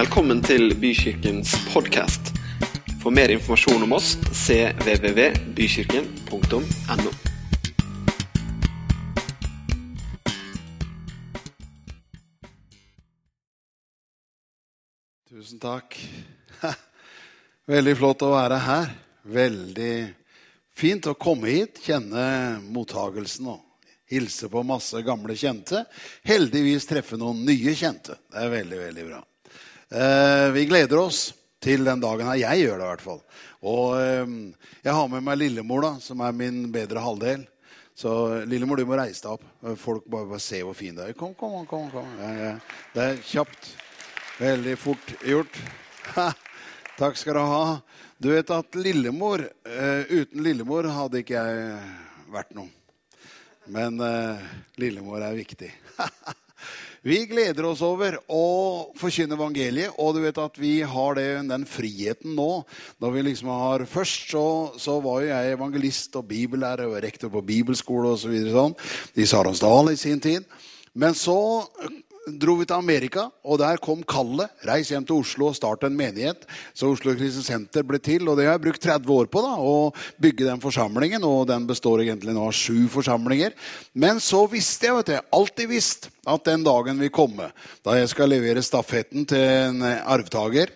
Velkommen 0.00 0.38
til 0.40 0.70
Bykirkens 0.80 1.50
podkast. 1.74 2.30
For 3.02 3.12
mer 3.12 3.28
informasjon 3.34 3.82
om 3.84 3.92
oss 3.92 4.14
cvvvbykirken.no. 4.32 7.10
Tusen 15.28 15.60
takk. 15.60 16.00
Veldig 17.74 17.96
flott 18.00 18.24
å 18.24 18.32
være 18.32 18.56
her. 18.64 18.88
Veldig 19.36 20.16
fint 20.80 21.04
å 21.12 21.14
komme 21.28 21.52
hit, 21.52 21.76
kjenne 21.84 22.56
mottagelsen 22.72 23.52
og 23.52 23.60
hilse 24.08 24.48
på 24.48 24.64
masse 24.64 24.96
gamle 25.04 25.36
kjente. 25.36 25.84
Heldigvis 26.24 26.88
treffe 26.88 27.20
noen 27.20 27.44
nye 27.44 27.76
kjente. 27.76 28.16
Det 28.32 28.40
er 28.46 28.48
veldig, 28.56 28.80
veldig 28.88 29.04
bra. 29.12 29.20
Eh, 29.90 30.50
vi 30.54 30.68
gleder 30.70 31.00
oss 31.02 31.32
til 31.58 31.82
den 31.84 32.02
dagen 32.02 32.28
her. 32.28 32.38
Jeg 32.38 32.62
gjør 32.62 32.76
det 32.78 32.84
i 32.84 32.90
hvert 32.92 33.02
fall. 33.02 33.22
Og 33.66 33.96
eh, 33.98 34.34
jeg 34.84 34.94
har 34.94 35.08
med 35.10 35.24
meg 35.26 35.40
lillemor, 35.40 35.82
da, 35.82 35.92
som 36.02 36.22
er 36.22 36.36
min 36.36 36.68
bedre 36.70 37.02
halvdel. 37.02 37.42
Så 37.98 38.12
lillemor, 38.48 38.78
du 38.78 38.86
må 38.86 38.96
reise 39.00 39.24
deg 39.24 39.34
opp. 39.34 39.48
Folk 39.82 40.06
bare, 40.06 40.28
bare 40.30 40.42
se 40.42 40.60
hvor 40.62 40.78
fin 40.78 40.94
du 40.94 41.02
er. 41.02 41.10
Kom, 41.18 41.34
kom, 41.34 41.58
kom. 41.66 41.88
kom. 41.90 42.06
Ja, 42.22 42.30
ja. 42.38 42.52
Det 42.94 43.06
er 43.08 43.24
kjapt. 43.32 43.72
Veldig 44.40 44.76
fort 44.80 45.10
gjort. 45.26 45.58
Ha, 46.14 46.30
takk 46.96 47.18
skal 47.18 47.36
du 47.36 47.42
ha. 47.50 47.64
Du 48.22 48.30
vet 48.30 48.52
at 48.54 48.78
Lillemor 48.78 49.42
eh, 49.42 50.06
Uten 50.06 50.42
Lillemor 50.46 50.88
hadde 50.94 51.20
ikke 51.24 51.42
jeg 51.42 51.74
vært 52.30 52.54
noe. 52.56 52.70
Men 53.70 53.98
eh, 54.06 54.46
Lillemor 54.80 55.26
er 55.26 55.36
viktig. 55.36 55.72
vi 57.06 57.22
gleder 57.24 57.64
oss 57.64 57.80
over 57.80 58.18
å 58.28 58.92
forkynne 59.00 59.36
evangeliet. 59.38 59.94
Og 60.02 60.12
du 60.16 60.20
vet 60.24 60.40
at 60.40 60.58
vi 60.60 60.74
har 60.84 61.16
det, 61.16 61.28
den 61.48 61.64
friheten 61.68 62.34
nå. 62.36 62.50
Når 63.00 63.14
vi 63.14 63.22
liksom 63.30 63.48
har, 63.54 63.86
Først 63.88 64.34
så, 64.34 64.44
så 64.76 64.98
var 65.00 65.22
jo 65.22 65.30
jeg 65.30 65.54
evangelist 65.54 66.18
og 66.20 66.28
bibellærer 66.28 66.90
og 66.90 67.00
rektor 67.00 67.32
på 67.32 67.44
bibelskole 67.46 68.12
osv. 68.12 68.36
Så 68.44 68.52
sånn, 68.52 68.76
i 69.16 69.28
Saronsdal 69.28 69.94
i 69.94 70.00
sin 70.00 70.20
tid. 70.20 70.44
Men 70.92 71.16
så 71.16 71.38
dro 72.28 72.54
vi 72.58 72.66
til 72.68 72.76
Amerika, 72.76 73.26
og 73.44 73.58
der 73.62 73.80
kom 73.82 74.02
kallet. 74.06 74.52
Reis 74.68 74.90
hjem 74.92 75.06
til 75.08 75.22
Oslo 75.22 75.48
og 75.48 75.56
start 75.56 75.86
en 75.86 75.96
menighet. 75.96 76.44
Så 76.76 76.90
Oslo 76.92 77.14
Kristent 77.16 77.46
Senter 77.46 77.84
ble 77.86 78.00
til, 78.02 78.28
og 78.28 78.36
det 78.36 78.46
har 78.46 78.58
jeg 78.58 78.64
brukt 78.66 78.84
30 78.84 79.12
år 79.14 79.30
på. 79.32 79.42
da, 79.44 79.54
Å 79.56 80.20
bygge 80.20 80.48
den 80.48 80.60
forsamlingen, 80.60 81.24
og 81.24 81.48
den 81.50 81.66
består 81.68 82.04
egentlig 82.04 82.36
nå 82.36 82.44
av 82.50 82.56
sju 82.56 82.86
forsamlinger. 82.92 83.56
Men 83.94 84.20
så 84.20 84.44
visste 84.50 84.90
jeg, 84.90 84.98
vet 85.00 85.12
du, 85.12 85.30
alltid 85.40 85.72
visst 85.72 86.10
at 86.28 86.44
den 86.44 86.64
dagen 86.66 87.00
vil 87.00 87.10
komme 87.10 87.48
da 87.86 87.96
jeg 87.96 88.10
skal 88.12 88.28
levere 88.28 88.62
stafetten 88.62 89.24
til 89.28 89.40
en 89.40 89.82
arvtaker. 89.82 90.74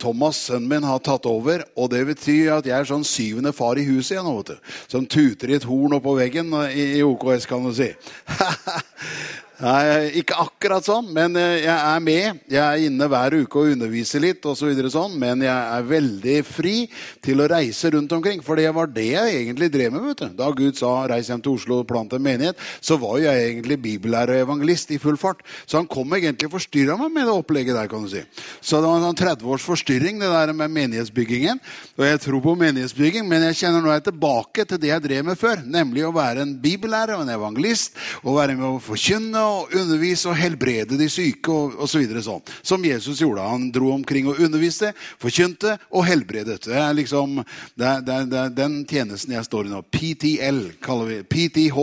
Thomas, 0.00 0.38
sønnen 0.46 0.70
min, 0.70 0.86
har 0.86 1.02
tatt 1.04 1.26
over. 1.28 1.66
Og 1.76 1.90
det 1.92 2.06
betyr 2.14 2.54
at 2.60 2.70
jeg 2.70 2.78
er 2.78 2.88
sånn 2.88 3.04
syvende 3.04 3.52
far 3.52 3.76
i 3.76 3.84
huset 3.90 4.16
igjen. 4.16 4.30
vet 4.38 4.54
du. 4.54 4.74
Som 4.88 5.10
tuter 5.10 5.50
i 5.50 5.58
et 5.58 5.68
horn 5.68 5.98
oppå 5.98 6.14
veggen 6.16 6.54
i 6.70 7.02
OKS, 7.04 7.50
kan 7.50 7.66
du 7.66 7.74
si. 7.74 7.90
Ikke 9.60 10.38
akkurat 10.40 10.86
sånn, 10.86 11.10
men 11.12 11.34
jeg 11.36 11.68
er 11.68 12.00
med. 12.00 12.38
Jeg 12.48 12.62
er 12.64 12.84
inne 12.86 13.08
hver 13.12 13.34
uke 13.42 13.60
og 13.60 13.74
underviser 13.74 14.22
litt, 14.24 14.44
og 14.48 14.56
så 14.56 14.70
sånn, 14.88 15.18
men 15.20 15.44
jeg 15.44 15.52
er 15.52 15.84
veldig 15.84 16.36
fri 16.48 16.74
til 17.20 17.42
å 17.42 17.48
reise 17.50 17.90
rundt 17.92 18.12
omkring. 18.16 18.40
For 18.40 18.56
det 18.56 18.70
var 18.72 18.88
det 18.88 19.10
jeg 19.10 19.34
egentlig 19.42 19.68
drev 19.72 19.92
med. 19.92 20.06
vet 20.08 20.22
du. 20.22 20.28
Da 20.38 20.50
Gud 20.50 20.76
sa 20.76 21.06
'reis 21.06 21.28
hjem 21.28 21.42
til 21.42 21.52
Oslo 21.52 21.80
og 21.80 21.88
plant 21.88 22.12
en 22.12 22.22
menighet', 22.22 22.56
så 22.80 22.96
var 22.96 23.18
jo 23.18 23.28
jeg 23.28 23.50
egentlig 23.50 23.82
bibellærer 23.82 24.40
og 24.40 24.48
evangelist 24.48 24.90
i 24.90 24.98
full 24.98 25.16
fart. 25.16 25.42
Så 25.66 25.76
han 25.76 25.86
kom 25.86 26.08
egentlig 26.08 26.48
og 26.48 26.56
forstyrra 26.56 26.96
meg 26.96 27.12
med 27.12 27.26
det 27.26 27.36
opplegget 27.36 27.76
der. 27.76 27.88
kan 27.88 28.02
du 28.02 28.08
si. 28.08 28.22
Så 28.62 28.80
det 28.80 28.88
var 28.88 28.96
en 28.96 29.12
sånn 29.12 29.16
30 29.16 29.44
års 29.44 29.62
forstyrring, 29.62 30.20
det 30.20 30.30
der 30.30 30.52
med 30.52 30.70
menighetsbyggingen. 30.70 31.60
Og 31.98 32.04
jeg 32.04 32.20
tror 32.20 32.40
på 32.40 32.56
menighetsbygging, 32.56 33.28
men 33.28 33.42
jeg 33.42 33.56
kjenner 33.60 33.82
nå 33.82 33.92
jeg 33.92 34.04
tilbake 34.04 34.64
til 34.64 34.78
det 34.78 34.88
jeg 34.88 35.02
drev 35.02 35.24
med 35.24 35.38
før. 35.38 35.62
Nemlig 35.66 36.06
å 36.06 36.14
være 36.14 36.42
en 36.42 36.56
bibellærer 36.56 37.16
og 37.16 37.22
en 37.22 37.34
evangelist, 37.34 37.92
og 38.24 38.38
være 38.38 38.56
med 38.56 38.64
å 38.64 38.80
forkynne 38.80 39.49
og 39.50 39.74
undervise 39.76 40.30
og 40.30 40.38
helbrede 40.38 40.98
de 40.98 41.08
syke 41.10 41.52
og 41.52 41.78
osv. 41.84 42.06
Så 42.10 42.24
sånn. 42.26 42.54
Som 42.62 42.86
Jesus 42.86 43.20
gjorde. 43.22 43.46
Han 43.46 43.68
dro 43.74 43.92
omkring 43.94 44.30
og 44.30 44.40
underviste, 44.42 44.92
forkynte 45.20 45.76
og 45.90 46.06
helbredet. 46.08 46.62
Det 46.66 46.76
er 46.78 46.96
liksom 46.96 47.40
det 47.40 47.86
er, 47.86 48.04
det 48.06 48.16
er, 48.16 48.28
det 48.30 48.42
er 48.42 48.58
den 48.62 48.80
tjenesten 48.88 49.36
jeg 49.36 49.48
står 49.48 49.68
i 49.68 49.74
nå. 49.74 49.82
PTL 49.92 50.62
kaller 50.84 51.10
vi 51.10 51.22
PTH. 51.34 51.80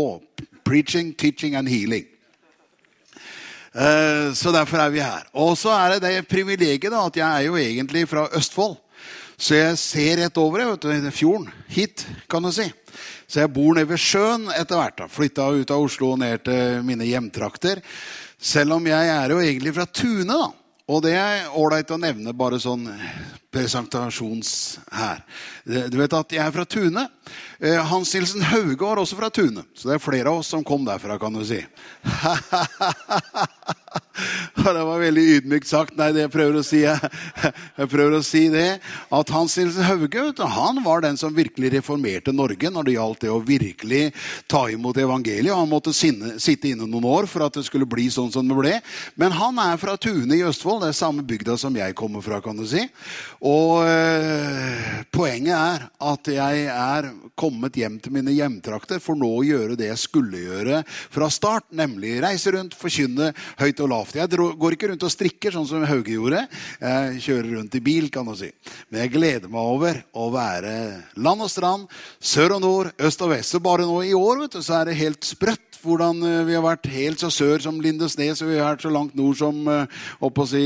Preaching, 0.68 1.14
Teaching 1.16 1.56
and 1.56 1.70
Healing. 1.72 2.04
Uh, 3.78 4.34
så 4.34 4.52
derfor 4.52 4.82
er 4.82 4.90
vi 4.92 5.00
her. 5.00 5.28
Og 5.38 5.54
så 5.58 5.72
er 5.76 5.96
det 5.96 6.10
det 6.10 6.28
privilegiet 6.28 6.92
da, 6.92 7.06
at 7.06 7.20
jeg 7.20 7.28
er 7.28 7.46
jo 7.46 7.60
egentlig 7.62 8.08
fra 8.10 8.26
Østfold. 8.36 8.76
Så 9.38 9.54
jeg 9.54 9.78
ser 9.78 10.18
rett 10.18 10.38
over 10.42 10.66
vet 10.66 10.82
du, 10.82 11.12
fjorden. 11.14 11.52
Hit, 11.70 12.08
kan 12.30 12.42
du 12.44 12.50
si. 12.52 12.66
Så 13.28 13.42
jeg 13.44 13.52
bor 13.52 13.76
nede 13.76 13.90
ved 13.90 14.00
sjøen 14.00 14.48
etter 14.56 14.80
hvert. 14.80 15.04
Flytta 15.12 15.50
ut 15.52 15.72
av 15.74 15.84
Oslo 15.84 16.14
og 16.14 16.22
ned 16.22 16.46
til 16.48 16.80
mine 16.88 17.08
hjemtrakter. 17.10 17.82
Selv 18.40 18.78
om 18.78 18.88
jeg 18.88 19.10
er 19.12 19.34
jo 19.34 19.42
egentlig 19.44 19.74
fra 19.76 19.88
Tune, 19.92 20.32
da. 20.32 20.48
Og 20.88 21.02
det 21.04 21.18
er 21.20 21.50
ålreit 21.60 21.92
å 21.92 22.00
nevne 22.00 22.32
bare 22.38 22.60
sånn 22.64 22.86
presentasjons 23.58 24.80
her. 24.94 25.24
Du 25.66 25.98
vet 26.00 26.14
at 26.14 26.36
jeg 26.38 26.44
er 26.44 26.54
fra 26.54 26.66
Tune. 26.70 27.08
Hans 27.90 28.14
Nilsen 28.14 28.46
Hauge 28.52 28.80
var 28.80 29.02
også 29.02 29.18
fra 29.18 29.30
Tune. 29.34 29.66
Så 29.76 29.90
det 29.90 29.98
er 29.98 30.04
flere 30.04 30.30
av 30.32 30.44
oss 30.44 30.52
som 30.54 30.64
kom 30.66 30.86
derfra, 30.88 31.18
kan 31.20 31.34
du 31.34 31.44
si. 31.46 31.60
det 34.58 34.84
var 34.86 35.00
veldig 35.02 35.24
ydmykt 35.38 35.70
sagt. 35.70 35.96
Nei, 35.98 36.12
det 36.16 36.26
jeg 36.26 36.34
prøver 36.34 36.60
å 36.60 36.66
si, 36.66 36.84
jeg 37.82 37.90
prøver 37.92 38.18
å 38.18 38.24
si 38.26 38.44
det, 38.54 38.80
at 39.14 39.34
Hans 39.34 39.58
Nilsen 39.60 39.88
Hauge 39.88 40.26
han 40.58 40.82
var 40.86 41.04
den 41.06 41.18
som 41.20 41.36
virkelig 41.36 41.72
reformerte 41.78 42.34
Norge 42.36 42.72
når 42.74 42.88
det 42.88 42.96
gjaldt 42.98 43.24
det 43.26 43.32
å 43.34 43.42
virkelig 43.44 44.04
ta 44.50 44.68
imot 44.72 44.98
evangeliet. 45.02 45.56
Han 45.56 45.70
måtte 45.72 45.96
sinne, 45.96 46.38
sitte 46.44 46.72
inne 46.72 46.88
noen 46.88 47.08
år 47.10 47.30
for 47.30 47.46
at 47.46 47.58
det 47.58 47.66
skulle 47.68 47.90
bli 47.90 48.08
sånn 48.14 48.32
som 48.34 48.48
det 48.48 48.58
ble. 48.58 48.76
Men 49.20 49.36
han 49.36 49.58
er 49.64 49.78
fra 49.82 49.98
Tune 50.00 50.38
i 50.38 50.46
Østfold. 50.48 50.84
Det 50.84 50.94
er 50.94 51.00
samme 51.02 51.26
bygda 51.28 51.58
som 51.60 51.76
jeg 51.78 51.98
kommer 51.98 52.22
fra. 52.26 52.42
kan 52.42 52.58
du 52.58 52.66
si. 52.70 52.86
Og 53.48 53.86
øh, 53.88 55.04
poenget 55.14 55.56
er 55.56 55.84
at 56.10 56.30
jeg 56.34 56.64
er 56.74 57.08
kommet 57.38 57.78
hjem 57.78 57.96
til 58.02 58.12
mine 58.16 58.34
hjemtrakter 58.34 59.00
for 59.04 59.20
nå 59.20 59.30
å 59.38 59.46
gjøre 59.46 59.78
det 59.80 59.92
jeg 59.92 60.02
skulle 60.02 60.42
gjøre 60.42 60.82
fra 60.88 61.30
start. 61.32 61.68
Nemlig 61.78 62.18
reise 62.24 62.52
rundt, 62.56 62.76
forkynne 62.76 63.30
høyt 63.60 63.84
og 63.86 63.92
lavt. 63.94 64.18
Jeg 64.18 64.32
går 64.34 64.76
ikke 64.76 64.92
rundt 64.92 65.06
og 65.08 65.14
strikker, 65.14 65.54
sånn 65.54 65.70
som 65.70 65.86
Hauge 65.88 66.16
gjorde. 66.16 66.44
Jeg 66.82 67.22
kjører 67.28 67.54
rundt 67.60 67.78
i 67.78 67.84
bil, 67.84 68.10
kan 68.14 68.28
du 68.28 68.36
si. 68.40 68.50
Men 68.90 69.06
jeg 69.06 69.14
gleder 69.16 69.54
meg 69.54 69.72
over 69.78 70.02
å 70.18 70.28
være 70.34 70.74
land 71.22 71.46
og 71.46 71.54
strand, 71.54 71.88
sør 72.20 72.58
og 72.58 72.66
nord, 72.66 72.92
øst 72.98 73.24
og 73.24 73.32
vest. 73.36 73.54
Så 73.54 73.64
bare 73.64 73.88
nå 73.88 74.02
i 74.10 74.16
år 74.18 74.44
vet 74.44 74.58
du, 74.58 74.64
så 74.66 74.82
er 74.82 74.90
det 74.90 75.00
helt 75.00 75.28
sprøtt 75.28 75.67
hvordan 75.84 76.22
vi 76.48 76.56
har 76.56 76.66
vært 76.66 76.90
helt 76.92 77.22
så 77.22 77.32
sør 77.34 77.64
som 77.64 77.82
Lindesnes, 77.84 78.42
og 78.42 78.52
vi 78.52 78.60
har 78.60 78.76
vært 78.76 78.86
så 78.88 78.94
langt 78.94 79.18
nord 79.18 79.38
som 79.40 79.66
opp 79.68 80.44
å 80.44 80.48
si, 80.50 80.64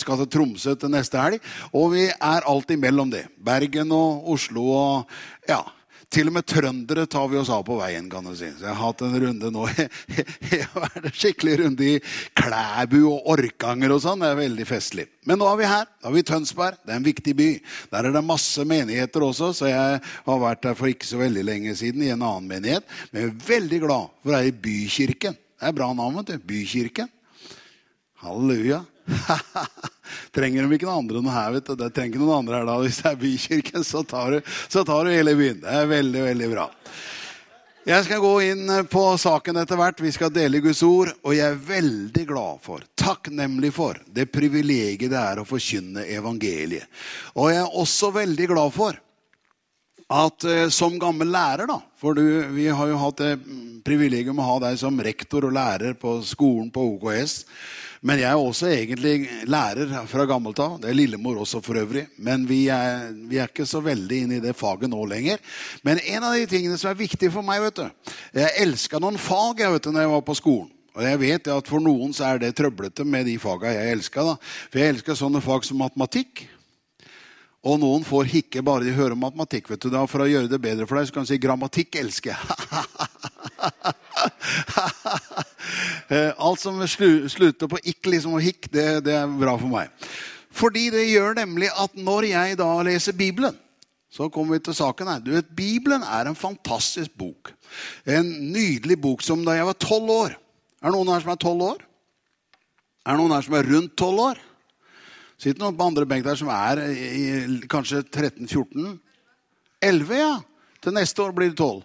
skal 0.00 0.20
til 0.22 0.30
Tromsø 0.36 0.76
til 0.78 0.92
neste 0.94 1.20
helg. 1.20 1.54
Og 1.72 1.94
vi 1.94 2.08
er 2.10 2.50
alltid 2.50 2.82
mellom 2.82 3.12
det. 3.12 3.26
Bergen 3.44 3.92
og 3.94 4.28
Oslo 4.34 4.68
og 4.74 5.16
ja, 5.48 5.62
til 6.14 6.30
og 6.30 6.36
med 6.36 6.46
trøndere 6.46 7.04
tar 7.10 7.26
vi 7.30 7.38
oss 7.40 7.50
av 7.50 7.64
på 7.66 7.76
veien. 7.80 8.06
kan 8.10 8.24
du 8.24 8.34
si. 8.36 8.46
Så 8.54 8.66
Jeg 8.66 8.70
har 8.70 8.78
hatt 8.78 9.02
en 9.02 9.16
runde 9.20 9.50
nå. 9.50 9.64
Jeg 10.52 10.68
har 10.70 10.98
en 11.00 11.10
skikkelig 11.10 11.56
runde 11.64 11.88
i 11.88 11.94
Klæbu 12.38 13.00
og 13.08 13.30
Orkanger 13.34 13.94
og 13.96 14.02
sånn. 14.04 14.22
Det 14.22 14.30
er 14.30 14.38
veldig 14.38 14.66
festlig. 14.68 15.08
Men 15.26 15.40
nå 15.40 15.48
er 15.50 15.58
vi 15.58 15.70
her. 15.70 15.88
Da 15.98 16.10
er 16.10 16.14
vi 16.14 16.22
i 16.22 16.28
Tønsberg. 16.28 16.78
Det 16.84 16.94
er 16.94 17.00
en 17.00 17.08
viktig 17.08 17.34
by. 17.38 17.48
Der 17.90 18.08
er 18.08 18.14
det 18.14 18.24
masse 18.26 18.66
menigheter 18.68 19.26
også, 19.26 19.50
så 19.58 19.70
jeg 19.70 20.00
har 20.28 20.44
vært 20.44 20.62
der 20.68 20.78
for 20.78 20.92
ikke 20.92 21.08
så 21.08 21.18
veldig 21.18 21.44
lenge 21.50 21.74
siden 21.78 22.06
i 22.06 22.12
en 22.14 22.22
annen 22.22 22.48
menighet. 22.50 22.86
Men 23.10 23.24
jeg 23.24 23.32
er 23.32 23.48
veldig 23.48 23.82
glad 23.88 24.14
for 24.20 24.30
å 24.30 24.36
være 24.36 24.52
i 24.52 24.56
Bykirken. 24.68 25.34
Det 25.34 25.70
er 25.70 25.78
bra 25.80 25.90
navn, 25.96 26.20
vet 26.20 26.34
du. 26.34 26.48
Bykirken. 26.52 27.10
Halleluja. 28.22 28.84
trenger 30.34 30.64
de 30.64 30.76
ikke 30.78 30.88
noen 30.88 31.04
andre 31.04 31.20
enn 31.22 31.32
her. 31.34 31.50
vet 31.56 31.66
du. 31.66 31.74
Det 31.80 31.90
trenger 31.96 32.22
noen 32.22 32.38
andre 32.42 32.60
her 32.60 32.70
da. 32.70 32.78
Hvis 32.84 33.02
det 33.02 33.10
er 33.10 33.20
bykirken, 33.20 33.84
så 33.86 34.04
tar, 34.06 34.36
du, 34.36 34.54
så 34.68 34.84
tar 34.86 35.04
du 35.04 35.14
hele 35.14 35.36
byen. 35.38 35.60
Det 35.64 35.76
er 35.80 35.90
veldig, 35.90 36.24
veldig 36.30 36.50
bra. 36.54 36.68
Jeg 37.84 38.06
skal 38.06 38.22
gå 38.24 38.32
inn 38.46 38.70
på 38.88 39.00
saken 39.20 39.58
etter 39.60 39.76
hvert. 39.76 39.98
Vi 40.00 40.12
skal 40.16 40.32
dele 40.32 40.62
Guds 40.64 40.80
ord. 40.86 41.10
Og 41.20 41.34
jeg 41.36 41.44
er 41.44 41.64
veldig 41.68 42.26
glad 42.30 42.62
for, 42.64 42.84
takknemlig 42.96 43.74
for, 43.76 44.00
det 44.06 44.30
privilegiet 44.32 45.12
det 45.12 45.20
er 45.20 45.42
å 45.42 45.48
forkynne 45.48 46.06
evangeliet. 46.16 46.88
Og 47.36 47.52
jeg 47.52 47.60
er 47.60 47.80
også 47.82 48.14
veldig 48.14 48.48
glad 48.54 48.72
for 48.72 49.00
at 50.12 50.44
eh, 50.44 50.66
som 50.68 50.98
gammel 51.00 51.30
lærer, 51.32 51.68
da 51.70 51.80
For 52.00 52.16
du, 52.16 52.24
vi 52.52 52.68
har 52.68 52.90
jo 52.90 53.00
hatt 53.00 53.22
det 53.22 53.32
privilegium 53.84 54.40
å 54.40 54.48
ha 54.48 54.58
deg 54.66 54.78
som 54.80 55.00
rektor 55.00 55.46
og 55.48 55.54
lærer 55.56 55.96
på 55.96 56.18
skolen 56.24 56.70
på 56.72 56.84
OKS. 56.94 57.44
Men 58.04 58.20
jeg 58.20 58.28
er 58.28 58.36
også 58.40 58.68
egentlig 58.68 59.28
lærer 59.48 59.92
fra 60.10 60.26
gammelt 60.28 60.60
av. 60.60 60.76
Det 60.80 60.90
er 60.90 60.96
lillemor 60.98 61.38
også 61.40 61.62
for 61.64 61.80
øvrig. 61.80 62.02
Men 62.20 62.44
vi 62.48 62.66
er, 62.72 63.14
vi 63.30 63.40
er 63.40 63.48
ikke 63.48 63.64
så 63.68 63.80
veldig 63.84 64.18
inne 64.26 64.36
i 64.36 64.44
det 64.44 64.52
faget 64.56 64.92
nå 64.92 65.06
lenger. 65.08 65.40
Men 65.88 66.02
en 66.02 66.28
av 66.28 66.36
de 66.36 66.44
tingene 66.50 66.76
som 66.80 66.90
er 66.90 67.00
viktig 67.00 67.32
for 67.32 67.46
meg 67.46 67.62
vet 67.64 67.80
du, 67.80 68.12
Jeg 68.36 68.52
elska 68.66 69.00
noen 69.00 69.16
fag 69.16 69.64
jeg 69.64 69.72
vet 69.72 69.88
du, 69.88 69.92
når 69.92 70.04
jeg 70.04 70.12
var 70.12 70.26
på 70.28 70.36
skolen. 70.36 70.68
Og 70.94 71.02
jeg 71.02 71.18
vet 71.18 71.48
at 71.50 71.70
For 71.70 71.82
noen 71.82 72.12
så 72.14 72.28
er 72.28 72.42
det 72.42 72.52
trøblete 72.58 73.06
med 73.08 73.24
de 73.26 73.38
faga 73.40 73.72
jeg 73.72 73.96
elska. 73.96 74.26
For 74.68 74.82
jeg 74.82 74.94
elsker 74.94 75.18
sånne 75.18 75.40
fag 75.42 75.64
som 75.64 75.80
matematikk. 75.80 76.44
Og 77.64 77.78
noen 77.80 78.04
får 78.04 78.28
hikke 78.28 78.62
bare 78.64 78.84
de 78.84 78.92
hører 78.92 79.16
matematikk. 79.16 79.70
vet 79.72 79.80
du 79.80 79.88
da. 79.92 80.04
For 80.10 80.24
å 80.24 80.28
gjøre 80.28 80.50
det 80.52 80.60
bedre 80.60 80.86
for 80.88 81.00
deg, 81.00 81.08
så 81.08 81.16
kan 81.16 81.24
du 81.24 81.32
si 81.32 81.40
grammatikk 81.40 82.00
elsker. 82.02 82.36
Eh, 86.12 86.30
Alt 86.36 86.60
som 86.60 86.76
slutter 86.84 87.68
på 87.70 87.78
ikk 87.88 88.10
liksom, 88.12 88.34
og 88.36 88.44
hikk, 88.44 88.68
det, 88.72 88.84
det 89.06 89.14
er 89.16 89.30
bra 89.40 89.54
for 89.56 89.72
meg. 89.72 89.88
Fordi 90.54 90.84
det 90.92 91.06
gjør 91.08 91.38
nemlig 91.40 91.70
at 91.72 91.96
når 91.96 92.26
jeg 92.28 92.58
da 92.60 92.68
leser 92.86 93.16
Bibelen, 93.16 93.56
så 94.12 94.28
kommer 94.30 94.54
vi 94.54 94.62
til 94.68 94.76
saken 94.76 95.08
her. 95.10 95.22
Du 95.24 95.32
vet, 95.34 95.48
Bibelen 95.56 96.04
er 96.06 96.28
en 96.28 96.38
fantastisk 96.38 97.16
bok. 97.18 97.50
En 98.06 98.28
nydelig 98.52 98.98
bok 99.00 99.24
som 99.24 99.42
da 99.46 99.56
jeg 99.56 99.66
var 99.66 99.80
tolv 99.80 100.12
år. 100.14 100.36
Er 100.84 100.92
det 100.92 100.94
noen 100.94 101.14
her 101.14 101.24
som 101.24 101.32
er 101.34 101.40
tolv 101.42 101.66
år? 101.72 101.80
Er 103.02 103.16
det 103.16 103.22
noen 103.24 103.34
her 103.34 103.48
som 103.48 103.56
er 103.58 103.70
rundt 103.72 103.96
tolv 103.98 104.26
år? 104.28 104.44
Sitter 105.44 105.60
noen 105.60 105.76
på 105.76 105.84
andre 105.84 106.06
benk 106.08 106.24
der 106.24 106.38
som 106.40 106.48
er 106.48 106.78
i, 106.88 107.24
kanskje 107.68 107.98
13-14? 108.06 108.94
11, 109.84 110.12
ja. 110.16 110.38
Til 110.80 110.94
neste 110.96 111.20
år 111.20 111.34
blir 111.36 111.50
det 111.52 111.58
12. 111.60 111.82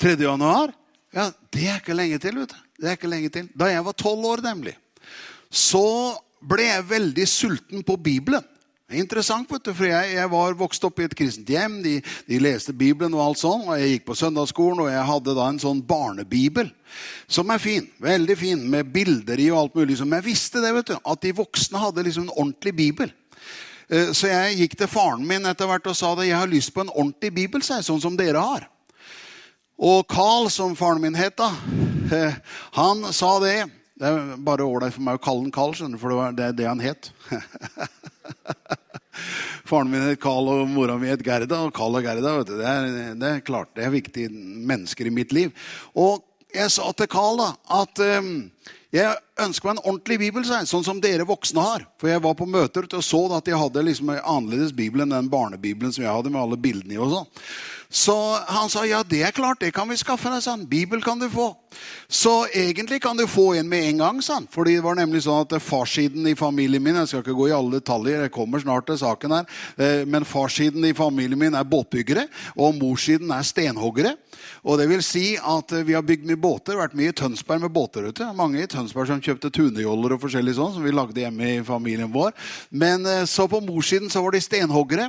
3. 0.00 0.14
januar? 0.24 0.72
Ja, 1.12 1.26
Det 1.52 1.66
er 1.68 1.76
ikke 1.82 1.96
lenge 1.98 2.16
til. 2.24 2.38
vet 2.40 2.54
du. 2.54 2.62
Det 2.80 2.88
er 2.88 2.96
ikke 2.96 3.10
lenge 3.12 3.28
til. 3.34 3.50
Da 3.52 3.68
jeg 3.68 3.84
var 3.84 3.98
tolv 4.00 4.24
år, 4.30 4.40
nemlig, 4.46 4.72
så 5.52 6.16
ble 6.40 6.64
jeg 6.64 6.88
veldig 6.88 7.28
sulten 7.28 7.84
på 7.84 7.98
Bibelen. 8.00 8.48
Det 8.92 8.98
er 8.98 9.04
Interessant, 9.06 9.48
vet 9.48 9.64
du, 9.64 9.70
for 9.72 9.88
jeg, 9.88 10.10
jeg 10.18 10.28
var 10.28 10.52
vokst 10.60 10.82
opp 10.84 10.98
i 11.00 11.06
et 11.08 11.14
kristent 11.16 11.48
hjem. 11.48 11.78
De, 11.80 11.94
de 12.28 12.40
leste 12.44 12.74
Bibelen 12.76 13.14
og 13.16 13.22
alt 13.24 13.40
sånn, 13.40 13.62
og 13.70 13.78
jeg 13.80 13.94
gikk 13.94 14.04
på 14.10 14.16
søndagsskolen, 14.20 14.82
og 14.84 14.90
jeg 14.92 15.06
hadde 15.08 15.34
da 15.38 15.46
en 15.48 15.60
sånn 15.62 15.80
barnebibel. 15.88 16.68
Som 17.24 17.48
er 17.54 17.62
fin. 17.62 17.86
Veldig 18.04 18.36
fin, 18.36 18.66
med 18.68 18.90
bilder 18.92 19.40
i 19.40 19.48
og 19.54 19.62
alt 19.62 19.78
mulig. 19.80 19.96
Men 20.04 20.18
jeg 20.20 20.26
visste 20.28 20.60
det, 20.60 20.74
vet 20.76 20.92
du, 20.92 20.96
at 21.00 21.24
de 21.24 21.32
voksne 21.40 21.80
hadde 21.80 22.04
liksom 22.04 22.28
en 22.28 22.34
ordentlig 22.36 22.74
bibel. 22.82 23.14
Eh, 23.88 24.12
Så 24.12 24.28
jeg 24.28 24.58
gikk 24.60 24.76
til 24.82 24.92
faren 24.92 25.24
min 25.26 25.48
etter 25.48 25.72
hvert 25.72 25.88
og 25.88 25.96
sa 25.96 26.12
det, 26.20 26.28
jeg 26.28 26.36
har 26.42 26.52
lyst 26.52 26.74
på 26.76 26.84
en 26.84 26.92
ordentlig 26.92 27.32
bibel, 27.40 27.64
sånn 27.64 28.02
som 28.04 28.20
dere 28.20 28.44
har. 28.44 28.68
Og 29.80 30.04
Carl, 30.12 30.50
som 30.52 30.76
faren 30.76 31.00
min 31.00 31.16
het, 31.16 31.40
da, 31.40 31.48
eh, 32.12 32.36
han 32.76 33.08
sa 33.12 33.38
det. 33.40 33.62
Det 34.02 34.08
er 34.08 34.36
bare 34.42 34.64
ålreit 34.68 34.92
for 34.92 35.02
meg 35.08 35.16
å 35.16 35.22
kalle 35.24 35.46
han 35.46 35.54
Carl, 35.54 35.72
skjønner 35.78 35.96
du, 35.96 36.02
for 36.02 36.12
det 36.12 36.20
var- 36.20 36.32
det 36.36 36.56
det 36.60 36.68
han 36.68 36.80
het. 36.84 37.08
Faren 39.68 39.90
min 39.92 40.04
het 40.06 40.20
Carl, 40.22 40.48
og 40.48 40.68
mora 40.70 40.98
mi 41.00 41.10
het 41.10 41.24
Gerda. 41.24 41.62
Og 41.66 41.74
Carl 41.76 41.98
og 41.98 42.06
Gerda, 42.06 42.36
du, 42.42 42.54
det 42.58 42.68
er, 42.68 43.14
det 43.18 43.30
er 43.30 43.46
klart, 43.46 43.72
det 43.76 43.86
er 43.86 43.94
viktige 43.94 44.32
mennesker 44.32 45.08
i 45.08 45.14
mitt 45.14 45.34
liv. 45.36 45.52
Og 45.94 46.22
jeg 46.52 46.72
sa 46.72 46.92
til 46.96 47.08
Carl 47.12 47.40
da, 47.40 47.50
at 47.80 48.02
um, 48.20 48.32
jeg 48.92 49.08
ønsker 49.40 49.68
meg 49.68 49.78
en 49.78 49.86
ordentlig 49.86 50.18
bibel, 50.20 50.44
sånn 50.44 50.84
som 50.84 51.00
dere 51.00 51.24
voksne 51.28 51.64
har. 51.64 51.86
For 52.00 52.12
jeg 52.12 52.20
var 52.24 52.36
på 52.36 52.48
møter 52.48 52.84
og 52.84 53.04
så 53.04 53.22
at 53.38 53.48
de 53.48 53.56
hadde 53.56 53.84
liksom 53.86 54.12
en 54.12 54.20
annerledes 54.20 54.74
bibel 54.76 55.04
enn 55.04 55.14
den 55.14 55.30
barnebibelen 55.32 55.94
som 55.94 56.04
jeg 56.04 56.12
hadde 56.12 56.32
med 56.32 56.42
alle 56.42 56.60
bildene 56.60 56.98
i. 56.98 57.00
og 57.00 57.14
sånn. 57.14 57.30
Så 57.92 58.16
han 58.48 58.68
sa 58.72 58.84
ja, 58.88 59.02
det 59.04 59.22
er 59.24 59.36
klart, 59.36 59.60
det 59.64 59.72
kan 59.76 59.88
vi 59.88 59.96
skaffe 60.00 60.32
deg. 60.32 60.44
Sånn. 60.44 60.68
Bibel 60.68 61.00
kan 61.04 61.20
du 61.20 61.28
få. 61.32 61.54
Så 62.08 62.46
egentlig 62.52 63.00
kan 63.02 63.16
du 63.16 63.26
få 63.26 63.54
en 63.54 63.68
med 63.68 63.88
en 63.88 64.02
gang. 64.04 64.22
Sant? 64.22 64.50
Fordi 64.52 64.76
det 64.76 64.84
var 64.84 64.98
nemlig 64.98 65.22
sånn 65.24 65.46
at 65.46 65.54
farssiden 65.62 66.26
i 66.28 66.36
familien 66.38 66.82
min 66.82 66.98
Jeg 67.02 67.08
skal 67.08 67.22
ikke 67.24 67.36
gå 67.38 67.48
i 67.48 67.56
alle 67.56 67.80
detaljer, 67.80 68.26
jeg 68.26 68.34
kommer 68.34 68.60
snart 68.60 68.86
til 68.86 68.98
saken 69.00 69.36
her. 69.36 69.46
eh, 69.78 70.04
Men 70.04 70.24
farssiden 70.24 70.84
i 70.84 70.94
familien 70.94 71.38
min 71.38 71.54
er 71.54 71.64
båtbyggere, 71.64 72.26
og 72.56 72.76
morssiden 72.76 73.30
er 73.30 73.42
stenhoggere. 73.42 74.16
Og 74.64 74.78
det 74.78 74.88
vil 74.90 75.02
si 75.02 75.36
at 75.36 75.72
eh, 75.72 75.84
vi 75.86 75.94
har 75.96 76.04
bygd 76.06 76.26
mye 76.28 76.40
båter, 76.40 76.76
vært 76.78 76.94
mye 76.98 77.10
i 77.12 77.16
Tønsberg 77.16 77.64
med 77.64 77.72
båter. 77.72 78.08
ute. 78.08 78.28
Mange 78.36 78.62
i 78.62 78.66
Tønsberg 78.66 79.08
som 79.08 79.22
kjøpte 79.22 79.50
tunejoller 79.50 80.14
og 80.14 80.22
forskjellig 80.22 80.54
sånn, 80.58 80.74
som 80.76 80.84
vi 80.84 80.94
lagde 80.94 81.20
hjemme 81.20 81.48
i 81.58 81.64
familien 81.66 82.12
vår. 82.12 82.32
Men 82.70 83.06
eh, 83.06 83.24
så 83.24 83.48
på 83.50 83.62
morssiden 83.64 84.10
så 84.10 84.22
var 84.22 84.36
de 84.36 84.42
stenhoggere. 84.42 85.08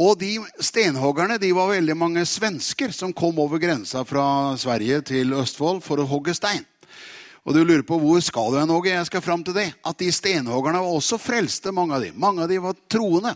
Og 0.00 0.18
de 0.20 0.38
stenhoggerne 0.60 1.38
de 1.40 1.52
var 1.56 1.72
veldig 1.72 1.96
mange 1.96 2.24
svensker 2.28 2.92
som 2.96 3.14
kom 3.16 3.38
over 3.40 3.60
grensa 3.62 4.04
fra 4.08 4.56
Sverige 4.60 5.00
til 5.12 5.34
Østfold 5.36 5.82
for 5.84 5.99
å 6.02 6.10
hogge 6.10 6.34
stein. 6.36 6.64
Og 7.48 7.56
du 7.56 7.62
lurer 7.62 7.84
på 7.86 7.96
hvor 8.00 8.20
skal 8.22 8.52
du 8.52 8.58
hen, 8.60 8.72
Åge? 8.72 8.92
Jeg 8.92 9.08
skal 9.08 9.24
fram 9.24 9.44
til 9.44 9.56
det. 9.56 9.70
At 9.86 9.98
de 10.00 10.10
stenhoggerne 10.12 10.82
var 10.84 10.96
også 10.98 11.18
frelste, 11.20 11.72
mange 11.72 11.96
av 11.96 12.04
de. 12.04 12.10
Mange 12.12 12.44
av 12.44 12.50
de 12.52 12.60
var 12.60 12.76
troende. 12.92 13.32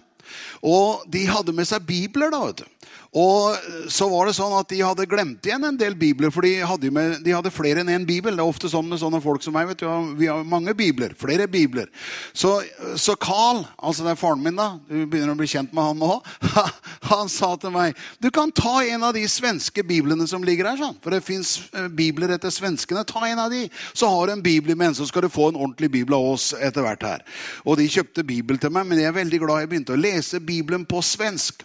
Og 0.64 1.04
de 1.12 1.24
hadde 1.28 1.54
med 1.56 1.68
seg 1.68 1.86
bibler, 1.88 2.32
da, 2.32 2.42
vet 2.48 2.64
du. 2.64 2.73
Og 3.14 3.90
så 3.94 4.08
var 4.10 4.26
det 4.26 4.34
sånn 4.34 4.56
at 4.58 4.68
de 4.72 4.80
hadde 4.82 5.06
glemt 5.06 5.46
igjen 5.46 5.62
en 5.68 5.76
del 5.78 5.94
bibler, 5.94 6.32
for 6.34 6.42
de 6.42 6.56
hadde, 6.66 6.90
med, 6.90 7.20
de 7.22 7.34
hadde 7.34 7.52
flere 7.54 7.84
enn 7.84 7.92
én 7.92 8.00
en 8.00 8.06
bibel. 8.08 8.34
Det 8.34 8.42
er 8.42 8.50
ofte 8.50 8.70
sånn 8.70 8.88
med 8.90 8.98
sånne 8.98 9.20
folk 9.22 9.44
som 9.44 9.54
meg. 9.54 9.68
vet 9.70 9.84
du, 9.84 9.86
Vi 10.18 10.26
har 10.26 10.42
mange 10.42 10.74
bibler. 10.74 11.14
Flere 11.18 11.46
bibler. 11.50 11.90
Så, 12.34 12.56
så 12.98 13.14
Carl, 13.14 13.62
altså 13.78 14.02
det 14.02 14.14
er 14.14 14.18
faren 14.18 14.42
min, 14.42 14.58
da, 14.58 14.80
du 14.88 15.04
begynner 15.06 15.36
å 15.36 15.38
bli 15.38 15.50
kjent 15.50 15.70
med 15.74 15.86
han 15.86 16.02
nå, 16.02 16.18
han 17.12 17.30
sa 17.30 17.54
til 17.60 17.70
meg 17.74 17.94
du 18.18 18.30
kan 18.34 18.50
ta 18.54 18.80
en 18.82 19.04
av 19.06 19.14
de 19.14 19.22
svenske 19.28 19.82
biblene 19.86 20.26
som 20.28 20.42
ligger 20.44 20.70
her, 20.70 20.78
sånn. 20.80 20.96
for 21.02 21.14
det 21.14 21.22
fins 21.24 21.56
bibler 21.94 22.34
etter 22.34 22.52
svenskene. 22.54 23.04
Ta 23.06 23.22
en 23.28 23.42
av 23.44 23.52
de, 23.52 23.66
så 23.92 24.10
har 24.10 24.26
du 24.26 24.34
en 24.34 24.44
bibel 24.44 24.74
imens, 24.74 24.98
så 24.98 25.06
skal 25.08 25.26
du 25.26 25.32
få 25.32 25.50
en 25.52 25.60
ordentlig 25.60 25.90
bibel 26.00 26.16
av 26.16 26.32
oss 26.34 26.50
etter 26.58 26.84
hvert 26.84 27.06
her. 27.06 27.22
Og 27.64 27.78
de 27.78 27.86
kjøpte 27.90 28.26
bibel 28.26 28.58
til 28.58 28.74
meg, 28.74 28.88
men 28.88 29.02
jeg 29.02 29.12
er 29.12 29.18
veldig 29.20 29.42
glad 29.44 29.62
jeg 29.62 29.72
begynte 29.74 29.94
å 29.94 30.00
lese 30.00 30.42
Bibelen 30.42 30.86
på 30.88 31.02
svensk. 31.04 31.62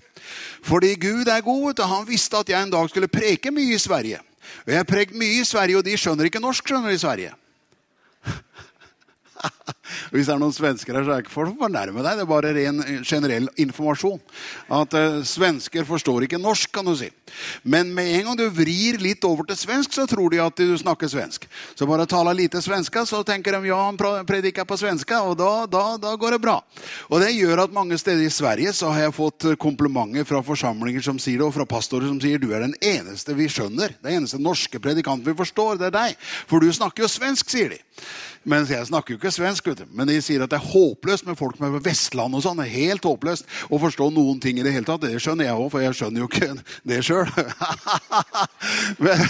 Fordi 0.64 0.96
Gud 0.96 1.28
er 1.28 1.42
god. 1.42 1.80
og. 1.80 1.88
Han 1.88 2.08
visste 2.08 2.38
at 2.38 2.50
jeg 2.50 2.64
en 2.64 2.72
dag 2.74 2.90
skulle 2.90 3.08
preke 3.08 3.52
mye 3.52 3.76
i 3.76 3.82
Sverige. 3.82 4.20
Og 4.66 4.72
jeg 4.72 4.78
har 4.80 4.88
prekt 4.88 5.16
mye 5.16 5.42
i 5.42 5.46
Sverige, 5.48 5.78
og 5.78 5.86
de 5.86 5.98
skjønner 5.98 6.30
ikke 6.30 6.42
norsk. 6.44 6.68
skjønner 6.68 6.90
de 6.90 6.96
i 6.96 7.02
Sverige. 7.02 7.34
Hvis 10.14 10.30
det 10.30 10.36
er 10.36 10.42
noen 10.42 10.56
svensker 10.56 10.96
her, 10.96 11.06
så 11.06 11.14
er 11.14 11.20
det 11.20 11.28
ikke 11.28 11.36
for 11.36 11.50
å 11.50 11.56
fornærme 11.60 12.04
deg. 12.04 12.20
Det 12.20 12.26
er 12.26 12.30
bare 12.30 12.54
ren 12.56 12.84
eh, 12.86 13.02
generell 13.06 13.50
informasjon. 13.60 14.20
At 14.80 14.96
eh, 14.98 15.22
svensker 15.28 15.88
forstår 15.88 16.28
ikke 16.28 16.42
norsk, 16.42 16.72
kan 16.74 16.88
du 16.88 16.96
si. 16.98 17.10
Men 17.64 17.94
med 17.96 18.12
en 18.18 18.30
gang 18.30 18.40
du 18.40 18.46
vrir 18.54 19.00
litt 19.02 19.26
over 19.28 19.48
til 19.50 19.60
svensk, 19.60 19.94
så 19.96 20.06
tror 20.10 20.34
de 20.34 20.42
at 20.44 20.60
du 20.60 20.76
snakker 20.80 21.12
svensk. 21.12 21.48
Så 21.76 21.88
bare 21.90 22.08
taler 22.10 22.38
lite 22.38 22.62
svenska, 22.64 23.06
så 23.06 23.22
tenker 23.28 23.56
de 23.56 23.72
ja, 23.72 23.80
han 23.86 24.00
prediker 24.00 24.68
på 24.68 24.78
svenska, 24.80 25.22
og 25.26 25.38
da, 25.40 25.66
da, 25.70 25.84
da 26.02 26.16
går 26.20 26.38
det 26.38 26.42
bra. 26.44 26.60
Og 27.10 27.24
det 27.24 27.32
gjør 27.36 27.66
at 27.66 27.76
mange 27.76 27.98
steder 28.00 28.26
i 28.26 28.34
Sverige 28.34 28.74
så 28.76 28.94
har 28.94 29.08
jeg 29.08 29.18
fått 29.18 29.50
eh, 29.50 29.60
komplimenter 29.60 30.28
fra 30.28 30.44
forsamlinger 30.46 31.06
som 31.06 31.22
sier 31.22 31.40
det, 31.42 31.48
og 31.48 31.56
fra 31.56 31.68
pastorer 31.70 32.10
som 32.10 32.20
sier 32.22 32.42
du 32.42 32.50
er 32.54 32.66
den 32.66 32.78
eneste 32.82 33.36
vi 33.38 33.50
skjønner. 33.52 33.96
Den 34.04 34.20
eneste 34.20 34.42
norske 34.42 34.82
predikanten 34.82 35.28
vi 35.28 35.38
forstår, 35.38 35.80
det 35.80 35.90
er 35.90 35.98
deg. 35.98 36.20
For 36.50 36.64
du 36.64 36.72
snakker 36.74 37.06
jo 37.06 37.12
svensk, 37.12 37.52
sier 37.52 37.76
de. 37.76 37.82
Mens 38.50 38.72
jeg 38.72 38.88
snakker 38.88 39.14
jo 39.14 39.20
ikke 39.20 39.34
svensk, 39.36 39.68
vet 39.68 39.79
du. 39.80 39.86
men 39.96 40.10
de 40.10 40.18
sier 40.24 40.44
at 40.44 40.52
det 40.52 40.60
er 40.60 40.72
håpløst 40.72 41.28
med 41.28 41.38
folk 41.40 41.60
med 41.62 41.80
Vestland 41.86 42.36
og 42.36 42.44
sånn. 42.44 42.62
Helt 42.70 43.06
håpløst 43.06 43.48
å 43.70 43.80
forstå 43.82 44.10
noen 44.16 44.40
ting 44.44 44.60
i 44.60 44.66
det 44.66 44.74
hele 44.76 44.88
tatt. 44.88 45.04
Det 45.04 45.22
skjønner 45.22 45.50
jeg 45.50 45.58
òg, 45.58 45.70
for 45.74 45.84
jeg 45.84 45.98
skjønner 45.98 46.24
jo 46.24 46.30
ikke 46.30 46.52
det 46.92 47.00
sjøl. 47.08 47.30
men, 49.08 49.24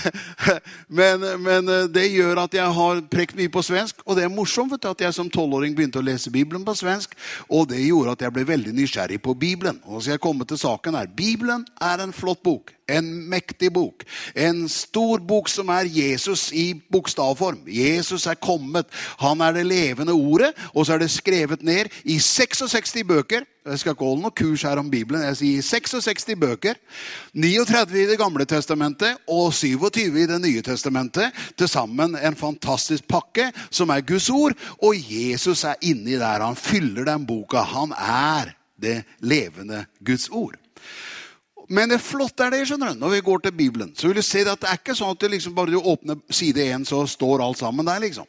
men, 0.88 1.28
men 1.46 1.74
det 1.94 2.08
gjør 2.10 2.44
at 2.46 2.58
jeg 2.58 2.78
har 2.80 3.04
prekt 3.12 3.38
mye 3.40 3.52
på 3.54 3.64
svensk. 3.66 4.04
Og 4.06 4.18
det 4.18 4.26
er 4.28 4.34
morsomt 4.34 4.76
du, 4.76 4.90
at 4.90 5.06
jeg 5.06 5.16
som 5.16 5.30
tolvåring 5.32 5.76
begynte 5.78 6.02
å 6.02 6.06
lese 6.06 6.34
Bibelen 6.34 6.66
på 6.66 6.76
svensk. 6.78 7.16
Og 7.50 7.70
det 7.72 7.82
gjorde 7.84 8.18
at 8.18 8.26
jeg 8.26 8.36
ble 8.36 8.48
veldig 8.50 8.76
nysgjerrig 8.78 9.22
på 9.24 9.36
Bibelen. 9.40 9.82
Og 9.88 10.00
så 10.00 10.10
skal 10.10 10.18
jeg 10.18 10.26
komme 10.26 10.48
til 10.50 10.62
saken 10.62 11.00
her. 11.00 11.10
Bibelen 11.10 11.66
er 11.82 12.04
en 12.04 12.16
flott 12.16 12.44
bok. 12.46 12.74
En 12.90 13.08
mektig 13.30 13.72
bok. 13.74 14.04
En 14.36 14.66
stor 14.70 15.22
bok 15.22 15.50
som 15.52 15.70
er 15.74 15.90
Jesus 15.90 16.50
i 16.56 16.72
bokstavform. 16.92 17.68
Jesus 17.70 18.26
er 18.30 18.40
kommet. 18.42 18.90
Han 19.22 19.42
er 19.46 19.56
det 19.60 19.68
levende 19.70 20.16
ordet. 20.16 20.54
Og 20.74 20.86
så 20.86 20.96
er 20.96 21.04
det 21.04 21.12
skrevet 21.14 21.64
ned 21.66 21.92
i 22.04 22.20
66 22.20 23.04
bøker. 23.08 23.46
Jeg 23.70 23.80
skal 23.80 23.94
ikke 23.94 24.08
holde 24.08 24.24
noe 24.24 24.34
kurs 24.34 24.64
her 24.66 24.80
om 24.82 24.88
Bibelen. 24.90 25.22
Jeg 25.28 25.38
sier 25.38 25.66
66 25.68 26.30
bøker. 26.40 26.80
39 27.34 28.00
i 28.02 28.06
Det 28.10 28.18
gamle 28.18 28.46
testamentet 28.50 29.20
og 29.30 29.54
27 29.54 30.24
i 30.24 30.28
Det 30.30 30.40
nye 30.42 30.64
testamentet. 30.66 31.36
Til 31.58 31.70
sammen 31.70 32.16
en 32.16 32.40
fantastisk 32.40 33.08
pakke 33.08 33.52
som 33.70 33.92
er 33.94 34.02
Guds 34.02 34.30
ord. 34.30 34.58
Og 34.82 34.96
Jesus 34.98 35.64
er 35.64 35.78
inni 35.82 36.18
der. 36.18 36.46
Han 36.46 36.56
fyller 36.56 37.06
den 37.06 37.28
boka. 37.28 37.62
Han 37.62 37.94
er 37.94 38.56
det 38.82 39.04
levende 39.20 39.86
Guds 40.06 40.30
ord. 40.30 40.56
Men 41.70 41.92
det 41.92 42.00
flotte 42.02 42.48
er 42.48 42.56
det, 42.56 42.64
skjønner 42.66 42.96
du, 42.96 43.00
når 43.04 43.14
vi 43.14 43.26
går 43.28 43.44
til 43.46 43.54
Bibelen. 43.54 43.92
Så 43.94 44.10
vil 44.10 44.18
du 44.18 44.26
se 44.26 44.42
at 44.42 44.62
det 44.62 44.70
er 44.72 44.80
ikke 44.80 44.96
sånn 44.98 45.14
at 45.14 45.26
liksom 45.30 45.54
bare 45.58 45.76
du 45.76 45.78
åpner 45.78 46.18
side 46.34 46.66
1, 46.66 46.88
så 46.90 47.04
står 47.06 47.44
alt 47.46 47.62
sammen 47.62 47.86
der. 47.86 48.02
liksom. 48.02 48.26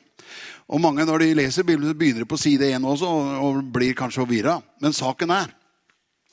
Og 0.70 0.82
mange 0.82 1.06
når 1.08 1.24
de 1.24 1.30
leser 1.38 1.66
Bibelen, 1.66 1.96
begynner 1.96 2.22
de 2.22 2.28
på 2.28 2.38
side 2.38 2.68
1 2.76 2.84
også, 2.84 3.08
og, 3.08 3.30
og 3.46 3.72
blir 3.72 3.96
kanskje 3.96 4.22
forvirra. 4.22 4.60
Men 4.82 4.94
saken 4.94 5.32
er 5.34 5.56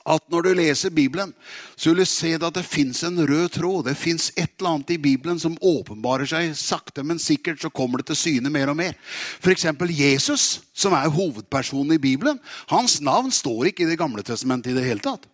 at 0.08 0.24
når 0.32 0.46
du 0.46 0.50
leser 0.56 0.92
Bibelen, 0.94 1.32
så 1.76 1.90
vil 1.90 2.02
du 2.02 2.08
se 2.08 2.30
at 2.36 2.54
det 2.56 2.64
fins 2.64 3.02
en 3.04 3.18
rød 3.28 3.48
tråd. 3.56 3.88
Det 3.88 3.96
fins 3.98 4.30
et 4.36 4.52
eller 4.58 4.76
annet 4.76 4.92
i 4.94 5.00
Bibelen 5.00 5.40
som 5.40 5.56
åpenbarer 5.60 6.28
seg 6.28 6.54
sakte, 6.56 7.04
men 7.04 7.20
sikkert 7.20 7.60
så 7.62 7.72
kommer 7.72 8.00
det 8.00 8.10
til 8.10 8.20
syne 8.22 8.52
mer 8.52 8.72
og 8.72 8.78
mer. 8.78 8.96
F.eks. 9.40 9.66
Jesus, 9.92 10.46
som 10.72 10.96
er 10.96 11.12
hovedpersonen 11.12 11.96
i 11.96 12.02
Bibelen. 12.02 12.40
Hans 12.72 13.00
navn 13.04 13.32
står 13.34 13.72
ikke 13.72 13.84
i 13.84 13.90
Det 13.90 13.98
gamle 14.00 14.24
testamentet 14.24 14.72
i 14.72 14.78
det 14.78 14.86
hele 14.86 15.04
tatt. 15.04 15.28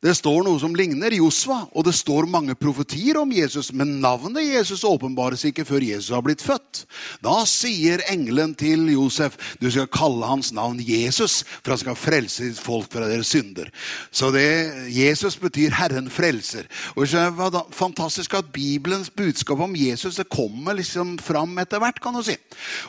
Det 0.00 0.14
står 0.16 0.46
noe 0.46 0.56
som 0.56 0.72
ligner 0.72 1.12
Josva, 1.12 1.66
og 1.76 1.84
det 1.84 1.92
står 1.92 2.24
mange 2.32 2.54
profetier 2.56 3.18
om 3.20 3.32
Jesus, 3.36 3.68
men 3.76 3.98
navnet 4.00 4.46
Jesus 4.46 4.80
åpenbares 4.88 5.44
ikke 5.44 5.66
før 5.68 5.84
Jesus 5.84 6.14
har 6.16 6.24
blitt 6.24 6.40
født. 6.40 6.86
Da 7.20 7.42
sier 7.44 8.00
engelen 8.08 8.54
til 8.56 8.86
Josef 8.94 9.36
du 9.60 9.68
skal 9.68 9.90
kalle 9.92 10.24
hans 10.24 10.54
navn 10.56 10.80
Jesus, 10.80 11.42
for 11.60 11.74
han 11.74 11.82
skal 11.82 12.00
frelse 12.00 12.48
ditt 12.48 12.62
folk 12.64 12.88
fra 12.88 13.10
deres 13.10 13.34
synder. 13.34 13.68
Så 14.08 14.32
det, 14.32 14.46
Jesus 14.88 15.36
betyr 15.42 15.76
Herren 15.76 16.08
frelser. 16.08 16.64
Og 16.96 17.04
det 17.04 17.26
var 17.36 17.60
fantastisk 17.76 18.38
at 18.40 18.48
Bibelens 18.56 19.12
budskap 19.12 19.60
om 19.60 19.76
Jesus 19.76 20.16
det 20.16 20.30
kommer 20.32 20.80
liksom 20.80 21.18
fram 21.20 21.60
etter 21.60 21.82
hvert, 21.82 22.00
kan 22.00 22.16
du 22.16 22.24
si. 22.24 22.40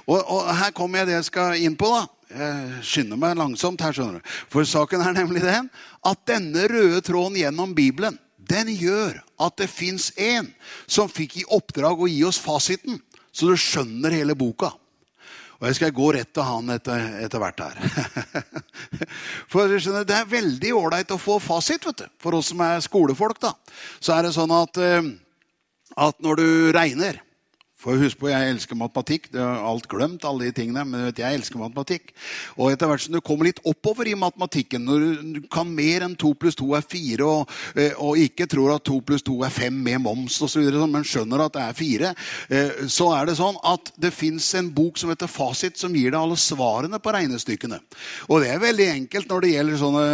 Og, 0.08 0.24
og 0.24 0.48
her 0.64 0.72
kommer 0.72 1.04
jeg 1.04 1.12
det 1.12 1.20
jeg 1.20 1.32
skal 1.34 1.60
inn 1.60 1.76
på. 1.76 1.92
da. 1.92 2.08
Jeg 2.32 2.84
skynder 2.88 3.20
meg 3.20 3.38
langsomt 3.40 3.82
her, 3.84 3.96
skjønner 3.96 4.20
du. 4.20 4.34
For 4.52 4.68
saken 4.68 5.04
er 5.04 5.16
nemlig 5.18 5.44
den 5.44 5.70
at 6.08 6.28
denne 6.30 6.68
røde 6.72 7.02
tråden 7.06 7.40
gjennom 7.42 7.76
Bibelen 7.78 8.20
den 8.52 8.72
gjør 8.74 9.20
at 9.42 9.58
det 9.62 9.70
fins 9.72 10.10
en 10.20 10.50
som 10.90 11.12
fikk 11.12 11.42
i 11.42 11.48
oppdrag 11.56 12.02
å 12.02 12.10
gi 12.10 12.22
oss 12.28 12.40
fasiten, 12.42 13.00
så 13.32 13.52
du 13.52 13.60
skjønner 13.60 14.16
hele 14.16 14.36
boka. 14.36 14.72
Og 15.62 15.68
jeg 15.70 15.78
skal 15.78 15.94
gå 15.94 16.08
rett 16.16 16.32
til 16.34 16.46
han 16.48 16.74
etter, 16.74 17.04
etter 17.22 17.42
hvert 17.42 17.62
her. 17.62 17.76
For 19.52 19.70
skjønner, 19.78 20.08
Det 20.10 20.16
er 20.18 20.32
veldig 20.32 20.72
ålreit 20.74 21.14
å 21.14 21.20
få 21.22 21.38
fasit 21.38 21.86
vet 21.86 22.02
du. 22.02 22.08
for 22.18 22.34
oss 22.40 22.50
som 22.50 22.64
er 22.66 22.82
skolefolk. 22.82 23.38
da. 23.40 23.54
Så 24.02 24.16
er 24.16 24.26
det 24.26 24.34
sånn 24.34 24.52
at, 24.58 24.78
eh, 24.82 25.12
at 26.02 26.18
når 26.18 26.42
du 26.42 26.48
regner 26.74 27.22
for 27.82 27.98
husk 27.98 28.20
på, 28.22 28.30
Jeg 28.30 28.54
elsker 28.54 28.78
matematikk. 28.78 29.30
Det 29.34 29.42
er 29.42 29.64
alt 29.66 29.88
glemt, 29.90 30.26
alle 30.28 30.48
de 30.48 30.54
tingene, 30.54 30.84
men 30.86 31.08
vet, 31.08 31.22
jeg 31.24 31.40
elsker 31.40 31.58
matematikk. 31.58 32.12
Og 32.58 32.72
etter 32.72 32.90
hvert 32.90 33.02
som 33.02 33.16
du 33.16 33.22
kommer 33.26 33.50
litt 33.50 33.62
oppover 33.66 34.08
i 34.08 34.14
matematikken, 34.18 34.86
når 34.86 35.06
du 35.22 35.40
kan 35.52 35.70
mer 35.70 36.06
enn 36.06 36.14
2 36.20 36.34
pluss 36.38 36.58
2 36.60 36.68
er 36.78 36.86
4, 36.86 37.26
og, 37.26 37.50
eh, 37.76 37.96
og, 37.98 38.20
ikke 38.22 38.46
tror 38.46 38.76
at 38.76 38.86
2 38.86 39.00
pluss 39.08 39.26
2 39.26 39.40
er 39.48 39.54
5 39.56 39.80
med 39.88 40.02
moms 40.06 40.38
osv., 40.46 40.68
men 40.92 41.08
skjønner 41.08 41.46
at 41.46 41.56
det 41.58 41.64
er 41.64 41.80
4, 41.80 42.14
eh, 42.50 42.84
så 42.86 43.10
er 43.18 43.26
det 43.26 43.38
sånn 43.40 43.58
at 43.66 43.92
det 43.98 44.14
fins 44.14 44.54
en 44.60 44.70
bok 44.70 45.02
som 45.02 45.10
heter 45.10 45.32
Fasit, 45.32 45.78
som 45.78 45.96
gir 45.96 46.12
deg 46.12 46.20
alle 46.20 46.38
svarene 46.38 47.02
på 47.02 47.16
regnestykkene. 47.16 47.82
Og 48.30 48.44
det 48.44 48.54
er 48.54 48.62
veldig 48.62 48.90
enkelt 48.92 49.30
når 49.32 49.42
det 49.42 49.54
gjelder 49.56 49.78
sånne 49.82 50.06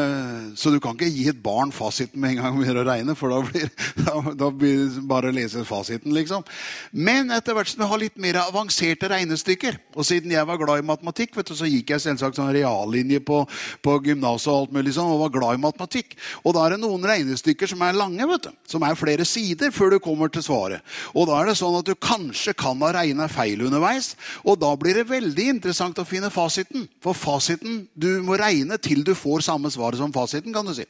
Så 0.58 0.72
du 0.72 0.80
kan 0.80 0.96
ikke 0.96 1.10
gi 1.12 1.28
et 1.30 1.40
barn 1.44 1.72
fasiten 1.72 2.20
med 2.22 2.32
en 2.32 2.40
gang 2.40 2.56
du 2.56 2.62
begynner 2.62 2.86
å 2.86 2.88
regne, 2.88 3.16
for 3.18 3.34
da 3.34 3.42
blir, 3.44 3.70
da, 4.06 4.16
da 4.40 4.50
blir 4.54 5.02
bare 5.10 5.32
å 5.32 5.36
lese 5.36 5.66
fasiten, 5.68 6.14
liksom. 6.16 6.46
Men 6.94 7.32
etter 7.36 7.57
jeg 7.58 7.88
har 7.90 8.00
litt 8.02 8.18
mer 8.22 8.40
avanserte 8.42 9.10
regnestykker. 9.12 9.78
Og 9.98 10.06
siden 10.08 10.34
jeg 10.34 10.48
var 10.48 10.60
glad 10.62 10.82
i 10.82 10.86
matematikk, 10.88 11.36
du, 11.38 11.54
så 11.58 11.70
gikk 11.70 11.94
jeg 11.94 12.04
selvsagt 12.04 12.38
sånn 12.40 12.52
reallinje 12.54 13.22
på, 13.26 13.44
på 13.84 13.96
gymnaset 14.06 14.52
og 14.52 14.60
alt 14.62 14.76
mulig 14.78 14.94
sånn, 14.96 15.10
og 15.14 15.24
var 15.26 15.34
glad 15.36 15.58
i 15.58 15.64
matematikk. 15.66 16.18
Og 16.44 16.56
da 16.58 16.66
er 16.66 16.76
det 16.76 16.82
noen 16.84 17.06
regnestykker 17.08 17.72
som 17.72 17.84
er 17.86 17.98
lange, 17.98 18.30
vet 18.34 18.50
du, 18.50 18.52
som 18.70 18.86
er 18.88 19.00
flere 19.00 19.26
sider 19.28 19.74
før 19.76 19.96
du 19.96 20.00
kommer 20.04 20.32
til 20.34 20.46
svaret. 20.46 20.86
Og 21.14 21.30
da 21.30 21.40
er 21.40 21.52
det 21.52 21.58
sånn 21.62 21.80
at 21.80 21.88
du 21.88 21.96
kanskje 21.96 22.56
kan 22.58 22.82
ha 22.86 22.94
regna 23.00 23.30
feil 23.32 23.66
underveis, 23.68 24.14
og 24.44 24.60
da 24.62 24.74
blir 24.80 25.02
det 25.02 25.10
veldig 25.12 25.50
interessant 25.58 26.00
å 26.02 26.08
finne 26.08 26.34
fasiten. 26.34 26.88
For 27.04 27.18
fasiten 27.18 27.86
du 27.98 28.18
må 28.26 28.40
regne 28.40 28.80
til 28.82 29.04
du 29.08 29.16
får 29.18 29.48
samme 29.48 29.72
svaret 29.74 30.02
som 30.02 30.14
fasiten, 30.14 30.56
kan 30.56 30.68
du 30.68 30.76
si. 30.78 30.88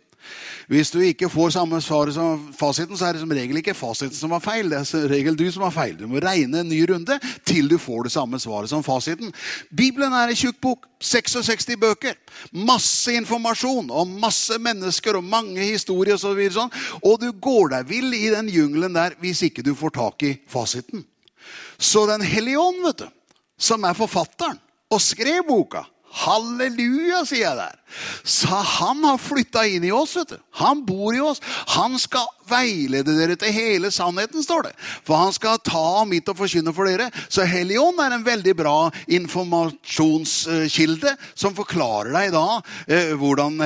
Hvis 0.68 0.92
du 0.92 1.00
ikke 1.00 1.30
får 1.32 1.54
samme 1.56 1.80
svar 1.82 2.10
som 2.12 2.42
fasiten, 2.56 2.98
så 3.00 3.08
er 3.08 3.16
det 3.16 3.22
som 3.22 3.32
regel 3.32 3.62
ikke 3.62 3.76
fasiten 3.78 4.18
som 4.18 4.34
var 4.36 4.42
feil. 4.44 4.68
Det 4.68 4.82
er 4.82 4.88
som 4.90 5.06
regel 5.08 5.38
du 5.40 5.46
som 5.52 5.64
har 5.64 5.72
feil. 5.72 5.96
Du 5.96 6.08
må 6.12 6.20
regne 6.24 6.60
en 6.60 6.68
ny 6.68 6.82
runde 6.90 7.16
til 7.48 7.70
du 7.72 7.78
får 7.80 8.08
det 8.08 8.14
samme 8.18 8.40
svaret 8.44 8.72
som 8.72 8.84
fasiten. 8.84 9.32
Bibelen 9.72 10.12
er 10.12 10.34
en 10.34 10.40
tjukk 10.40 10.60
bok. 10.62 10.88
66 11.00 11.76
bøker. 11.80 12.16
Masse 12.52 13.14
informasjon 13.14 13.92
om 13.94 14.16
masse 14.20 14.58
mennesker 14.60 15.20
og 15.20 15.24
mange 15.24 15.62
historier. 15.62 16.18
Og, 16.18 16.42
sånn. 16.54 16.74
og 17.00 17.20
du 17.22 17.30
går 17.32 17.76
deg 17.76 17.92
vill 17.92 18.16
i 18.18 18.32
den 18.34 18.50
jungelen 18.52 18.98
der 18.98 19.16
hvis 19.22 19.46
ikke 19.48 19.64
du 19.64 19.76
får 19.78 19.96
tak 19.96 20.26
i 20.28 20.36
fasiten. 20.52 21.06
Så 21.78 22.08
Den 22.10 22.22
hellige 22.26 22.60
ånd, 22.60 22.82
vet 22.84 23.06
du, 23.06 23.12
som 23.58 23.86
er 23.86 23.96
forfatteren 23.96 24.58
og 24.92 25.02
skrev 25.04 25.46
boka 25.48 25.86
Halleluja, 26.18 27.24
sier 27.28 27.44
jeg 27.44 27.58
der. 27.60 27.76
Så 28.24 28.48
han 28.48 29.04
har 29.04 29.22
flytta 29.22 29.66
inn 29.68 29.84
i 29.84 29.92
oss. 29.92 30.16
vet 30.16 30.36
du. 30.36 30.38
Han 30.62 30.86
bor 30.86 31.16
i 31.16 31.20
oss. 31.20 31.42
Han 31.76 32.00
skal 32.00 32.28
veilede 32.48 33.16
dere 33.18 33.36
til 33.40 33.54
hele 33.54 33.92
sannheten, 33.94 34.44
står 34.44 34.70
det. 34.70 34.74
For 35.06 35.20
han 35.20 35.34
skal 35.36 35.60
ta 35.64 35.82
av 36.02 36.08
mitt 36.10 36.28
og 36.32 36.38
forkynne 36.40 36.74
for 36.76 36.90
dere. 36.90 37.10
Så 37.28 37.46
Helligånd 37.48 38.00
er 38.04 38.16
en 38.16 38.26
veldig 38.26 38.54
bra 38.58 38.76
informasjonskilde 39.18 41.14
som 41.34 41.56
forklarer 41.58 42.14
deg 42.16 42.34
da 42.36 42.46
eh, 42.88 43.14
hvordan, 43.18 43.60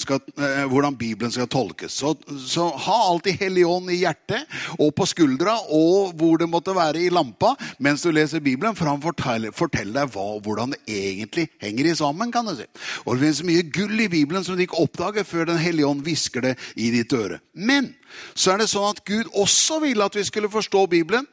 skal, 0.00 0.22
eh, 0.38 0.64
hvordan, 0.70 0.98
Bibelen 1.00 1.32
skal 1.34 1.48
tolkes. 1.50 1.96
Så, 2.00 2.14
så 2.46 2.68
ha 2.86 2.98
alltid 3.10 3.40
Helligånd 3.40 3.90
i 3.92 4.00
hjertet 4.02 4.46
og 4.78 4.94
på 4.96 5.08
skuldra 5.08 5.56
og 5.70 6.14
hvor 6.18 6.40
det 6.40 6.50
måtte 6.50 6.74
være 6.76 7.02
i 7.04 7.12
lampa 7.12 7.54
mens 7.82 8.04
du 8.04 8.10
leser 8.14 8.42
Bibelen, 8.44 8.76
for 8.76 8.90
han 8.90 9.02
forteller, 9.02 9.54
forteller 9.56 10.02
deg 10.02 10.14
hva, 10.14 10.26
hvordan 10.44 10.74
det 10.74 10.80
egentlig 10.86 11.48
henger 11.62 11.90
i 11.90 11.96
sammen. 11.98 12.32
kan 12.32 12.46
du 12.46 12.54
si. 12.56 12.66
Og 13.04 13.16
Det 13.16 13.24
finnes 13.24 13.42
mye 13.46 13.59
gull 13.62 14.00
i 14.00 14.08
Bibelen 14.08 14.44
som 14.44 14.56
du 14.56 14.64
ikke 14.64 14.80
oppdager 14.80 15.26
før 15.26 15.50
Den 15.50 15.60
hellige 15.60 15.88
ånd 15.88 16.04
hvisker 16.06 16.44
det 16.44 16.54
i 16.76 16.90
ditt 16.94 17.12
øre. 17.12 17.40
Men 17.54 17.94
så 18.34 18.54
er 18.54 18.62
det 18.62 18.70
sånn 18.72 18.90
at 18.90 19.04
Gud 19.06 19.30
også 19.34 19.80
ville 19.84 20.06
at 20.06 20.16
vi 20.16 20.24
skulle 20.26 20.52
forstå 20.52 20.86
Bibelen 20.90 21.28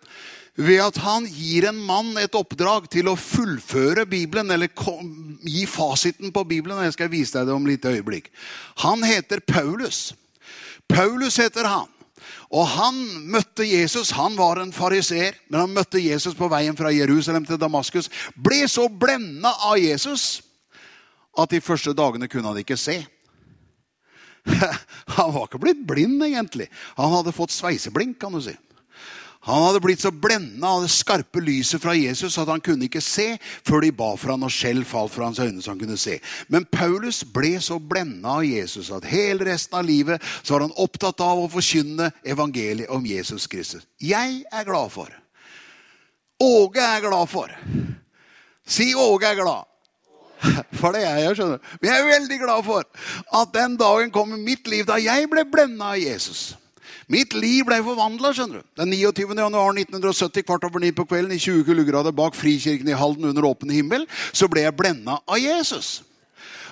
ved 0.57 0.81
at 0.81 0.97
han 1.05 1.25
gir 1.29 1.67
en 1.69 1.77
mann 1.85 2.15
et 2.17 2.33
oppdrag 2.35 2.87
til 2.89 3.11
å 3.11 3.17
fullføre 3.19 4.07
Bibelen, 4.09 4.49
eller 4.51 4.71
gi 5.45 5.67
fasiten 5.69 6.33
på 6.33 6.43
Bibelen. 6.49 6.79
og 6.79 6.87
Jeg 6.87 6.95
skal 6.97 7.11
vise 7.13 7.37
deg 7.37 7.45
det 7.45 7.53
om 7.53 7.67
litt 7.69 7.85
øyeblikk. 7.85 8.31
Han 8.81 9.05
heter 9.05 9.39
Paulus. 9.45 10.15
Paulus 10.89 11.37
heter 11.37 11.69
han. 11.69 11.85
Og 12.49 12.65
han 12.73 12.97
møtte 13.29 13.67
Jesus. 13.67 14.15
Han 14.17 14.37
var 14.39 14.61
en 14.61 14.73
fariseer, 14.73 15.37
men 15.49 15.61
han 15.61 15.75
møtte 15.75 16.01
Jesus 16.01 16.35
på 16.35 16.49
veien 16.49 16.77
fra 16.79 16.89
Jerusalem 16.95 17.45
til 17.45 17.59
Damaskus. 17.61 18.09
Ble 18.33 18.63
så 18.71 18.87
blenda 18.89 19.51
av 19.67 19.77
Jesus 19.77 20.46
at 21.37 21.53
de 21.53 21.61
første 21.63 21.93
dagene 21.97 22.29
kunne 22.31 22.51
han 22.51 22.61
ikke 22.61 22.79
se. 22.79 22.99
Han 25.17 25.33
var 25.33 25.47
ikke 25.47 25.61
blitt 25.61 25.83
blind, 25.87 26.21
egentlig. 26.23 26.69
Han 26.97 27.11
hadde 27.13 27.35
fått 27.35 27.55
sveiseblink, 27.55 28.17
kan 28.21 28.35
du 28.35 28.41
si. 28.43 28.55
Han 29.47 29.61
hadde 29.63 29.79
blitt 29.79 30.01
så 30.03 30.09
blenda 30.11 30.67
av 30.67 30.81
det 30.83 30.89
skarpe 30.91 31.39
lyset 31.39 31.79
fra 31.79 31.93
Jesus 31.95 32.35
at 32.41 32.49
han 32.51 32.59
kunne 32.63 32.89
ikke 32.89 32.99
se 33.03 33.29
før 33.39 33.85
de 33.85 33.93
ba 33.95 34.09
for 34.19 34.33
han 34.33 34.43
og 34.43 34.51
skjell 34.51 34.81
falt 34.83 35.13
fra 35.13 35.29
hans 35.29 35.39
øyne. 35.39 35.61
så 35.63 35.71
han 35.71 35.79
kunne 35.79 35.95
se. 35.95 36.17
Men 36.51 36.65
Paulus 36.67 37.21
ble 37.23 37.53
så 37.63 37.77
blenda 37.79 38.41
av 38.41 38.43
Jesus 38.43 38.91
at 38.91 39.07
hele 39.07 39.47
resten 39.47 39.79
av 39.79 39.87
livet 39.87 40.23
så 40.41 40.57
var 40.57 40.65
han 40.65 40.75
opptatt 40.75 41.23
av 41.23 41.39
å 41.39 41.47
forkynne 41.53 42.09
evangeliet 42.27 42.91
om 42.91 43.07
Jesus 43.07 43.47
Kristus. 43.47 43.87
Jeg 44.03 44.43
er 44.51 44.67
glad 44.67 44.91
for. 44.91 45.15
Åge 46.43 46.83
er 46.83 47.07
glad 47.07 47.31
for. 47.31 47.55
Si 48.67 48.91
Åge 48.99 49.31
er 49.31 49.39
glad. 49.39 49.63
For 50.79 50.93
det 50.93 51.03
er 51.07 51.19
jeg, 51.23 51.37
skjønner 51.39 51.59
Men 51.81 51.89
jeg 51.89 51.99
er 51.99 52.07
veldig 52.11 52.39
glad 52.43 52.63
for 52.67 52.85
at 53.41 53.51
den 53.55 53.75
dagen 53.79 54.13
kom 54.13 54.33
i 54.35 54.39
mitt 54.41 54.67
liv 54.69 54.85
da 54.87 54.99
jeg 55.01 55.29
ble 55.31 55.43
blenda 55.49 55.93
av 55.95 56.01
Jesus. 56.01 56.51
Mitt 57.07 57.31
liv 57.37 57.63
ble 57.67 57.77
forvandla. 57.85 58.33
Den 58.75 58.91
29. 58.91 59.31
januar 59.31 59.71
1970 59.71 60.43
kvart 60.43 60.65
over 60.67 60.83
ni 60.83 60.91
på 60.91 61.05
kvelden 61.07 61.31
i 61.31 61.39
20 61.39 61.63
kuldegrader 61.67 62.15
bak 62.15 62.35
Frikirken 62.35 62.89
i 62.91 62.97
Halden 62.97 63.29
under 63.29 63.47
åpen 63.47 63.71
himmel, 63.71 64.03
så 64.35 64.49
ble 64.51 64.65
jeg 64.65 64.75
blenda 64.75 65.21
av 65.23 65.39
Jesus. 65.39 66.01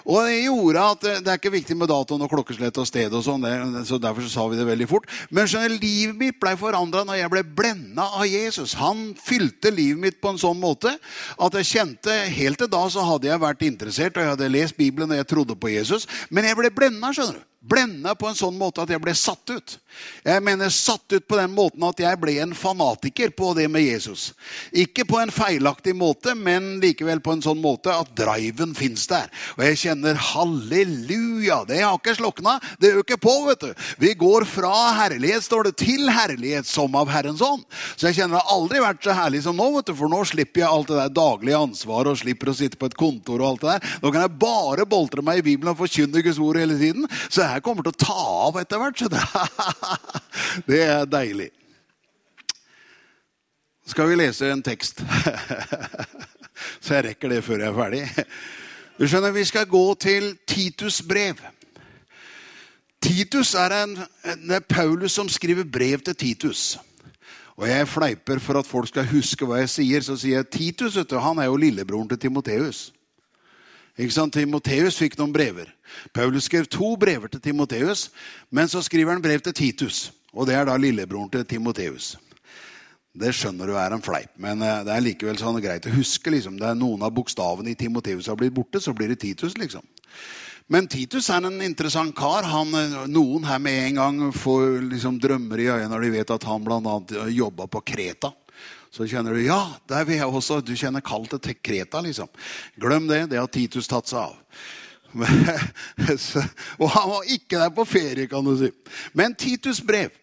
Og 0.06 0.28
det 0.28 0.44
gjorde 0.46 0.84
at 0.94 1.06
det 1.26 1.32
er 1.32 1.40
ikke 1.40 1.54
viktig 1.56 1.78
med 1.80 1.90
datoen 1.90 2.22
og 2.22 2.30
klokkeslett 2.30 2.78
og 2.82 2.86
sted, 2.86 3.14
og 3.14 3.24
sånn, 3.26 3.46
så 3.88 3.98
derfor 4.02 4.26
så 4.26 4.32
sa 4.36 4.46
vi 4.52 4.60
det 4.60 4.68
veldig 4.68 4.88
fort. 4.90 5.10
Men 5.34 5.50
skjønner, 5.50 5.78
livet 5.82 6.20
mitt 6.20 6.38
ble 6.42 6.54
forandra 6.60 7.02
når 7.08 7.24
jeg 7.24 7.34
ble 7.34 7.44
blenda 7.58 8.06
av 8.20 8.28
Jesus. 8.30 8.76
Han 8.78 9.08
fylte 9.18 9.74
livet 9.74 10.02
mitt 10.02 10.22
på 10.22 10.34
en 10.34 10.42
sånn 10.42 10.62
måte 10.62 10.94
at 11.42 11.60
jeg 11.62 11.72
kjente 11.74 12.14
Helt 12.36 12.60
til 12.60 12.70
da 12.72 12.82
så 12.92 13.04
hadde 13.06 13.28
jeg 13.30 13.42
vært 13.42 13.66
interessert, 13.66 14.18
og 14.18 14.24
jeg 14.24 14.34
hadde 14.36 14.54
lest 14.54 14.78
Bibelen 14.78 15.12
og 15.12 15.20
jeg 15.20 15.28
trodde 15.30 15.58
på 15.58 15.72
Jesus. 15.74 16.06
Men 16.30 16.48
jeg 16.48 16.58
ble 16.60 16.72
blenda, 16.74 17.12
skjønner 17.16 17.40
du 17.40 17.55
blenda 17.70 18.16
på 18.16 18.30
en 18.30 18.38
sånn 18.38 18.58
måte 18.60 18.84
at 18.84 18.92
jeg 18.94 19.02
ble 19.02 19.14
satt 19.18 19.50
ut. 19.50 19.78
Jeg 20.26 20.44
mener 20.44 20.72
satt 20.74 21.14
ut 21.14 21.26
på 21.28 21.38
den 21.40 21.54
måten 21.56 21.84
at 21.88 22.00
jeg 22.02 22.20
ble 22.20 22.36
en 22.44 22.54
fanatiker 22.58 23.32
på 23.36 23.54
det 23.58 23.68
med 23.72 23.86
Jesus. 23.86 24.34
Ikke 24.76 25.06
på 25.08 25.20
en 25.22 25.32
feilaktig 25.34 25.96
måte, 25.98 26.36
men 26.36 26.76
likevel 26.84 27.22
på 27.24 27.36
en 27.36 27.44
sånn 27.46 27.62
måte 27.64 27.94
at 27.94 28.12
driven 28.18 28.76
fins 28.78 29.06
der. 29.10 29.30
Og 29.56 29.64
jeg 29.68 29.80
kjenner 29.86 30.20
halleluja. 30.20 31.62
Det 31.70 31.82
har 31.82 31.96
ikke 31.98 32.18
slokna. 32.20 32.58
Det 32.82 32.94
øker 33.00 33.20
på, 33.22 33.36
vet 33.50 33.64
du. 33.64 33.86
Vi 34.02 34.14
går 34.20 34.48
fra 34.50 34.74
herlighet, 35.00 35.46
står 35.46 35.70
det, 35.70 35.76
til 35.86 36.10
herlighet 36.12 36.68
som 36.70 36.96
av 36.98 37.12
Herrens 37.14 37.44
ånd. 37.46 37.64
Så 37.96 38.10
jeg 38.10 38.20
kjenner 38.20 38.36
det 38.36 38.44
har 38.44 38.56
aldri 38.58 38.82
vært 38.84 39.06
så 39.06 39.16
herlig 39.16 39.44
som 39.46 39.56
nå, 39.56 39.70
vet 39.78 39.88
du, 39.90 39.96
for 39.96 40.12
nå 40.12 40.22
slipper 40.28 40.66
jeg 40.66 40.68
alt 40.70 40.90
det 40.92 40.98
der 41.00 41.14
daglige 41.16 41.62
ansvaret 41.70 42.12
og 42.12 42.20
slipper 42.20 42.52
å 42.52 42.58
sitte 42.58 42.80
på 42.80 42.90
et 42.90 42.98
kontor 43.00 43.40
og 43.40 43.48
alt 43.54 43.64
det 43.64 43.76
der. 43.76 44.00
Nå 44.04 44.12
kan 44.12 44.26
jeg 44.26 44.36
bare 44.42 44.88
boltre 44.90 45.24
meg 45.26 45.40
i 45.40 45.46
Bibelen 45.46 45.72
og 45.72 45.80
forkynne 45.80 46.24
Guds 46.26 46.42
ord 46.44 46.60
hele 46.60 46.78
tiden. 46.80 47.08
Så 47.30 47.46
jeg 47.46 47.55
her 47.56 47.64
kommer 47.64 47.86
til 47.86 47.94
å 47.94 48.00
ta 48.04 48.16
av 48.50 48.58
etter 48.60 48.82
hvert. 48.82 49.00
Så 49.00 49.08
det, 49.12 49.22
det 50.70 50.82
er 50.84 51.06
deilig. 51.08 51.50
Skal 53.86 54.10
vi 54.10 54.18
lese 54.20 54.50
en 54.52 54.64
tekst? 54.66 55.04
Så 56.84 56.96
jeg 56.96 57.06
rekker 57.10 57.32
det 57.32 57.44
før 57.46 57.62
jeg 57.62 57.70
er 57.70 57.78
ferdig. 57.78 58.26
Du 58.96 59.06
skjønner, 59.08 59.36
Vi 59.36 59.44
skal 59.46 59.68
gå 59.70 59.86
til 60.00 60.34
Titus 60.48 61.02
brev. 61.06 61.40
Titus 63.04 63.54
er 63.60 63.76
en, 63.84 63.94
det 64.48 64.56
er 64.56 64.68
Paulus 64.68 65.14
som 65.14 65.30
skriver 65.30 65.68
brev 65.68 66.02
til 66.02 66.16
Titus. 66.16 66.78
Og 67.56 67.68
jeg 67.70 67.88
fleiper 67.88 68.40
for 68.40 68.60
at 68.60 68.68
folk 68.68 68.90
skal 68.90 69.08
huske 69.08 69.46
hva 69.48 69.62
jeg 69.62 69.72
sier. 69.72 70.04
Så 70.04 70.18
sier 70.20 70.42
jeg 70.42 70.52
Titus 70.52 70.98
vet 70.98 71.12
du, 71.12 71.20
han 71.22 71.40
er 71.40 71.52
jo 71.52 71.60
lillebroren 71.60 72.10
til 72.10 72.20
Timoteus. 72.26 72.90
Ikke 73.96 74.16
sant? 74.16 74.34
Timoteus 74.34 74.98
fikk 75.00 75.20
noen 75.20 75.36
brever. 75.36 75.75
Paulus 76.14 76.50
skrev 76.50 76.68
to 76.70 76.96
brever 77.00 77.32
til 77.32 77.42
Timoteus, 77.42 78.10
men 78.50 78.70
så 78.72 78.82
skriver 78.86 79.16
han 79.16 79.24
brev 79.24 79.42
til 79.46 79.54
Titus. 79.54 80.12
Og 80.36 80.48
det 80.48 80.56
er 80.56 80.68
da 80.68 80.76
lillebroren 80.78 81.32
til 81.32 81.46
Timoteus. 81.48 82.16
Det 83.16 83.32
skjønner 83.32 83.70
du 83.70 83.78
er 83.80 83.94
en 83.96 84.04
fleip, 84.04 84.34
men 84.42 84.60
eh, 84.60 84.82
det 84.84 84.92
er 84.92 85.04
likevel 85.06 85.38
sånn 85.40 85.62
greit 85.64 85.88
å 85.88 85.94
huske. 85.96 86.34
liksom. 86.34 86.58
Det 86.60 86.68
er 86.68 86.76
Noen 86.76 87.06
av 87.08 87.14
bokstavene 87.16 87.72
i 87.72 87.78
Timoteus 87.80 88.28
har 88.28 88.36
blitt 88.40 88.56
borte, 88.56 88.82
så 88.84 88.92
blir 88.94 89.14
det 89.14 89.22
Titus. 89.24 89.56
liksom. 89.58 89.86
Men 90.68 90.90
Titus 90.92 91.30
er 91.30 91.46
en 91.46 91.62
interessant 91.64 92.12
kar. 92.18 92.44
Han, 92.52 92.74
eh, 92.76 93.06
noen 93.08 93.48
her 93.48 93.62
med 93.64 93.80
en 93.86 94.02
gang 94.02 94.34
får 94.36 94.82
liksom 94.90 95.20
drømmer 95.24 95.64
i 95.64 95.70
øynene 95.70 95.94
når 95.94 96.02
de 96.04 96.16
vet 96.18 96.36
at 96.36 96.50
han 96.50 96.66
bl.a. 96.66 96.98
jobba 97.32 97.70
på 97.72 97.86
Kreta. 97.94 98.34
Så 98.92 99.08
kjenner 99.08 99.36
du 99.36 99.44
ja, 99.44 99.60
der 99.88 100.04
vil 100.08 100.20
jeg 100.20 100.28
også. 100.28 100.62
Du 100.64 100.76
kjenner 100.76 101.04
kallet 101.04 101.40
til 101.44 101.56
Kreta. 101.64 102.02
liksom. 102.02 102.28
Glem 102.80 103.08
det. 103.08 103.30
Det 103.32 103.40
har 103.40 103.48
Titus 103.48 103.88
tatt 103.88 104.08
seg 104.12 104.26
av. 104.26 104.36
og 106.82 106.90
han 106.92 107.12
var 107.12 107.30
ikke 107.36 107.60
der 107.62 107.72
på 107.76 107.86
ferie, 107.88 108.28
kan 108.32 108.46
du 108.46 108.56
si. 108.60 108.72
Men 109.14 109.36
Titus' 109.36 109.84
brev 109.86 110.14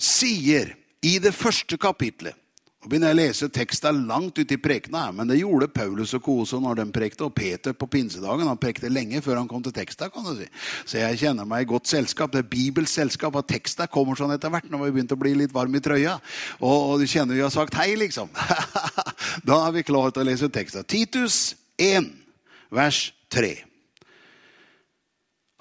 sier 0.00 0.74
i 1.04 1.18
det 1.20 1.32
første 1.36 1.76
kapitlet 1.80 2.36
Nå 2.80 2.88
begynner 2.88 3.10
jeg 3.10 3.16
å 3.16 3.18
lese 3.18 3.46
teksten 3.52 3.98
langt 4.08 4.38
ute 4.40 4.56
i 4.56 4.60
prekena, 4.60 5.10
men 5.12 5.28
det 5.28 5.36
gjorde 5.36 5.66
Paulus 5.68 6.14
og 6.16 6.22
Kose 6.24 6.56
når 6.64 6.78
de 6.78 6.86
prekte, 6.94 7.26
og 7.26 7.34
Peter 7.36 7.74
på 7.76 7.84
pinsedagen. 7.92 8.48
Han 8.48 8.56
prekte 8.56 8.88
lenge 8.88 9.20
før 9.20 9.36
han 9.36 9.50
kom 9.50 9.60
til 9.60 9.74
teksten, 9.76 10.08
kan 10.08 10.24
du 10.24 10.30
si. 10.38 10.46
Så 10.88 10.96
jeg 10.96 11.18
kjenner 11.20 11.44
meg 11.44 11.66
i 11.66 11.68
godt 11.74 11.90
selskap. 11.92 12.32
Det 12.32 12.40
er 12.40 12.48
Bibels 12.48 12.96
selskap. 12.96 13.36
At 13.36 13.50
teksten 13.52 13.90
kommer 13.92 14.16
sånn 14.16 14.32
etter 14.32 14.48
hvert 14.48 14.72
når 14.72 14.86
vi 14.86 14.94
begynte 14.96 15.18
å 15.18 15.20
bli 15.20 15.34
litt 15.42 15.52
varme 15.52 15.76
i 15.76 15.84
trøya. 15.84 16.16
Og, 16.62 16.72
og 16.72 17.04
du 17.04 17.04
kjenner 17.04 17.36
vi 17.36 17.44
har 17.44 17.52
sagt 17.52 17.76
hei, 17.76 17.90
liksom. 18.00 18.32
da 19.50 19.60
er 19.66 19.76
vi 19.76 19.84
klare 19.84 20.16
til 20.16 20.24
å 20.24 20.30
lese 20.32 20.48
teksten. 20.48 20.88
Titus 20.88 21.42
1, 21.76 22.08
vers 22.72 23.10
3. 23.28 23.58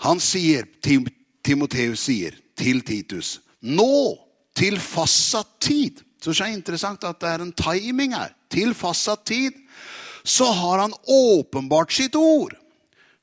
Han 0.06 0.22
sier, 0.24 0.68
Tim, 0.84 1.08
Timoteus 1.44 2.06
sier 2.08 2.38
til 2.60 2.82
Titus, 2.88 3.40
nå 3.62 4.16
til 4.58 4.80
fastsatt 4.80 5.58
tid. 5.64 6.04
Så 6.20 6.34
det 6.36 6.44
er 6.44 6.56
interessant 6.56 7.04
at 7.08 7.20
det 7.22 7.30
er 7.32 7.44
en 7.44 7.56
timing 7.56 8.16
her. 8.16 8.34
Til 8.52 8.74
fastsatt 8.76 9.26
tid 9.30 9.56
så 10.28 10.50
har 10.52 10.82
han 10.84 10.96
åpenbart 11.08 11.94
sitt 11.96 12.16
ord. 12.20 12.56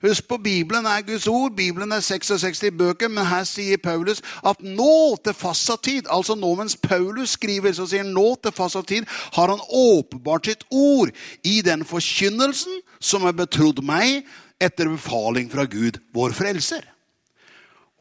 Husk 0.05 0.27
på, 0.29 0.37
Bibelen 0.37 0.87
er 0.87 1.01
Guds 1.01 1.27
ord. 1.27 1.55
Bibelen 1.57 1.93
er 1.93 2.01
66 2.01 2.65
bøker. 2.79 3.09
Men 3.09 3.27
her 3.27 3.45
sier 3.49 3.81
Paulus 3.81 4.23
at 4.45 4.61
nå 4.61 5.17
til 5.25 5.37
fastsatt 5.37 5.83
tid, 5.89 6.09
altså 6.13 6.37
nå 6.37 6.55
mens 6.59 6.77
Paulus 6.77 7.37
skriver, 7.37 7.73
så 7.73 7.87
sier 7.89 8.05
han 8.05 8.13
nå 8.17 8.35
til 8.43 8.53
fastsatt 8.57 8.89
tid, 8.93 9.09
har 9.33 9.53
han 9.53 9.63
åpenbart 9.73 10.51
sitt 10.51 10.67
ord 10.71 11.13
i 11.45 11.61
den 11.65 11.85
forkynnelsen 11.85 12.83
som 13.01 13.25
er 13.25 13.37
betrodd 13.37 13.83
meg 13.85 14.25
etter 14.63 14.89
befaling 14.89 15.51
fra 15.53 15.67
Gud, 15.69 15.99
vår 16.17 16.35
frelser. 16.37 16.85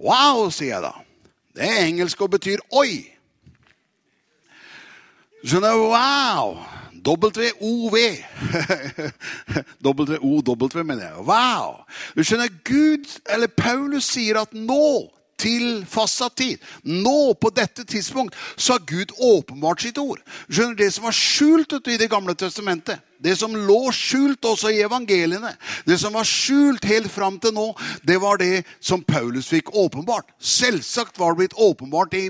Wow, 0.01 0.49
sier 0.51 0.75
jeg 0.75 0.85
da. 0.85 0.93
Det 1.55 1.67
er 1.67 1.83
engelsk 1.87 2.21
og 2.25 2.33
betyr 2.35 2.63
oi. 2.75 3.05
Skjønner? 5.45 5.77
Wow! 5.77 6.55
W-O-V. 7.05 7.97
W-O-W, 9.85 10.83
mener 10.89 11.03
jeg. 11.03 11.25
Wow! 11.27 11.83
Du 12.15 12.23
skjønner, 12.25 12.49
Gud, 12.65 13.05
eller 13.29 13.51
Paulus 13.53 14.09
sier 14.09 14.41
at 14.41 14.55
nå 14.57 15.11
til 15.37 15.83
fastsatt 15.89 16.37
tid. 16.39 16.61
Nå, 16.83 17.33
på 17.39 17.51
dette 17.55 17.85
tidspunkt, 17.87 18.35
så 18.55 18.75
har 18.75 18.85
Gud 18.87 19.11
åpenbart 19.17 19.83
sitt 19.83 19.97
ord. 20.01 20.21
Skjønner 20.49 20.75
Det 20.75 20.91
som 20.93 21.07
var 21.07 21.15
skjult 21.15 21.75
i 21.87 21.97
Det 21.97 22.09
gamle 22.09 22.35
testamentet, 22.35 22.99
det 23.19 23.37
som 23.39 23.53
lå 23.55 23.91
skjult 23.95 24.45
også 24.45 24.69
i 24.69 24.81
evangeliene, 24.83 25.53
det 25.87 25.97
som 25.99 26.13
var 26.13 26.27
skjult 26.27 26.85
helt 26.85 27.11
fram 27.11 27.39
til 27.39 27.53
nå, 27.55 27.69
det 28.03 28.17
var 28.21 28.37
det 28.37 28.65
som 28.79 29.03
Paulus 29.03 29.47
fikk 29.49 29.71
åpenbart. 29.73 30.27
Selvsagt 30.39 31.19
var 31.19 31.33
det 31.33 31.37
blitt 31.43 31.57
åpenbart 31.57 32.13
i 32.13 32.29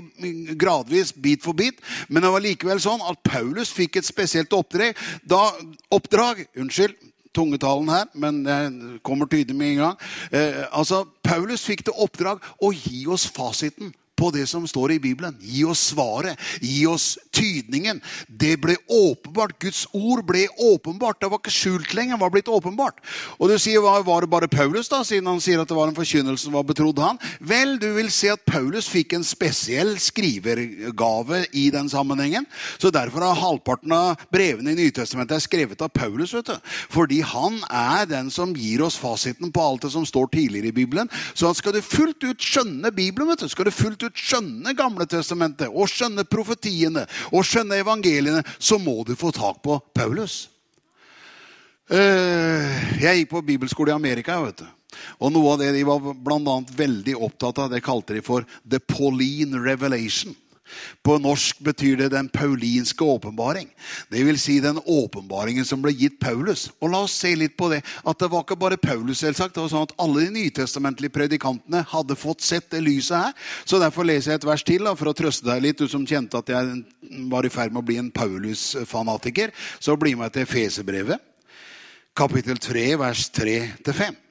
gradvis, 0.56 1.12
bit 1.12 1.44
for 1.44 1.52
bit, 1.58 1.82
men 2.08 2.22
det 2.22 2.32
var 2.32 2.44
likevel 2.44 2.80
sånn 2.80 3.02
at 3.02 3.20
Paulus 3.26 3.74
fikk 3.74 3.98
et 4.00 4.08
spesielt 4.08 4.52
oppdrag. 4.56 4.96
Da, 5.26 5.50
oppdrag 5.92 6.46
unnskyld, 6.56 6.94
tungetalen 7.36 7.92
her, 7.92 8.08
men 8.16 8.42
det 8.46 8.58
kommer 9.06 9.28
tydelig 9.30 9.56
med 9.56 9.74
en 9.74 9.82
gang. 9.84 10.02
Eh, 10.32 10.64
altså, 10.72 11.04
Paulus 11.26 11.66
fikk 11.68 11.86
det 11.86 11.96
oppdrag 11.96 12.42
å 12.62 12.72
gi 12.72 13.04
oss 13.12 13.28
fasiten 13.28 13.92
på 14.16 14.30
det 14.34 14.46
som 14.48 14.66
står 14.68 14.96
i 14.96 15.00
Bibelen. 15.02 15.36
Gi 15.40 15.64
oss 15.68 15.92
svaret. 15.92 16.40
Gi 16.60 16.86
oss 16.88 17.16
tydningen. 17.34 18.00
Det 18.28 18.56
ble 18.62 18.76
åpenbart. 18.88 19.58
Guds 19.62 19.84
ord 19.92 20.24
ble 20.26 20.46
åpenbart. 20.56 21.20
Det 21.20 21.30
var 21.30 21.42
ikke 21.42 21.54
skjult 21.54 21.94
lenger. 21.96 22.16
Det 22.16 22.24
var 22.24 22.34
blitt 22.34 22.48
åpenbart. 22.48 23.00
Og 23.38 23.50
du 23.50 23.58
sier, 23.58 23.84
Var 23.86 24.20
det 24.20 24.30
bare 24.30 24.48
Paulus, 24.48 24.88
da, 24.88 25.02
siden 25.04 25.26
han 25.26 25.40
sier 25.40 25.60
at 25.60 25.68
det 25.68 25.76
var 25.76 25.88
en 25.88 25.96
forkynnelse 25.96 26.44
som 26.44 26.54
var 26.56 26.64
betrodd 26.66 26.98
han? 27.02 27.18
Vel, 27.40 27.76
du 27.80 27.88
vil 27.96 28.10
se 28.12 28.30
at 28.32 28.44
Paulus 28.46 28.88
fikk 28.88 29.14
en 29.16 29.24
spesiell 29.24 29.96
skrivergave 30.00 31.44
i 31.52 31.68
den 31.74 31.88
sammenhengen. 31.88 32.46
Så 32.78 32.90
derfor 32.94 33.24
har 33.24 33.40
halvparten 33.40 33.92
av 33.92 34.22
brevene 34.32 34.72
i 34.72 34.78
Nytestamentet 34.78 35.36
er 35.36 35.44
skrevet 35.44 35.82
av 35.82 35.92
Paulus. 35.92 36.34
vet 36.34 36.46
du. 36.46 36.56
Fordi 36.92 37.20
han 37.20 37.58
er 37.70 38.06
den 38.06 38.30
som 38.30 38.54
gir 38.54 38.82
oss 38.86 38.98
fasiten 39.00 39.52
på 39.52 39.62
alt 39.62 39.82
det 39.82 39.92
som 39.92 40.06
står 40.06 40.30
tidligere 40.32 40.70
i 40.70 40.76
Bibelen. 40.76 41.10
Så 41.34 41.52
skal 41.54 41.76
du 41.76 41.82
fullt 41.82 42.22
ut 42.24 42.42
skjønne 42.42 42.92
Bibelen, 42.94 43.28
vet 43.28 43.44
du, 43.44 43.48
skal 43.48 43.68
du 43.68 43.74
fullt 43.74 44.02
ut 44.02 44.05
ut 44.06 44.20
skjønne 44.20 44.74
Gamle 44.76 45.06
testamentet 45.10 45.68
og 45.70 45.90
skjønne 45.90 46.26
profetiene 46.28 47.06
og 47.32 47.44
skjønne 47.46 47.80
evangeliene, 47.82 48.44
så 48.58 48.78
må 48.82 49.02
du 49.06 49.14
få 49.18 49.32
tak 49.34 49.62
på 49.64 49.78
Paulus. 49.94 50.46
Eh, 51.90 52.98
jeg 53.02 53.22
gikk 53.22 53.30
på 53.30 53.44
bibelskole 53.46 53.92
i 53.92 53.96
Amerika. 53.96 54.40
vet 54.42 54.64
du. 54.64 54.66
Og 55.20 55.32
Noe 55.32 55.52
av 55.52 55.60
det 55.60 55.72
de 55.76 55.84
var 55.86 56.00
blant 56.00 56.48
annet 56.48 56.72
veldig 56.76 57.16
opptatt 57.28 57.58
av, 57.62 57.70
det 57.70 57.84
kalte 57.84 58.16
de 58.16 58.24
for 58.24 58.46
The 58.64 58.80
Pauline 58.80 59.60
Revelation. 59.62 60.34
På 61.06 61.16
norsk 61.22 61.60
betyr 61.64 61.96
det 62.00 62.08
den 62.12 62.28
paulinske 62.32 63.04
åpenbaring. 63.04 63.68
Vil 64.10 64.38
si 64.40 64.58
den 64.60 64.80
åpenbaringen 64.82 65.64
som 65.64 65.82
ble 65.82 65.92
gitt 65.94 66.18
Paulus. 66.22 66.66
Og 66.80 66.90
la 66.92 67.02
oss 67.06 67.14
se 67.20 67.34
litt 67.38 67.56
på 67.58 67.68
det. 67.72 67.82
At 68.04 68.18
det 68.20 68.30
var 68.32 68.44
ikke 68.44 68.58
bare 68.58 68.80
Paulus, 68.80 69.20
selvsagt. 69.22 69.54
Det 69.54 69.62
var 69.62 69.72
sånn 69.72 69.86
at 69.86 69.94
alle 70.02 70.26
de 70.26 70.34
nytestamentlige 70.34 71.14
predikantene 71.14 71.84
hadde 71.92 72.18
fått 72.18 72.44
sett 72.44 72.70
det 72.74 72.82
lyset 72.84 73.16
her. 73.16 73.48
Så 73.64 73.80
derfor 73.82 74.08
leser 74.08 74.34
jeg 74.34 74.42
et 74.42 74.48
vers 74.50 74.66
til 74.66 74.86
da, 74.86 74.96
for 74.98 75.12
å 75.12 75.16
trøste 75.16 75.46
deg 75.48 75.62
litt, 75.64 75.80
du 75.80 75.90
som 75.90 76.06
kjente 76.06 76.40
at 76.40 76.50
jeg 76.52 76.82
var 77.30 77.46
i 77.46 77.52
ferd 77.52 77.74
med 77.74 77.84
å 77.84 77.86
bli 77.86 78.00
en 78.02 78.12
Paulus-fanatiker. 78.14 79.54
Så 79.78 79.96
bli 80.00 80.16
med 80.18 80.34
til 80.34 80.48
Fesebrevet, 80.50 81.22
kapittel 82.16 82.58
3, 82.62 82.88
vers 83.00 83.28
3-5. 83.36 84.22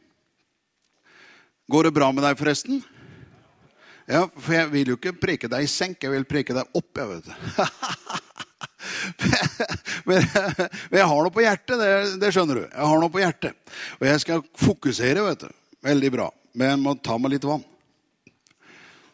Går 1.72 1.88
det 1.88 1.96
bra 1.96 2.12
med 2.14 2.22
deg, 2.26 2.38
forresten? 2.38 2.84
Ja, 4.06 4.28
For 4.30 4.54
jeg 4.54 4.70
vil 4.74 4.94
jo 4.94 4.98
ikke 5.00 5.16
preke 5.18 5.50
deg 5.50 5.66
i 5.66 5.70
senk, 5.70 6.04
jeg 6.04 6.14
vil 6.14 6.26
preke 6.30 6.54
deg 6.56 6.78
opp. 6.78 6.98
jeg 6.98 7.08
vet 7.10 7.26
men, 10.08 10.22
men 10.22 11.00
jeg 11.00 11.08
har 11.10 11.22
noe 11.26 11.34
på 11.34 11.44
hjertet, 11.44 11.80
det, 11.82 11.92
det, 12.22 12.34
skjønner 12.34 12.62
du. 12.62 12.66
Jeg 12.68 12.90
har 12.92 13.00
noe 13.02 13.14
på 13.14 13.24
hjertet. 13.24 13.54
Og 14.00 14.08
jeg 14.08 14.22
skal 14.22 14.44
fokusere, 14.62 15.26
vet 15.26 15.48
du. 15.48 15.52
Veldig 15.86 16.12
bra. 16.14 16.28
Men 16.54 16.74
jeg 16.74 16.82
må 16.84 16.96
ta 17.02 17.18
meg 17.20 17.36
litt 17.36 17.48
vann. 17.48 17.64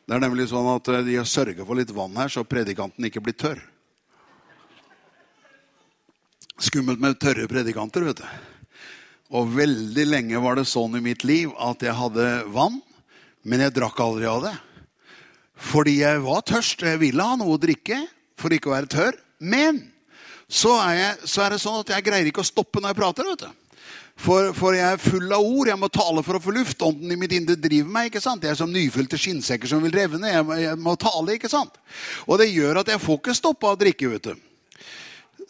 Det 0.05 0.17
er 0.17 0.25
nemlig 0.25 0.49
sånn 0.51 0.67
at 0.73 0.87
eh, 0.91 1.05
de 1.07 1.19
har 1.21 1.29
sørga 1.29 1.63
for 1.63 1.79
litt 1.79 1.93
vann 1.95 2.17
her, 2.19 2.29
så 2.31 2.43
predikanten 2.43 3.05
ikke 3.07 3.23
blir 3.23 3.37
tørr. 3.39 3.61
Skummelt 6.61 6.99
med 7.01 7.19
tørre 7.21 7.47
predikanter, 7.49 8.03
vet 8.09 8.19
du. 8.19 8.25
Og 9.39 9.53
veldig 9.55 10.05
lenge 10.09 10.41
var 10.43 10.59
det 10.59 10.67
sånn 10.67 10.99
i 10.99 11.03
mitt 11.03 11.23
liv 11.23 11.53
at 11.63 11.79
jeg 11.85 11.95
hadde 11.95 12.25
vann, 12.51 12.81
men 13.47 13.63
jeg 13.63 13.75
drakk 13.77 13.97
aldri 14.03 14.27
av 14.27 14.43
det. 14.43 14.55
Fordi 15.61 15.99
jeg 16.01 16.21
var 16.25 16.43
tørst, 16.47 16.81
og 16.81 16.89
jeg 16.89 17.01
ville 17.03 17.25
ha 17.25 17.37
noe 17.37 17.55
å 17.55 17.61
drikke 17.61 18.01
for 18.39 18.53
ikke 18.53 18.71
å 18.71 18.75
være 18.75 18.91
tørr. 18.91 19.17
Men 19.41 19.79
så 20.51 20.73
er, 20.81 20.93
jeg, 20.97 21.31
så 21.31 21.45
er, 21.45 21.53
det 21.53 21.63
sånn 21.63 21.81
at 21.83 21.91
jeg 21.93 22.05
greier 22.05 22.27
ikke 22.27 22.43
å 22.43 22.47
stoppe 22.47 22.81
når 22.81 22.91
jeg 22.91 22.99
prater. 23.01 23.29
vet 23.29 23.45
du. 23.45 23.57
For, 24.21 24.51
for, 24.53 24.75
jeg 24.75 24.85
er 24.85 25.01
full 25.01 25.31
av 25.31 25.45
ord. 25.45 25.69
Jeg 25.71 25.79
må 25.79 25.89
tale 25.93 26.23
for 26.25 26.37
å 26.37 26.43
få 26.43 26.53
luft. 26.53 26.83
Ånden 26.85 27.13
i 27.13 27.17
mitt 27.17 27.33
indre 27.37 27.55
driver 27.57 27.93
meg. 27.93 28.09
ikke 28.09 28.23
sant? 28.23 28.43
Jeg 28.43 28.53
er 28.53 28.59
som 28.59 28.73
nyfylte 28.73 29.19
skinnsekker 29.21 29.71
som 29.71 29.83
vil 29.85 29.95
revne. 29.95 30.29
Jeg, 30.29 30.47
jeg, 30.65 30.79
må 30.81 30.97
tale. 30.99 31.37
ikke 31.37 31.51
sant? 31.51 31.77
Og 32.27 32.41
det 32.41 32.51
gjør 32.51 32.81
at 32.83 32.91
jeg 32.91 33.01
får 33.01 33.21
ikke 33.21 33.37
stoppa 33.37 33.71
å 33.71 33.79
drikke. 33.79 34.11
vet 34.15 34.31
du. 34.31 34.47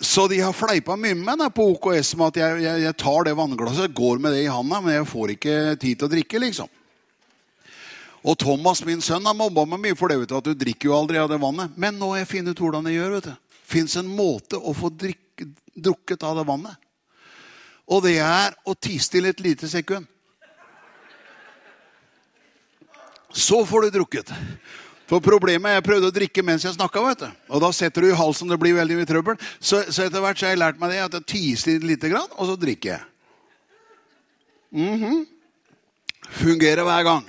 Så 0.01 0.25
de 0.31 0.39
har 0.41 0.55
fleipa 0.57 0.95
mye 0.97 1.17
med 1.17 1.43
meg 1.43 1.51
på 1.53 1.65
OKS 1.75 2.15
med 2.17 2.31
at 2.31 2.39
jeg, 2.41 2.77
jeg, 2.87 2.93
tar 2.97 3.27
det 3.27 3.35
vannglasset, 3.37 3.93
går 3.93 4.21
med 4.21 4.33
det 4.33 4.45
i 4.47 4.49
handa, 4.49 4.79
men 4.81 4.95
jeg 4.95 5.09
får 5.11 5.33
ikke 5.35 5.57
tid 5.81 5.99
til 5.99 6.07
å 6.07 6.13
drikke. 6.15 6.41
liksom. 6.41 6.71
Og 8.21 8.37
Thomas, 8.37 8.83
min 8.85 9.01
sønn, 9.01 9.25
har 9.25 9.37
mobba 9.37 9.65
meg 9.65 9.81
mye 9.81 9.97
for 9.97 10.11
det, 10.11 10.19
vet 10.21 10.29
du, 10.29 10.37
at 10.37 10.45
du 10.45 10.53
drikker 10.53 10.91
jo 10.91 10.97
aldri 10.97 11.17
av 11.17 11.29
det 11.31 11.39
vannet. 11.41 11.73
Men 11.75 11.97
nå 11.97 12.11
har 12.13 12.21
jeg 12.21 12.31
funnet 12.35 12.53
ut 12.53 12.61
hvordan 12.61 12.89
jeg 12.89 12.99
gjør. 12.99 13.15
vet 13.17 13.29
du. 13.31 13.57
Fins 13.71 13.97
en 13.97 14.09
måte 14.11 14.59
å 14.59 14.75
få 14.77 14.91
drikke, 14.93 15.47
drukket 15.73 16.25
av 16.27 16.37
det 16.37 16.45
vannet. 16.45 16.89
Og 17.91 18.03
det 18.05 18.19
er 18.21 18.53
å 18.67 18.75
tie 18.77 19.01
stille 19.01 19.33
et 19.33 19.41
lite 19.41 19.67
sekund. 19.71 20.05
Så 23.33 23.63
får 23.65 23.87
du 23.87 23.97
drukket. 23.97 24.29
For 25.09 25.23
problemet 25.23 25.67
er 25.67 25.79
Jeg 25.79 25.87
prøvde 25.87 26.07
å 26.07 26.15
drikke 26.15 26.43
mens 26.43 26.63
jeg 26.63 26.77
snakka. 26.77 27.01
Og 27.49 27.59
da 27.63 27.71
setter 27.75 28.05
du 28.05 28.11
i 28.11 28.15
halsen, 28.15 28.47
det 28.47 28.59
blir 28.59 28.77
veldig 28.77 29.01
mye 29.01 29.09
trøbbel. 29.09 29.39
Så, 29.59 29.81
så 29.91 30.05
etter 30.05 30.21
hvert 30.23 30.39
så 30.39 30.45
har 30.45 30.53
jeg 30.53 30.61
lært 30.61 30.79
meg 30.79 30.93
det 30.93 31.01
at 31.03 31.17
jeg 31.19 31.27
tiser 31.27 32.07
grann, 32.07 32.29
og 32.37 32.47
så 32.47 32.55
drikker 32.59 32.93
jeg. 32.93 33.03
Mhm. 34.71 35.25
Fungerer 36.31 36.85
hver 36.87 37.03
gang. 37.03 37.25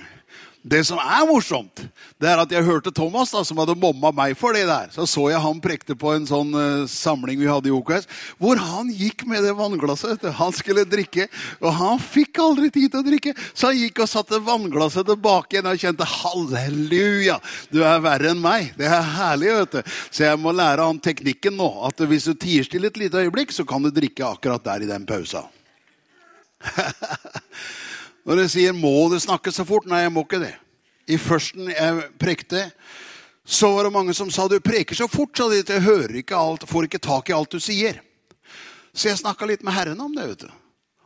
Det 0.63 0.79
som 0.87 0.95
er 0.95 1.25
morsomt, 1.27 1.81
det 2.23 2.29
er 2.31 2.39
at 2.39 2.53
jeg 2.55 2.63
hørte 2.63 2.91
Thomas, 2.95 3.33
da, 3.35 3.41
som 3.43 3.57
hadde 3.59 3.75
momma 3.75 4.13
meg 4.15 4.37
for 4.39 4.55
det 4.55 4.63
der. 4.69 4.87
Så 4.95 5.03
så 5.11 5.25
jeg 5.27 5.41
han 5.43 5.59
prekte 5.59 5.95
på 5.99 6.13
en 6.15 6.23
sånn 6.29 6.55
uh, 6.55 6.85
samling 6.87 7.41
vi 7.41 7.49
hadde 7.51 7.67
i 7.67 7.73
OKS, 7.75 8.07
hvor 8.39 8.61
han 8.61 8.87
gikk 8.95 9.25
med 9.27 9.43
det 9.43 9.51
vannglasset. 9.59 10.23
Han 10.39 10.55
skulle 10.55 10.85
drikke, 10.87 11.27
og 11.59 11.75
han 11.81 11.99
fikk 11.99 12.39
aldri 12.45 12.71
tid 12.71 12.93
til 12.93 13.03
å 13.03 13.07
drikke. 13.09 13.35
Så 13.51 13.73
han 13.73 13.81
gikk 13.81 14.05
og 14.05 14.11
satte 14.13 14.39
vannglasset 14.47 15.11
tilbake 15.11 15.57
igjen 15.57 15.67
og 15.67 15.83
kjente 15.83 16.07
halleluja, 16.07 17.39
du 17.67 17.83
er 17.83 17.99
verre 18.07 18.31
enn 18.31 18.43
meg. 18.43 18.71
Det 18.79 18.87
er 18.87 19.13
herlig, 19.19 19.51
vet 19.59 19.75
du. 19.75 19.95
Så 20.15 20.29
jeg 20.29 20.39
må 20.39 20.55
lære 20.55 20.87
han 20.87 21.03
teknikken 21.03 21.59
nå. 21.59 21.73
At 21.89 21.99
hvis 22.07 22.31
du 22.31 22.37
tier 22.39 22.63
stille 22.63 22.87
et 22.87 23.03
lite 23.03 23.19
øyeblikk, 23.19 23.51
så 23.51 23.67
kan 23.67 23.83
du 23.83 23.91
drikke 23.91 24.31
akkurat 24.31 24.63
der 24.63 24.87
i 24.87 24.93
den 24.95 25.03
pausa. 25.11 25.43
Når 28.23 28.39
jeg 28.39 28.49
sier 28.49 28.73
'må 28.73 29.09
du 29.11 29.19
snakke 29.19 29.51
så 29.51 29.65
fort'? 29.67 29.87
Nei, 29.87 30.05
jeg 30.05 30.11
må 30.11 30.23
ikke 30.23 30.39
det. 30.39 30.55
I 31.07 31.17
førsten 31.17 31.67
jeg 31.67 32.03
prekte, 32.19 32.71
så 33.45 33.73
var 33.75 33.83
det 33.83 33.93
mange 33.93 34.13
som 34.13 34.31
sa 34.31 34.47
'du 34.47 34.59
preker 34.59 34.95
så 34.95 35.07
fort', 35.07 35.37
sa 35.37 35.49
de. 35.49 35.63
Jeg 35.67 35.81
hører 35.81 36.15
ikke 36.15 36.35
alt, 36.35 36.69
får 36.69 36.83
ikke 36.83 37.03
tak 37.03 37.29
i 37.29 37.33
alt 37.33 37.51
du 37.51 37.59
sier. 37.59 37.99
Så 38.93 39.09
jeg 39.09 39.17
snakka 39.17 39.45
litt 39.45 39.63
med 39.63 39.73
Herren 39.73 39.99
om 39.99 40.15
det, 40.15 40.27
vet 40.27 40.39
du. 40.39 40.51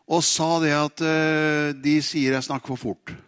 Og 0.08 0.23
sa 0.23 0.60
det 0.60 0.71
at 0.71 1.01
uh, 1.01 1.73
de 1.73 2.01
sier 2.01 2.34
jeg 2.34 2.43
snakker 2.43 2.67
for 2.67 2.77
fort. 2.77 3.26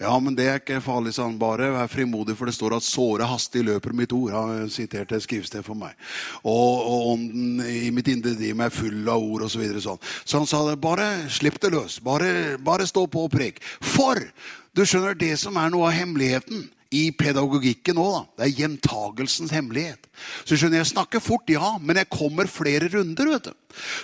Ja, 0.00 0.14
men 0.16 0.32
det 0.32 0.46
er 0.48 0.60
ikke 0.62 0.78
farlig, 0.80 1.12
sa 1.12 1.26
han. 1.26 1.36
Bare 1.36 1.66
vær 1.74 1.90
frimodig, 1.92 2.32
for 2.38 2.48
det 2.48 2.54
står 2.56 2.78
at 2.78 2.86
'såre 2.86 3.26
hastig 3.28 3.66
løper 3.66 3.92
mitt 3.92 4.14
ord'. 4.16 4.32
Han 4.32 4.70
siterte 4.72 5.16
et 5.16 5.22
skrivsted 5.22 5.62
for 5.62 5.76
meg. 5.76 5.92
Og, 6.40 6.86
og 6.88 7.10
ånden 7.12 7.60
i 7.60 7.90
mitt 7.92 8.08
indre 8.08 8.32
driv 8.32 8.60
er 8.60 8.72
full 8.72 9.08
av 9.08 9.20
ord, 9.20 9.42
osv. 9.42 9.52
Så, 9.52 9.60
videre, 9.60 9.84
sånn. 9.84 10.00
så 10.24 10.38
han 10.38 10.46
sa 10.46 10.64
det. 10.70 10.80
Bare 10.80 11.28
slipp 11.28 11.60
det 11.60 11.72
løs. 11.74 12.00
Bare, 12.00 12.56
bare 12.56 12.88
stå 12.88 13.06
på 13.06 13.26
og 13.28 13.30
prek. 13.30 13.60
For 13.80 14.16
du 14.72 14.86
skjønner, 14.86 15.14
det 15.14 15.36
som 15.38 15.56
er 15.60 15.68
noe 15.68 15.90
av 15.90 15.98
hemmeligheten 15.98 16.70
i 16.90 17.10
pedagogikken 17.14 17.98
òg. 18.02 18.24
Det 18.34 18.46
er 18.48 18.56
gjentagelsens 18.64 19.52
hemmelighet. 19.54 20.08
Så 20.44 20.58
skjønner 20.58 20.80
Jeg 20.80 20.90
snakker 20.90 21.22
fort, 21.22 21.46
ja, 21.48 21.76
men 21.78 21.96
jeg 21.96 22.10
kommer 22.10 22.46
flere 22.50 22.88
runder. 22.90 23.30
vet 23.30 23.44
du. 23.44 23.52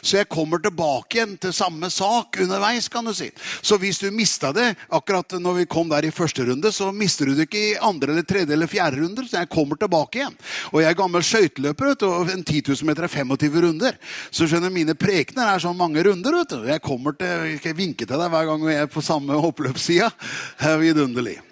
Så 0.02 0.18
jeg 0.20 0.28
kommer 0.30 0.60
tilbake 0.62 1.18
igjen 1.18 1.36
til 1.40 1.52
samme 1.52 1.90
sak 1.90 2.38
underveis. 2.40 2.88
kan 2.88 3.04
du 3.04 3.12
si. 3.12 3.30
Så 3.62 3.78
hvis 3.78 3.98
du 3.98 4.10
mista 4.10 4.52
det 4.52 4.76
akkurat 4.88 5.32
når 5.32 5.54
vi 5.54 5.66
kom 5.66 5.88
der 5.88 6.04
i 6.04 6.10
første 6.10 6.44
runde, 6.44 6.70
så 6.72 6.92
mister 6.92 7.26
du 7.26 7.34
det 7.34 7.48
ikke 7.48 7.72
i 7.72 7.78
andre, 7.80 8.12
eller 8.12 8.22
tredje 8.22 8.52
eller 8.52 8.66
fjerde 8.66 9.02
runder. 9.02 9.24
Så 9.24 9.38
jeg 9.38 9.48
kommer 9.48 9.76
tilbake 9.76 10.20
igjen. 10.20 10.36
Og 10.72 10.80
jeg 10.80 10.90
er 10.90 10.94
gammel 10.94 11.22
skøyteløper, 11.22 11.96
og 12.06 12.30
en 12.30 12.44
10 12.44 12.62
000 12.68 12.86
meter 12.86 13.02
er 13.02 13.08
25 13.08 13.60
runder. 13.66 13.98
Så 14.30 14.46
skjønner 14.46 14.70
mine 14.70 14.94
prekener 14.94 15.54
er 15.54 15.58
sånn 15.58 15.76
mange 15.76 16.02
runder. 16.06 16.32
vet 16.32 16.48
du. 16.54 16.62
Jeg 16.68 16.82
kommer 16.82 17.12
til, 17.18 17.58
jeg 17.58 17.74
vinker 17.74 17.96
vinke 17.96 18.06
til 18.06 18.18
deg 18.18 18.32
hver 18.32 18.46
gang 18.50 18.64
vi 18.66 18.74
er 18.74 18.86
på 18.90 19.04
samme 19.04 19.36
oppløpssida. 19.48 20.10
Vidunderlig. 20.80 21.45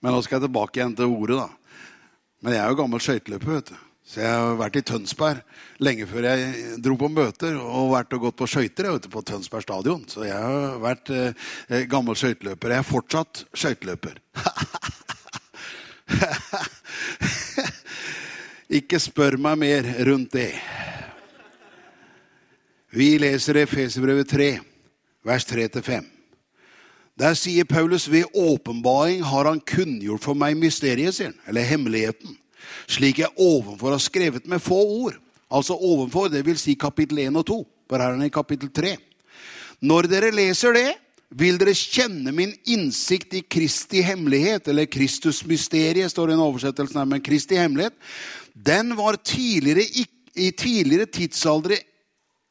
Men 0.00 0.16
nå 0.16 0.22
skal 0.24 0.38
jeg 0.38 0.48
tilbake 0.48 0.80
igjen 0.80 0.96
til 0.96 1.12
ordet, 1.12 1.36
da. 1.42 1.48
Men 2.40 2.56
jeg 2.56 2.62
er 2.64 2.68
jo 2.72 2.80
gammel 2.80 3.00
skøyteløper, 3.04 3.50
vet 3.58 3.72
du. 3.72 3.78
Så 4.10 4.24
jeg 4.24 4.30
har 4.32 4.56
vært 4.58 4.74
i 4.80 4.82
Tønsberg 4.82 5.38
lenge 5.86 6.06
før 6.10 6.24
jeg 6.26 6.78
dro 6.82 6.96
på 6.98 7.08
møter. 7.12 7.54
Og 7.60 7.92
vært 7.92 8.14
og 8.16 8.24
gått 8.24 8.38
på 8.40 8.48
skøyter 8.50 8.88
på 9.12 9.22
Tønsberg 9.28 9.62
stadion. 9.62 10.02
Så 10.10 10.24
jeg 10.26 10.34
har 10.40 10.80
vært 10.82 11.12
eh, 11.14 11.84
gammel 11.90 12.16
skøyteløper. 12.18 12.74
Jeg 12.74 12.82
er 12.82 12.88
fortsatt 12.88 13.44
skøyteløper. 13.54 14.18
Ikke 18.80 18.98
spør 19.02 19.38
meg 19.42 19.62
mer 19.62 19.82
rundt 20.08 20.32
det. 20.34 20.54
Vi 22.90 23.18
leser 23.22 23.62
Efeserbrevet 23.62 24.26
3, 24.32 24.58
vers 25.26 25.46
3-5. 25.46 26.19
Der 27.20 27.34
sier 27.36 27.66
Paulus 27.68 28.06
ved 28.08 28.24
åpenbaring 28.32 29.20
har 29.28 29.44
han 29.44 29.60
kunngjort 29.60 30.24
for 30.24 30.38
meg 30.38 30.56
mysteriet, 30.56 31.12
sier 31.12 31.28
han, 31.28 31.40
eller 31.50 31.66
hemmeligheten, 31.68 32.32
slik 32.88 33.20
jeg 33.20 33.34
ovenfor 33.36 33.92
har 33.92 34.00
skrevet 34.00 34.48
med 34.48 34.62
få 34.64 34.78
ord. 34.80 35.18
Altså 35.52 35.76
ovenfor, 35.76 36.30
det 36.32 36.40
vil 36.46 36.56
si 36.56 36.78
kapittel 36.80 37.20
1 37.26 37.36
og 37.36 37.46
2. 37.50 37.58
For 37.90 38.00
her 38.00 38.14
er 38.14 38.16
han 38.16 38.24
i 38.24 38.32
kapittel 38.32 38.70
3. 38.72 38.94
Når 39.84 40.08
dere 40.08 40.30
leser 40.32 40.76
det, 40.78 40.88
vil 41.36 41.60
dere 41.60 41.74
kjenne 41.76 42.32
min 42.34 42.54
innsikt 42.72 43.36
i 43.36 43.42
Kristi 43.44 44.00
hemmelighet, 44.06 44.70
eller 44.70 44.88
Kristus-mysteriet, 44.90 46.10
står 46.10 46.30
det 46.30 46.34
i 46.34 46.38
en 46.38 46.46
oversettelse 46.46 46.98
her, 46.98 47.10
men 47.10 47.22
Kristi 47.26 47.58
hemmelighet. 47.60 47.98
Den 48.54 48.96
var 48.96 49.20
tidligere, 49.20 49.84
i 50.40 50.50
tidligere 50.56 51.10
tidsaldre 51.10 51.76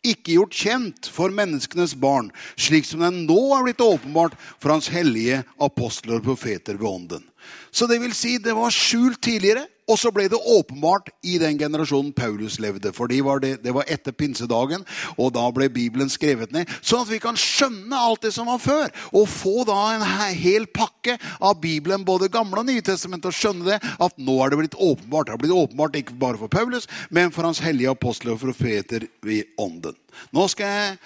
ikke 0.06 0.36
gjort 0.38 0.56
kjent 0.56 1.10
for 1.12 1.34
menneskenes 1.36 1.96
barn, 2.00 2.30
slik 2.60 2.88
som 2.88 3.04
den 3.04 3.26
nå 3.28 3.40
er 3.58 3.66
blitt 3.66 3.84
åpenbart 3.84 4.38
for 4.58 4.74
hans 4.74 4.88
hellige 4.94 5.42
apostler 5.60 6.20
og 6.20 6.28
profeter 6.30 6.80
ved 6.80 6.88
ånden. 6.88 7.26
Så 7.72 7.88
det 7.90 8.00
vil 8.02 8.16
si, 8.16 8.38
det 8.42 8.56
var 8.56 8.74
skjult 8.74 9.22
tidligere, 9.26 9.66
og 9.90 9.98
så 10.00 10.12
ble 10.14 10.28
det 10.30 10.38
åpenbart 10.38 11.10
i 11.26 11.38
den 11.42 11.58
generasjonen 11.60 12.12
Paulus 12.16 12.60
levde. 12.62 12.92
For 12.94 13.10
det, 13.10 13.56
det, 13.64 13.74
var 13.74 13.90
etter 13.90 14.14
pinsedagen, 14.16 14.86
og 15.18 15.34
da 15.36 15.48
ble 15.56 15.70
Bibelen 15.74 16.12
skrevet 16.14 16.54
ned. 16.54 16.70
Sånn 16.82 17.04
at 17.06 17.12
vi 17.12 17.22
kan 17.24 17.38
skjønne 17.40 17.98
alt 17.98 18.24
det 18.26 18.34
som 18.36 18.50
var 18.50 18.62
før, 18.62 18.94
og 19.12 19.30
få 19.32 19.66
da 19.68 19.80
en 19.96 20.06
hel 20.38 20.68
pakke 20.70 21.18
av 21.42 21.60
Bibelen, 21.64 22.06
både 22.06 22.32
Gamle 22.32 22.62
og 22.62 22.70
Nye 22.70 22.86
testamentet, 22.86 23.32
og 23.32 23.38
skjønne 23.38 23.66
det 23.72 23.80
at 23.82 24.22
nå 24.22 24.38
er 24.44 24.54
det 24.54 24.62
blitt 24.62 24.78
åpenbart. 24.78 25.30
Det 25.30 25.36
har 25.36 25.44
blitt 25.44 25.58
åpenbart 25.58 26.00
ikke 26.00 26.20
bare 26.22 26.42
for 26.42 26.52
Paulus, 26.54 26.90
men 27.10 27.34
for 27.36 27.48
hans 27.48 27.64
hellige 27.64 27.92
apostler 27.92 28.36
og 28.36 28.44
profeter 28.44 29.10
ved 29.26 29.50
ånden. 29.60 29.98
Nå 30.36 30.46
skal 30.52 30.76
jeg 30.76 30.98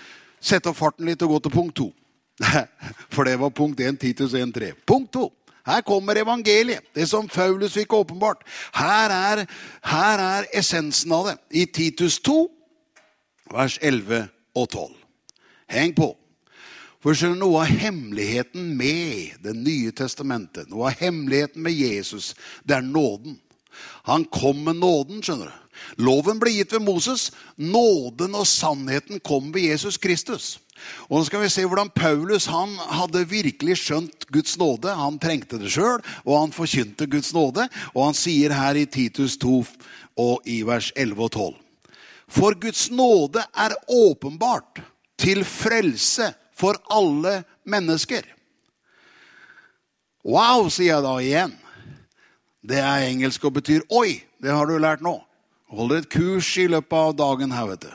sette 0.43 0.71
opp 0.71 0.79
farten 0.79 1.07
litt 1.07 1.23
og 1.23 1.37
gå 1.37 1.43
til 1.45 1.55
punkt 1.55 1.77
to. 1.79 1.91
For 3.13 3.27
det 3.27 3.37
var 3.39 3.53
punkt 3.53 3.79
1, 3.79 3.99
Titus 4.01 4.33
1.3. 4.33 4.73
Punkt 4.89 5.13
2. 5.13 5.27
Her 5.65 5.81
kommer 5.81 6.17
evangeliet, 6.19 6.83
det 6.95 7.05
som 7.09 7.29
Faulus 7.29 7.77
fikk 7.77 7.93
åpenbart. 7.95 8.43
Her 8.75 9.13
er, 9.15 9.45
her 9.87 10.23
er 10.23 10.49
essensen 10.53 11.11
av 11.15 11.29
det. 11.29 11.37
I 11.51 11.65
Titus 11.65 12.19
2, 12.19 12.35
vers 13.53 13.77
11 13.81 14.27
og 14.55 14.67
12. 14.69 14.91
Heng 15.71 15.95
på. 15.95 16.11
For 17.03 17.15
skjønner 17.15 17.39
Noe 17.41 17.63
av 17.65 17.71
hemmeligheten 17.83 18.69
med 18.79 19.39
Det 19.43 19.51
nye 19.55 19.91
testamentet, 19.91 20.69
noe 20.71 20.87
av 20.87 20.99
hemmeligheten 21.01 21.63
med 21.63 21.75
Jesus, 21.75 22.31
det 22.63 22.77
er 22.77 22.85
nåden. 22.85 23.39
Han 24.07 24.23
kom 24.31 24.61
med 24.63 24.79
nåden, 24.79 25.23
skjønner 25.23 25.49
du. 25.51 25.59
Loven 26.05 26.39
ble 26.39 26.51
gitt 26.53 26.73
ved 26.75 26.83
Moses. 26.85 27.31
Nåden 27.57 28.35
og 28.37 28.47
sannheten 28.47 29.19
kom 29.25 29.49
ved 29.53 29.71
Jesus 29.71 29.97
Kristus. 29.97 30.59
Og 31.09 31.19
nå 31.19 31.23
skal 31.27 31.43
vi 31.43 31.51
se 31.53 31.65
hvordan 31.67 31.91
Paulus 31.93 32.47
han 32.51 32.75
hadde 32.97 33.25
virkelig 33.29 33.77
skjønt 33.81 34.27
Guds 34.33 34.57
nåde. 34.61 34.93
Han 34.97 35.19
trengte 35.21 35.59
det 35.61 35.71
sjøl, 35.73 36.01
og 36.25 36.39
han 36.39 36.55
forkynte 36.55 37.07
Guds 37.09 37.33
nåde. 37.35 37.67
Og 37.93 38.09
han 38.09 38.17
sier 38.17 38.55
her 38.55 38.79
i 38.79 38.85
Titus 38.85 39.37
2 39.41 39.63
og 40.23 40.47
i 40.49 40.61
vers 40.67 40.91
11 40.95 41.27
og 41.27 41.31
12. 41.31 41.59
For 42.33 42.55
Guds 42.59 42.87
nåde 42.91 43.43
er 43.53 43.75
åpenbart 43.87 44.81
til 45.19 45.43
frelse 45.45 46.31
for 46.57 46.79
alle 46.91 47.41
mennesker. 47.65 48.25
Wow, 50.23 50.69
sier 50.71 50.95
jeg 50.95 51.03
da 51.03 51.13
igjen. 51.19 51.53
Det 52.63 52.79
er 52.79 53.09
engelsk 53.09 53.43
og 53.43 53.57
betyr 53.59 53.83
'oi'. 53.91 54.23
Det 54.39 54.51
har 54.51 54.65
du 54.65 54.77
lært 54.79 55.03
nå. 55.03 55.17
Holder 55.67 56.03
et 56.03 56.09
kurs 56.09 56.47
i 56.57 56.67
løpet 56.67 56.93
av 56.95 57.15
dagen 57.15 57.51
her, 57.51 57.67
vet 57.67 57.81
du. 57.81 57.91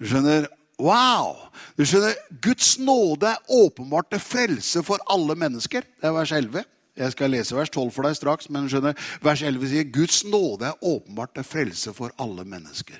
Du 0.00 0.08
skjønner, 0.10 0.48
Wow! 0.82 1.36
Du 1.78 1.84
skjønner, 1.86 2.16
Guds 2.42 2.74
nåde 2.82 3.30
er 3.30 3.54
åpenbart 3.54 4.10
til 4.10 4.22
frelse 4.22 4.82
for 4.86 5.02
alle 5.12 5.36
mennesker. 5.38 5.86
Det 5.86 6.08
er 6.08 6.16
vers 6.16 6.32
11. 6.34 6.64
Jeg 6.98 7.14
skal 7.14 7.32
lese 7.32 7.56
vers 7.56 7.70
12 7.70 7.92
for 7.94 8.08
deg 8.08 8.16
straks, 8.18 8.50
men 8.52 8.66
skjønner, 8.68 8.98
vers 9.24 9.44
11 9.46 9.70
sier 9.70 9.92
Guds 9.94 10.22
nåde 10.28 10.68
er 10.68 10.84
åpenbart 10.84 11.36
til 11.38 11.46
frelse 11.46 11.94
for 11.96 12.12
alle 12.20 12.44
mennesker. 12.44 12.98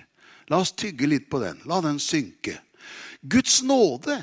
La 0.51 0.61
oss 0.63 0.73
tygge 0.79 1.09
litt 1.11 1.29
på 1.33 1.43
den. 1.43 1.59
La 1.69 1.81
den 1.85 1.99
synke. 2.03 2.57
Guds 3.23 3.61
nåde 3.67 4.23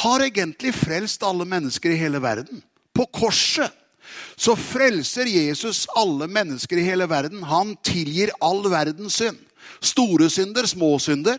har 0.00 0.24
egentlig 0.24 0.72
frelst 0.76 1.22
alle 1.26 1.46
mennesker 1.48 1.92
i 1.92 1.98
hele 2.00 2.22
verden. 2.22 2.62
På 2.94 3.06
korset 3.10 3.74
så 4.36 4.54
frelser 4.58 5.28
Jesus 5.30 5.84
alle 5.96 6.28
mennesker 6.30 6.78
i 6.78 6.86
hele 6.86 7.06
verden. 7.10 7.42
Han 7.46 7.74
tilgir 7.86 8.32
all 8.44 8.62
verdens 8.70 9.20
synd. 9.20 9.38
Store 9.80 10.30
synder, 10.30 10.66
små 10.66 10.98
synder. 10.98 11.38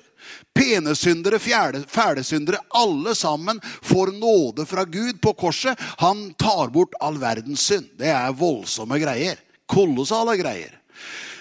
Pene 0.56 0.96
syndere, 0.96 1.40
fæle 1.40 2.24
syndere. 2.24 2.62
Alle 2.74 3.16
sammen 3.16 3.60
får 3.84 4.14
nåde 4.20 4.66
fra 4.66 4.84
Gud 4.84 5.20
på 5.22 5.34
korset. 5.34 5.80
Han 6.02 6.34
tar 6.40 6.72
bort 6.74 6.96
all 7.02 7.20
verdens 7.22 7.68
synd. 7.70 7.92
Det 8.00 8.10
er 8.10 8.34
voldsomme 8.34 9.00
greier. 9.00 9.42
Kolossale 9.68 10.38
greier. 10.42 10.74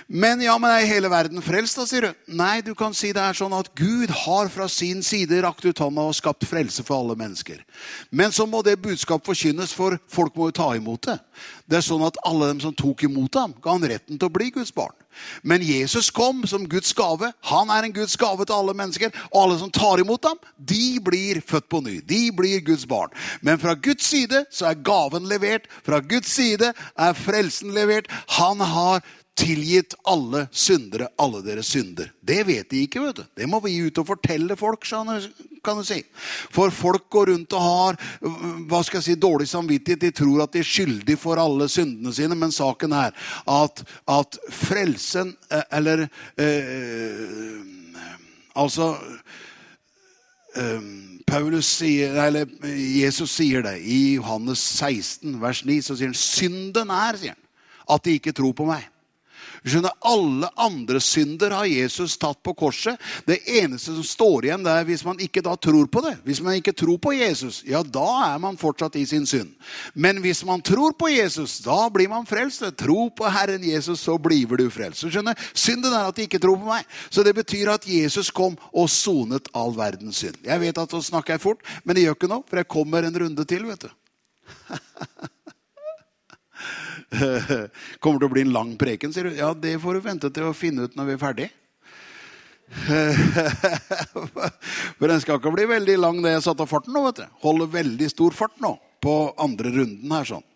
Men 0.07 0.43
ja, 0.45 0.55
men 0.61 0.69
er 0.69 0.85
hele 0.89 1.09
verden 1.09 1.41
frelst, 1.45 1.79
da, 1.79 1.87
sier 1.89 2.09
du? 2.09 2.25
Nei, 2.37 2.59
du 2.65 2.75
kan 2.77 2.93
si 2.97 3.13
det 3.17 3.23
er 3.25 3.37
sånn 3.37 3.55
at 3.57 3.71
Gud 3.79 4.13
har 4.25 4.51
fra 4.53 4.67
sin 4.69 5.01
side 5.07 5.41
rakt 5.45 5.65
ut 5.65 5.81
hånda 5.81 6.05
og 6.11 6.17
skapt 6.19 6.45
frelse 6.49 6.85
for 6.85 7.01
alle 7.01 7.17
mennesker. 7.19 7.63
Men 8.13 8.35
så 8.35 8.45
må 8.49 8.61
det 8.67 8.77
budskap 8.85 9.25
forkynnes, 9.25 9.73
for 9.73 9.97
folk 10.13 10.37
må 10.37 10.51
jo 10.51 10.59
ta 10.61 10.69
imot 10.77 11.09
det. 11.09 11.17
Det 11.65 11.81
er 11.81 11.87
sånn 11.87 12.05
at 12.05 12.21
alle 12.29 12.51
dem 12.53 12.61
som 12.61 12.77
tok 12.77 13.07
imot 13.09 13.41
ham, 13.41 13.57
ga 13.65 13.79
han 13.79 13.89
retten 13.89 14.21
til 14.21 14.29
å 14.29 14.35
bli 14.35 14.51
Guds 14.53 14.75
barn. 14.77 14.93
Men 15.43 15.63
Jesus 15.65 16.11
kom 16.11 16.43
som 16.51 16.67
Guds 16.69 16.93
gave. 16.97 17.31
Han 17.49 17.71
er 17.73 17.87
en 17.87 17.95
Guds 17.95 18.17
gave 18.21 18.45
til 18.45 18.57
alle 18.57 18.75
mennesker. 18.77 19.13
Og 19.31 19.41
alle 19.45 19.59
som 19.61 19.73
tar 19.73 20.03
imot 20.03 20.27
ham, 20.27 20.41
de 20.59 20.99
blir 21.05 21.41
født 21.47 21.69
på 21.71 21.81
ny. 21.85 22.01
De 22.05 22.23
blir 22.35 22.65
Guds 22.67 22.87
barn. 22.91 23.15
Men 23.41 23.61
fra 23.63 23.77
Guds 23.79 24.07
side 24.11 24.45
så 24.53 24.69
er 24.71 24.83
gaven 24.85 25.29
levert. 25.31 25.71
Fra 25.87 26.03
Guds 26.03 26.35
side 26.35 26.73
er 26.75 27.19
frelsen 27.19 27.75
levert. 27.77 28.11
Han 28.41 28.61
har 28.61 29.05
tilgitt 29.35 29.95
alle 30.07 30.47
syndere 30.55 31.09
alle 31.19 31.41
deres 31.43 31.73
synder. 31.75 32.11
Det 32.21 32.41
vet 32.47 32.71
de 32.71 32.85
ikke. 32.87 33.01
vet 33.03 33.17
du. 33.17 33.25
Det 33.35 33.49
må 33.51 33.61
vi 33.65 33.77
ut 33.83 33.99
og 33.99 34.07
fortelle 34.07 34.57
folk. 34.57 34.87
kan 35.65 35.77
du 35.77 35.85
si. 35.85 36.03
For 36.53 36.71
folk 36.71 37.09
går 37.11 37.27
rundt 37.27 37.53
og 37.53 37.61
har 37.61 37.99
hva 38.69 38.83
skal 38.85 38.99
jeg 38.99 39.05
si, 39.05 39.15
dårlig 39.15 39.49
samvittighet. 39.49 40.01
De 40.01 40.11
tror 40.11 40.45
at 40.45 40.53
de 40.53 40.63
er 40.63 40.69
skyldige 40.69 41.17
for 41.17 41.41
alle 41.41 41.69
syndene 41.69 42.15
sine. 42.15 42.35
Men 42.35 42.53
saken 42.53 42.93
er 42.93 43.11
at, 43.47 43.85
at 44.07 44.39
frelsen 44.51 45.37
eh, 45.51 45.63
Eller 45.73 46.07
eh, 46.39 47.73
Altså 48.55 48.95
eh, 50.55 50.83
Paulus 51.27 51.67
sier, 51.67 52.15
eller 52.27 52.47
Jesus 52.63 53.33
sier 53.35 53.65
det 53.65 53.81
i 53.83 54.15
Johannes 54.15 54.61
16, 54.79 55.41
vers 55.43 55.65
9. 55.65 55.81
Så 55.83 55.97
sier 55.99 56.13
han 56.13 56.15
synden 56.15 56.93
er 56.95 57.19
sier 57.19 57.35
han, 57.35 57.41
at 57.91 58.05
de 58.05 58.15
ikke 58.21 58.37
tror 58.37 58.55
på 58.55 58.69
meg. 58.69 58.85
Skjønner, 59.65 59.95
Alle 60.05 60.51
andre 60.61 61.01
synder 61.01 61.55
har 61.57 61.65
Jesus 61.65 62.19
tatt 62.21 62.43
på 62.45 62.53
korset. 62.59 63.01
Det 63.25 63.39
eneste 63.49 63.95
som 63.95 64.05
står 64.05 64.49
igjen, 64.49 64.65
det 64.67 64.75
er 64.77 64.85
hvis 64.85 65.05
man 65.07 65.21
ikke 65.25 65.41
da 65.45 65.55
tror 65.57 65.89
på 65.89 66.03
det. 66.05 66.19
Hvis 66.27 66.43
man 66.45 66.59
ikke 66.59 66.75
tror 66.77 66.99
på 67.01 67.15
Jesus, 67.17 67.63
ja, 67.65 67.81
da 67.81 68.05
er 68.27 68.43
man 68.43 68.61
fortsatt 68.61 68.99
i 69.01 69.07
sin 69.09 69.25
synd. 69.27 69.55
Men 69.95 70.21
hvis 70.25 70.45
man 70.45 70.61
tror 70.61 70.93
på 71.01 71.09
Jesus, 71.09 71.59
da 71.65 71.89
blir 71.93 72.13
man 72.13 72.29
frelst. 72.29 72.67
Tro 72.77 73.09
på 73.09 73.31
Herren 73.33 73.65
Jesus, 73.65 74.05
så 74.05 74.19
blir 74.21 74.53
du 74.61 74.69
frelst. 74.71 75.07
Skjønner, 75.09 75.39
Synden 75.57 75.95
er 75.95 76.11
at 76.11 76.17
de 76.17 76.29
ikke 76.29 76.43
tror 76.43 76.61
på 76.61 76.69
meg. 76.69 76.85
Så 77.09 77.25
det 77.25 77.35
betyr 77.37 77.73
at 77.73 77.89
Jesus 77.89 78.31
kom 78.35 78.59
og 78.73 78.91
sonet 78.93 79.49
all 79.57 79.73
verdens 79.77 80.21
synd. 80.21 80.37
Jeg 80.45 80.61
vet 80.61 80.79
at 80.79 80.93
nå 80.93 81.01
snakker 81.03 81.39
jeg 81.39 81.45
fort, 81.45 81.65
men 81.85 81.97
det 81.97 82.05
gjør 82.05 82.19
ikke 82.19 82.33
noe, 82.37 82.45
for 82.49 82.61
jeg 82.61 82.73
kommer 82.77 83.09
en 83.09 83.21
runde 83.25 83.49
til, 83.49 83.65
vet 83.73 83.89
du. 83.89 83.93
Kommer 88.03 88.19
til 88.19 88.29
å 88.29 88.33
bli 88.33 88.45
en 88.47 88.55
lang 88.55 88.73
preken, 88.81 89.13
sier 89.15 89.29
du. 89.29 89.37
Ja, 89.39 89.53
det 89.55 89.77
får 89.83 89.99
du 89.99 90.09
vente 90.09 90.31
til 90.35 90.49
å 90.49 90.57
finne 90.57 90.89
ut 90.89 90.97
når 90.99 91.11
vi 91.11 91.15
er 91.17 91.23
ferdig. 91.23 91.49
For 94.99 95.07
den 95.11 95.21
skal 95.23 95.39
ikke 95.39 95.53
bli 95.55 95.67
veldig 95.69 95.97
lang 96.01 96.23
det 96.25 96.33
jeg 96.35 96.47
satte 96.47 96.65
av 96.65 96.71
farten 96.71 96.95
nå. 96.97 97.05
vet 97.09 97.23
du. 97.23 97.27
Holder 97.45 97.71
veldig 97.75 98.09
stor 98.11 98.37
fart 98.37 98.57
nå 98.63 98.75
på 99.05 99.15
andre 99.41 99.73
runden 99.75 100.15
her 100.17 100.27
sånn. 100.29 100.47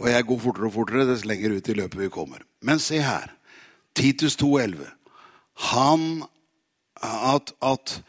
Og 0.00 0.08
jeg 0.08 0.26
går 0.26 0.42
fortere 0.42 0.68
og 0.70 0.74
fortere 0.74 1.06
dess 1.08 1.26
lenger 1.28 1.54
ut 1.58 1.68
i 1.68 1.76
løpet 1.76 2.00
vi 2.00 2.10
kommer. 2.12 2.44
Men 2.64 2.80
se 2.82 2.98
her. 3.04 3.28
Titus 3.96 4.36
2,11. 4.40 4.88
Han 5.70 6.24
At, 7.00 7.54
at, 7.64 8.02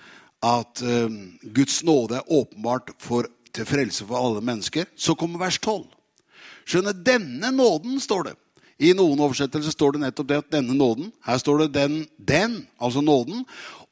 at 0.43 0.81
um, 0.83 1.39
Guds 1.55 1.77
nåde 1.87 2.17
er 2.17 2.27
åpenbart 2.27 2.91
for, 2.99 3.29
til 3.55 3.63
frelse 3.65 4.03
for 4.03 4.19
alle 4.19 4.41
mennesker. 4.43 4.85
Så 4.99 5.15
kommer 5.15 5.39
vers 5.39 5.59
12. 5.63 5.85
Skjønner, 6.65 6.95
denne 6.95 7.51
nåden, 7.55 7.99
står 8.01 8.29
det. 8.29 8.37
I 8.81 8.95
noen 8.97 9.19
oversettelser 9.21 9.73
står 9.75 9.93
det 9.93 10.01
nettopp 10.07 10.29
det 10.31 10.39
at 10.41 10.53
denne 10.55 10.73
nåden 10.73 11.11
Her 11.21 11.37
står 11.37 11.59
det 11.63 11.67
den, 11.75 11.99
den, 12.17 12.55
altså 12.81 13.03
nåden, 13.05 13.43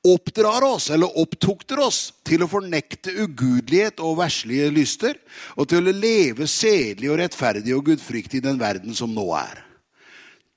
oppdrar 0.08 0.64
oss, 0.64 0.88
eller 0.90 1.18
opptukter 1.20 1.82
oss, 1.84 2.00
til 2.26 2.46
å 2.46 2.50
fornekte 2.50 3.12
ugudelighet 3.20 4.00
og 4.00 4.18
verslige 4.22 4.70
lyster, 4.72 5.18
og 5.60 5.68
til 5.70 5.84
å 5.84 5.94
leve 5.94 6.48
sedelig 6.48 7.12
og 7.12 7.20
rettferdig 7.20 7.76
og 7.76 7.90
gudfryktig 7.92 8.40
i 8.40 8.46
den 8.48 8.62
verden 8.62 8.96
som 8.96 9.12
nå 9.14 9.28
er. 9.38 9.60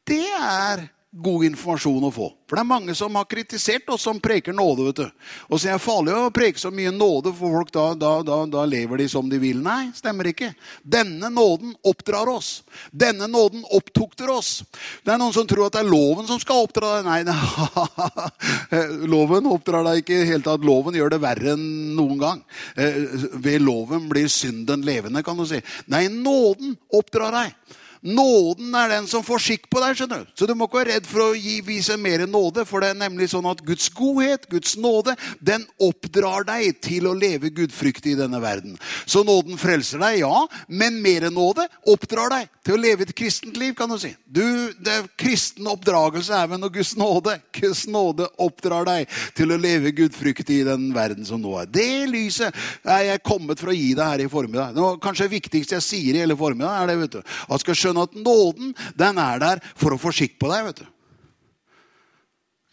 Det 0.07 0.25
er 0.39 0.87
god 1.13 1.45
informasjon 1.45 2.07
å 2.09 2.11
få. 2.13 2.27
For 2.49 2.57
det 2.57 2.63
er 2.63 2.69
mange 2.71 2.95
som 2.97 3.17
har 3.19 3.27
kritisert 3.29 3.89
oss 3.93 4.05
som 4.07 4.21
preker 4.21 4.55
nåde. 4.57 4.87
vet 4.87 4.97
du. 4.97 5.27
Og 5.53 5.61
så 5.61 5.69
er 5.69 5.77
det 5.77 5.85
farlig 5.85 6.15
å 6.17 6.31
preke 6.33 6.61
så 6.61 6.71
mye 6.73 6.93
nåde, 6.93 7.35
for 7.37 7.53
folk 7.53 7.73
da, 7.73 7.85
da, 7.95 8.13
da, 8.25 8.39
da, 8.49 8.65
lever 8.65 9.03
de 9.03 9.09
som 9.13 9.29
de 9.29 9.37
vil. 9.41 9.61
Nei, 9.61 9.91
stemmer 9.97 10.31
ikke. 10.33 10.53
Denne 10.83 11.29
nåden 11.29 11.75
oppdrar 11.85 12.31
oss. 12.33 12.63
Denne 12.91 13.29
nåden 13.29 13.65
opptukter 13.77 14.33
oss. 14.33 14.63
Det 15.05 15.13
er 15.13 15.21
noen 15.21 15.37
som 15.37 15.49
tror 15.49 15.67
at 15.69 15.77
det 15.77 15.85
er 15.85 15.93
loven 15.93 16.29
som 16.31 16.41
skal 16.41 16.65
oppdra 16.65 16.95
deg. 16.97 17.11
Nei, 17.11 17.21
nei. 17.29 18.81
loven 19.15 19.51
oppdrar 19.53 19.85
deg 19.91 20.01
ikke 20.01 20.23
i 20.23 20.31
hele 20.33 20.47
tatt. 20.49 20.65
Loven 20.65 20.97
gjør 20.97 21.13
det 21.13 21.23
verre 21.27 21.55
enn 21.59 21.69
noen 21.99 22.17
gang. 22.25 22.43
Eh, 22.73 23.29
ved 23.37 23.61
loven 23.61 24.09
blir 24.09 24.33
synden 24.33 24.85
levende, 24.89 25.25
kan 25.27 25.37
du 25.37 25.45
si. 25.49 25.61
Nei, 25.93 26.07
nåden 26.09 26.73
oppdrar 26.97 27.37
deg. 27.37 27.81
Nåden 28.03 28.75
er 28.75 28.89
den 28.91 29.07
som 29.07 29.23
får 29.23 29.39
skikk 29.39 29.69
på 29.71 29.79
deg. 29.83 29.95
skjønner 29.97 30.25
du. 30.25 30.31
Så 30.35 30.47
du 30.47 30.57
må 30.59 30.67
ikke 30.67 30.81
være 30.81 30.97
redd 30.97 31.07
for 31.07 31.29
å 31.29 31.37
gi, 31.39 31.61
vise 31.63 31.95
mer 32.01 32.25
nåde. 32.27 32.65
For 32.67 32.83
det 32.83 32.91
er 32.93 32.99
nemlig 32.99 33.29
sånn 33.31 33.47
at 33.47 33.63
Guds 33.63 33.87
godhet, 33.95 34.49
Guds 34.51 34.75
nåde, 34.75 35.15
den 35.39 35.63
oppdrar 35.79 36.47
deg 36.49 36.81
til 36.83 37.07
å 37.07 37.15
leve 37.15 37.53
gudfryktig 37.55 38.17
i 38.17 38.19
denne 38.19 38.41
verden. 38.43 38.75
Så 39.07 39.23
nåden 39.27 39.61
frelser 39.61 40.03
deg, 40.03 40.23
ja. 40.25 40.47
Men 40.67 40.99
mer 41.05 41.29
nåde 41.31 41.69
oppdrar 41.87 42.35
deg 42.35 42.51
til 42.67 42.75
å 42.75 42.83
leve 42.83 43.07
et 43.07 43.15
kristent 43.15 43.59
liv, 43.59 43.77
kan 43.79 43.91
du 43.91 43.99
si. 44.03 44.11
Du, 44.27 44.43
det 44.83 44.99
Kristen 45.21 45.71
oppdragelse 45.71 46.35
er 46.35 46.51
vel 46.51 46.63
noe 46.63 46.75
Guds 46.75 46.97
nåde. 46.99 47.37
Guds 47.55 47.85
nåde 47.87 48.27
oppdrar 48.43 48.87
deg 48.89 49.15
til 49.39 49.55
å 49.55 49.61
leve 49.61 49.95
gudfryktig 49.95 50.59
i 50.61 50.67
den 50.67 50.91
verden 50.95 51.27
som 51.29 51.43
nå 51.43 51.55
er. 51.63 51.71
Det 51.71 51.89
lyset 52.11 52.59
er 52.83 53.07
jeg 53.13 53.25
kommet 53.27 53.63
for 53.63 53.71
å 53.71 53.79
gi 53.79 53.93
deg 53.95 54.15
her 54.17 54.27
i 54.27 54.31
formiddag. 54.33 54.75
Det 54.75 54.91
kanskje 55.07 55.29
det 55.29 55.37
viktigste 55.39 55.79
jeg 55.79 55.87
sier 55.87 56.19
i 56.19 56.25
hele 56.25 56.39
formiddag, 56.39 56.83
er 56.83 56.91
det, 56.91 57.01
vet 57.05 57.19
du. 57.21 57.35
At 57.47 57.63
skal 57.63 57.79
skjønne 57.79 57.92
skjønne 57.93 58.09
at 58.09 58.15
nåden 58.17 58.75
den 58.97 59.19
er 59.19 59.39
der 59.43 59.63
for 59.77 59.95
å 59.95 60.01
få 60.01 60.13
skikk 60.13 60.39
på 60.41 60.51
deg. 60.51 60.65
vet 60.65 60.77
du. 60.77 60.87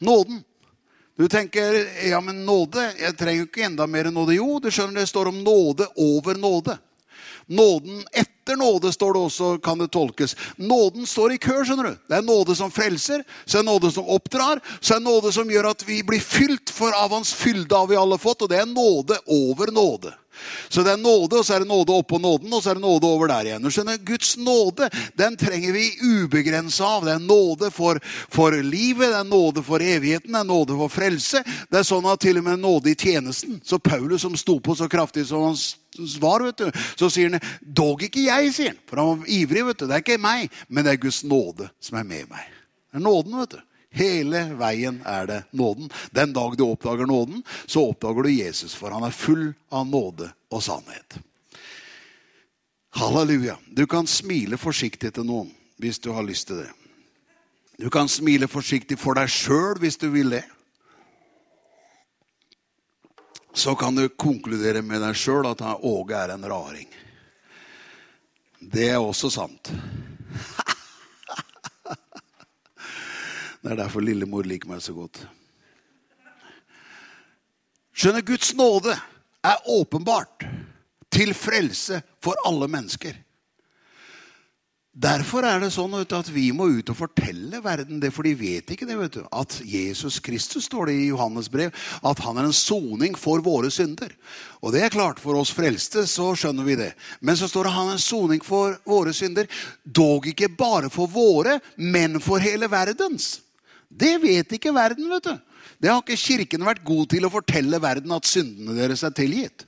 Nåden. 0.05 0.43
Du 1.17 1.27
tenker 1.27 2.07
ja, 2.07 2.21
men 2.21 2.45
nåde 2.45 2.93
Jeg 2.97 3.17
trenger 3.17 3.43
ikke 3.43 3.65
enda 3.65 3.87
mer 3.87 4.07
nåde. 4.11 4.37
Jo, 4.37 4.59
du 4.59 4.71
skjønner 4.71 5.01
det 5.01 5.09
står 5.09 5.27
om 5.27 5.43
nåde 5.43 5.87
over 5.97 6.35
nåde. 6.35 6.77
Nåden 7.49 8.05
etter 8.13 8.55
nåde 8.55 8.93
står 8.93 9.13
det 9.13 9.19
også, 9.19 9.57
kan 9.57 9.79
det 9.79 9.89
tolkes. 9.91 10.35
Nåden 10.55 11.05
står 11.05 11.33
i 11.33 11.37
kø. 11.37 11.65
skjønner 11.65 11.89
du. 11.89 11.95
Det 12.07 12.15
er 12.15 12.21
nåde 12.21 12.55
som 12.55 12.71
frelser, 12.71 13.23
så 13.45 13.59
er 13.59 13.63
nåde 13.63 13.91
som 13.91 14.05
oppdrar, 14.05 14.61
så 14.79 14.95
er 14.95 14.99
nåde 15.01 15.31
som 15.33 15.49
gjør 15.49 15.71
at 15.71 15.83
vi 15.87 16.03
blir 16.03 16.21
fylt, 16.21 16.69
for 16.69 16.93
av 16.93 17.11
hans 17.11 17.33
fylde 17.33 17.75
har 17.75 17.87
vi 17.89 17.97
alle 17.97 18.17
fått. 18.21 18.45
Og 18.45 18.49
det 18.49 18.61
er 18.61 18.69
nåde 18.69 19.17
over 19.25 19.73
nåde. 19.73 20.13
Så 20.69 20.83
det 20.85 20.93
er 20.93 21.01
nåde, 21.01 21.39
og 21.39 21.45
så 21.45 21.55
er 21.55 21.63
det 21.63 21.69
nåde 21.69 21.95
oppå 21.95 22.19
nåden, 22.21 22.53
og 22.53 22.63
så 22.63 22.71
er 22.71 22.79
det 22.79 22.83
nåde 22.83 23.07
over 23.09 23.31
der 23.31 23.49
igjen. 23.49 23.63
Du 23.63 23.71
skjønner, 23.73 23.97
Guds 24.05 24.35
nåde 24.37 24.89
den 25.17 25.37
trenger 25.37 25.73
vi 25.75 25.85
ubegrensa 26.03 26.85
av. 26.85 27.05
Det 27.07 27.15
er 27.15 27.23
nåde 27.23 27.71
for, 27.73 27.99
for, 28.29 28.55
livet, 28.63 29.09
det 29.09 29.19
er 29.19 29.27
nåde 29.27 29.63
for 29.65 29.83
evigheten, 29.83 30.33
det 30.33 30.41
er 30.43 30.49
nåde 30.49 30.77
for 30.79 30.93
frelse. 30.93 31.43
Det 31.69 31.81
er 31.81 31.87
sånn 31.87 32.07
at 32.09 32.21
til 32.23 32.41
og 32.41 32.47
med 32.47 32.63
nåde 32.63 32.93
i 32.93 32.97
tjenesten. 32.99 33.61
Så 33.65 33.79
Paulus 33.79 34.25
som 34.25 34.37
sto 34.37 34.59
på 34.63 34.75
så 34.75 34.89
kraftig 34.91 35.25
som 35.29 35.49
han 35.49 35.57
svar, 36.09 36.43
vet 36.45 36.61
du, 36.61 36.83
så 36.99 37.09
sier 37.11 37.33
han 37.33 37.49
dog 37.61 38.03
ikke 38.05 38.27
jeg, 38.27 38.53
sier 38.55 38.73
han. 38.73 38.83
For 38.89 39.01
han 39.01 39.23
var 39.23 39.33
ivrig. 39.39 39.65
vet 39.65 39.79
du. 39.79 39.87
Det 39.87 39.97
er 39.97 40.05
ikke 40.05 40.21
meg, 40.21 40.53
men 40.67 40.85
det 40.85 40.93
er 40.93 41.03
Guds 41.03 41.23
nåde 41.23 41.69
som 41.83 41.99
er 41.99 42.07
med 42.07 42.29
meg. 42.31 42.45
Det 42.89 43.01
er 43.01 43.05
nåden, 43.05 43.39
vet 43.41 43.57
du. 43.57 43.65
Hele 43.89 44.43
veien 44.53 45.01
er 45.05 45.25
det 45.27 45.39
nåden. 45.51 45.89
Den 46.11 46.33
dag 46.33 46.57
du 46.57 46.63
oppdager 46.67 47.09
nåden, 47.09 47.43
så 47.65 47.87
oppdager 47.89 48.23
du 48.23 48.31
Jesus, 48.31 48.75
for 48.77 48.93
han 48.93 49.03
er 49.03 49.15
full 49.15 49.53
av 49.69 49.87
nåde 49.89 50.29
og 50.53 50.63
sannhet. 50.63 51.17
Halleluja. 52.89 53.57
Du 53.69 53.87
kan 53.87 54.07
smile 54.07 54.57
forsiktig 54.57 55.13
til 55.13 55.25
noen 55.25 55.49
hvis 55.79 55.99
du 55.99 56.11
har 56.13 56.25
lyst 56.25 56.49
til 56.49 56.63
det. 56.63 56.69
Du 57.79 57.89
kan 57.89 58.09
smile 58.11 58.49
forsiktig 58.51 58.97
for 58.99 59.15
deg 59.15 59.29
sjøl 59.31 59.79
hvis 59.79 59.97
du 59.97 60.09
vil 60.11 60.33
det. 60.35 60.43
Så 63.53 63.75
kan 63.75 63.95
du 63.95 64.09
konkludere 64.09 64.81
med 64.85 65.01
deg 65.01 65.17
sjøl 65.17 65.47
at 65.49 65.63
Åge 65.63 66.17
er 66.17 66.35
en 66.35 66.45
raring. 66.45 66.89
Det 68.59 68.89
er 68.91 68.99
også 68.99 69.31
sant. 69.33 69.71
Det 73.59 73.73
er 73.73 73.79
derfor 73.81 74.03
lillemor 74.03 74.47
liker 74.47 74.71
meg 74.71 74.83
så 74.83 74.95
godt. 74.95 75.21
Skjønner, 77.91 78.23
Guds 78.23 78.53
nåde 78.55 78.93
er 79.43 79.65
åpenbart 79.67 80.45
til 81.11 81.33
frelse 81.35 81.99
for 82.23 82.39
alle 82.47 82.69
mennesker. 82.71 83.17
Derfor 84.99 85.45
er 85.47 85.61
det 85.61 85.69
sånn 85.71 85.93
at 86.01 86.29
vi 86.33 86.49
må 86.51 86.65
ut 86.79 86.89
og 86.91 86.97
fortelle 86.97 87.61
verden 87.63 88.01
det, 88.03 88.09
for 88.11 88.27
de 88.27 88.33
vet 88.35 88.71
ikke 88.73 88.87
det. 88.89 88.97
vet 88.99 89.17
du, 89.19 89.21
At 89.31 89.59
Jesus 89.63 90.19
Kristus, 90.19 90.65
står 90.65 90.89
det 90.89 90.95
i 90.97 91.09
Johannes 91.11 91.47
brev, 91.51 91.71
at 92.03 92.19
han 92.25 92.37
er 92.37 92.49
en 92.49 92.55
soning 92.55 93.15
for 93.15 93.39
våre 93.39 93.71
synder. 93.71 94.11
Og 94.59 94.73
det 94.73 94.83
er 94.83 94.95
klart, 94.95 95.19
for 95.19 95.39
oss 95.39 95.53
frelste 95.55 96.03
så 96.07 96.33
skjønner 96.35 96.67
vi 96.67 96.75
det. 96.75 96.93
Men 97.21 97.37
så 97.37 97.47
står 97.47 97.69
det 97.69 97.75
han 97.77 97.93
er 97.93 97.99
en 97.99 98.03
soning 98.03 98.43
for 98.43 98.75
våre 98.83 99.13
synder. 99.15 99.47
Dog 99.83 100.27
ikke 100.27 100.51
bare 100.51 100.89
for 100.91 101.07
våre, 101.07 101.59
men 101.77 102.19
for 102.19 102.43
hele 102.43 102.67
verdens. 102.67 103.37
Det 103.89 104.15
vet 104.21 104.53
ikke 104.57 104.73
verden, 104.75 105.09
vet 105.09 105.25
du. 105.25 105.33
Det 105.79 105.89
har 105.89 106.03
ikke 106.03 106.19
Kirken 106.19 106.65
vært 106.67 106.83
god 106.85 107.09
til 107.13 107.25
å 107.25 107.33
fortelle 107.33 107.79
verden 107.81 108.13
at 108.15 108.27
syndene 108.29 108.77
deres 108.77 109.03
er 109.07 109.15
tilgitt. 109.15 109.65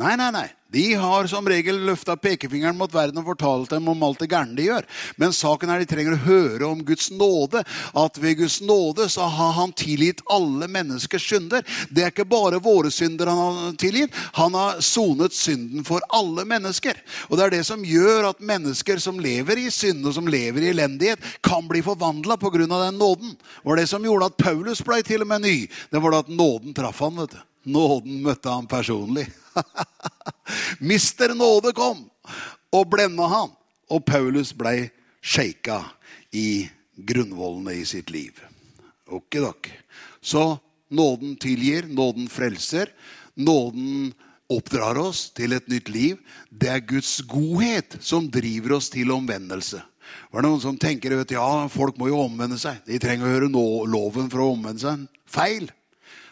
Nei, 0.00 0.16
nei, 0.18 0.30
nei. 0.34 0.48
De 0.74 0.94
har 0.98 1.26
som 1.30 1.46
regel 1.46 1.76
løfta 1.86 2.16
pekefingeren 2.18 2.74
mot 2.74 2.90
verden 2.90 3.20
og 3.20 3.28
fortalt 3.28 3.70
dem 3.70 3.86
om 3.92 4.00
alt 4.02 4.18
det 4.24 4.26
gærne 4.32 4.56
de 4.58 4.64
gjør. 4.66 4.86
Men 5.22 5.34
saken 5.36 5.70
er 5.70 5.78
de 5.78 5.86
trenger 5.86 6.16
å 6.16 6.24
høre 6.24 6.66
om 6.66 6.80
Guds 6.82 7.12
nåde. 7.14 7.62
At 7.94 8.18
ved 8.18 8.40
Guds 8.40 8.56
nåde 8.58 9.06
så 9.12 9.28
har 9.30 9.52
han 9.54 9.74
tilgitt 9.78 10.24
alle 10.34 10.66
menneskers 10.66 11.28
synder. 11.30 11.62
Det 11.94 12.02
er 12.02 12.10
ikke 12.10 12.26
bare 12.26 12.58
våre 12.64 12.90
synder 12.90 13.30
han 13.30 13.60
har 13.60 13.76
tilgitt. 13.78 14.18
Han 14.40 14.58
har 14.58 14.80
sonet 14.82 15.36
synden 15.38 15.86
for 15.86 16.02
alle 16.10 16.42
mennesker. 16.56 16.98
Og 17.28 17.38
det 17.38 17.46
er 17.46 17.54
det 17.54 17.62
som 17.70 17.86
gjør 17.86 18.32
at 18.32 18.42
mennesker 18.42 18.98
som 19.04 19.22
lever 19.22 19.62
i 19.62 19.68
synd 19.70 20.02
og 20.10 20.18
som 20.18 20.26
lever 20.26 20.66
i 20.66 20.72
elendighet, 20.74 21.22
kan 21.44 21.70
bli 21.70 21.84
forvandla 21.86 22.34
pga. 22.40 22.66
den 22.66 22.98
nåden. 22.98 23.38
Det 23.38 23.70
var 23.70 23.76
det 23.76 23.86
som 23.86 24.02
gjorde 24.02 24.26
at 24.26 24.42
Paulus 24.42 24.82
ble 24.82 25.02
til 25.06 25.22
og 25.22 25.30
med 25.30 25.46
ny. 25.46 25.56
Det 25.90 26.02
var 26.02 26.10
det 26.10 26.24
at 26.26 26.34
nåden 26.34 26.74
traff 26.74 26.98
han, 26.98 27.16
vet 27.22 27.38
du. 27.38 27.40
Nåden 27.70 28.22
møtte 28.26 28.50
han 28.50 28.66
personlig. 28.66 29.30
Mister 30.90 31.34
nåde 31.34 31.72
kom 31.76 32.04
og 32.74 32.90
blenda 32.90 33.28
han. 33.30 33.52
Og 33.92 34.04
Paulus 34.06 34.52
blei 34.56 34.88
shaka 35.22 35.82
i 36.32 36.66
grunnvollene 36.96 37.76
i 37.78 37.84
sitt 37.88 38.10
liv. 38.10 38.38
Ok, 39.06 39.38
dok. 39.38 39.70
Så 40.20 40.58
nåden 40.88 41.36
tilgir, 41.36 41.88
nåden 41.88 42.28
frelser. 42.28 42.90
Nåden 43.34 44.12
oppdrar 44.52 44.98
oss 45.00 45.28
til 45.36 45.54
et 45.56 45.68
nytt 45.68 45.90
liv. 45.92 46.20
Det 46.50 46.70
er 46.70 46.86
Guds 46.86 47.18
godhet 47.28 47.98
som 48.00 48.30
driver 48.30 48.78
oss 48.78 48.90
til 48.92 49.12
omvendelse. 49.14 49.82
Var 50.30 50.42
det 50.42 50.50
noen 50.50 50.62
som 50.62 50.78
tenker 50.80 51.14
at 51.16 51.32
ja, 51.32 51.46
folk 51.72 51.96
må 51.98 52.10
jo 52.10 52.20
omvende 52.26 52.58
seg? 52.60 52.80
De 52.86 53.00
trenger 53.00 53.26
å 53.26 53.34
høre 53.34 53.48
loven 53.90 54.28
for 54.32 54.44
å 54.44 54.52
omvende 54.54 54.82
seg. 54.82 55.06
Feil. 55.30 55.70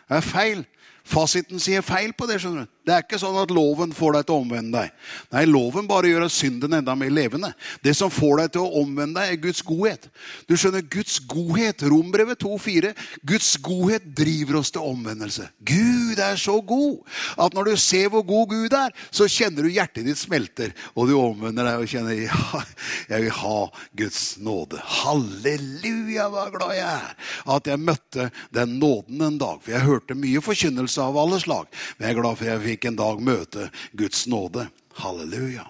Det 0.08 0.18
er 0.18 0.26
feil. 0.26 0.64
Fasiten 1.04 1.60
sier 1.62 1.82
feil 1.82 2.12
på 2.16 2.28
det. 2.30 2.40
skjønner 2.42 2.66
du. 2.66 2.70
Det 2.82 2.94
er 2.94 3.04
ikke 3.04 3.18
sånn 3.20 3.36
at 3.38 3.52
loven 3.54 3.92
får 3.94 4.16
deg 4.16 4.24
til 4.26 4.34
å 4.34 4.42
omvende 4.42 4.80
deg. 4.80 4.94
Nei, 5.30 5.42
Loven 5.46 5.86
bare 5.86 6.08
gjør 6.10 6.24
synden 6.32 6.74
enda 6.74 6.96
mer 6.98 7.12
levende. 7.14 7.52
Det 7.84 7.92
som 7.94 8.10
får 8.10 8.40
deg 8.40 8.54
til 8.56 8.64
å 8.64 8.80
omvende 8.80 9.20
deg, 9.20 9.34
er 9.36 9.42
Guds 9.44 9.62
godhet. 9.66 10.08
Du 10.50 10.56
skjønner, 10.58 10.82
Guds 10.90 11.20
godhet, 11.30 11.84
Rombrevet 11.86 12.42
2,4, 12.42 12.90
Guds 13.28 13.52
godhet 13.62 14.08
driver 14.18 14.58
oss 14.58 14.72
til 14.74 14.88
omvendelse. 14.88 15.46
Gud 15.62 16.22
er 16.22 16.40
så 16.42 16.56
god 16.58 17.06
at 17.46 17.54
når 17.54 17.70
du 17.70 17.76
ser 17.78 18.10
hvor 18.10 18.26
god 18.26 18.50
Gud 18.50 18.74
er, 18.74 18.90
så 19.14 19.30
kjenner 19.30 19.62
du 19.62 19.70
hjertet 19.70 20.08
ditt 20.08 20.18
smelter, 20.18 20.74
og 20.96 21.06
du 21.06 21.14
omvender 21.20 21.68
deg 21.68 21.84
og 21.84 21.92
kjenner 21.92 22.18
ja, 22.18 22.64
jeg 23.12 23.28
vil 23.28 23.36
ha 23.38 23.60
Guds 24.02 24.24
nåde. 24.42 24.82
Halleluja, 25.02 26.26
hva 26.34 26.48
glad 26.50 26.74
jeg 26.80 26.90
er 26.90 27.32
at 27.52 27.70
jeg 27.70 27.80
møtte 27.80 28.28
den 28.54 28.76
nåden 28.82 29.22
en 29.22 29.38
dag. 29.38 29.62
For 29.62 29.74
jeg 29.74 29.86
hørte 29.86 30.18
mye 30.18 30.42
forkynnelse 30.42 30.91
av 31.00 31.16
alle 31.18 31.40
slag. 31.40 31.70
Men 31.96 32.08
jeg 32.08 32.16
er 32.16 32.20
glad 32.20 32.38
for 32.40 32.50
jeg 32.50 32.64
fikk 32.66 32.88
en 32.88 32.98
dag 32.98 33.22
møte 33.24 33.68
Guds 33.98 34.26
nåde. 34.30 34.66
Halleluja. 35.00 35.66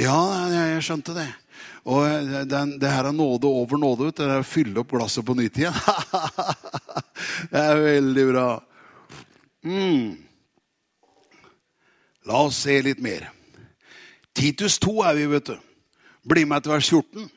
Ja, 0.00 0.18
jeg 0.52 0.82
skjønte 0.86 1.16
det. 1.16 1.28
Og 1.88 2.04
den, 2.48 2.76
det 2.80 2.92
her 2.92 3.08
er 3.08 3.16
nåde 3.16 3.48
over 3.48 3.80
nåde. 3.80 4.10
Det 4.12 4.26
er 4.26 4.42
å 4.42 4.46
fylle 4.46 4.82
opp 4.82 4.92
glasset 4.92 5.26
på 5.26 5.36
nytt 5.38 5.58
igjen. 5.60 5.76
det 7.52 7.62
er 7.64 7.84
veldig 7.84 8.26
bra. 8.30 8.46
Mm. 9.64 10.18
La 12.28 12.44
oss 12.46 12.62
se 12.66 12.76
litt 12.84 13.00
mer. 13.02 13.30
Titus 14.36 14.78
2 14.80 14.94
er 15.08 15.18
vi, 15.18 15.26
vet 15.32 15.50
du. 15.50 15.56
Bli 16.30 16.44
med 16.48 16.64
til 16.64 16.76
vers 16.76 16.90
14. 16.92 17.28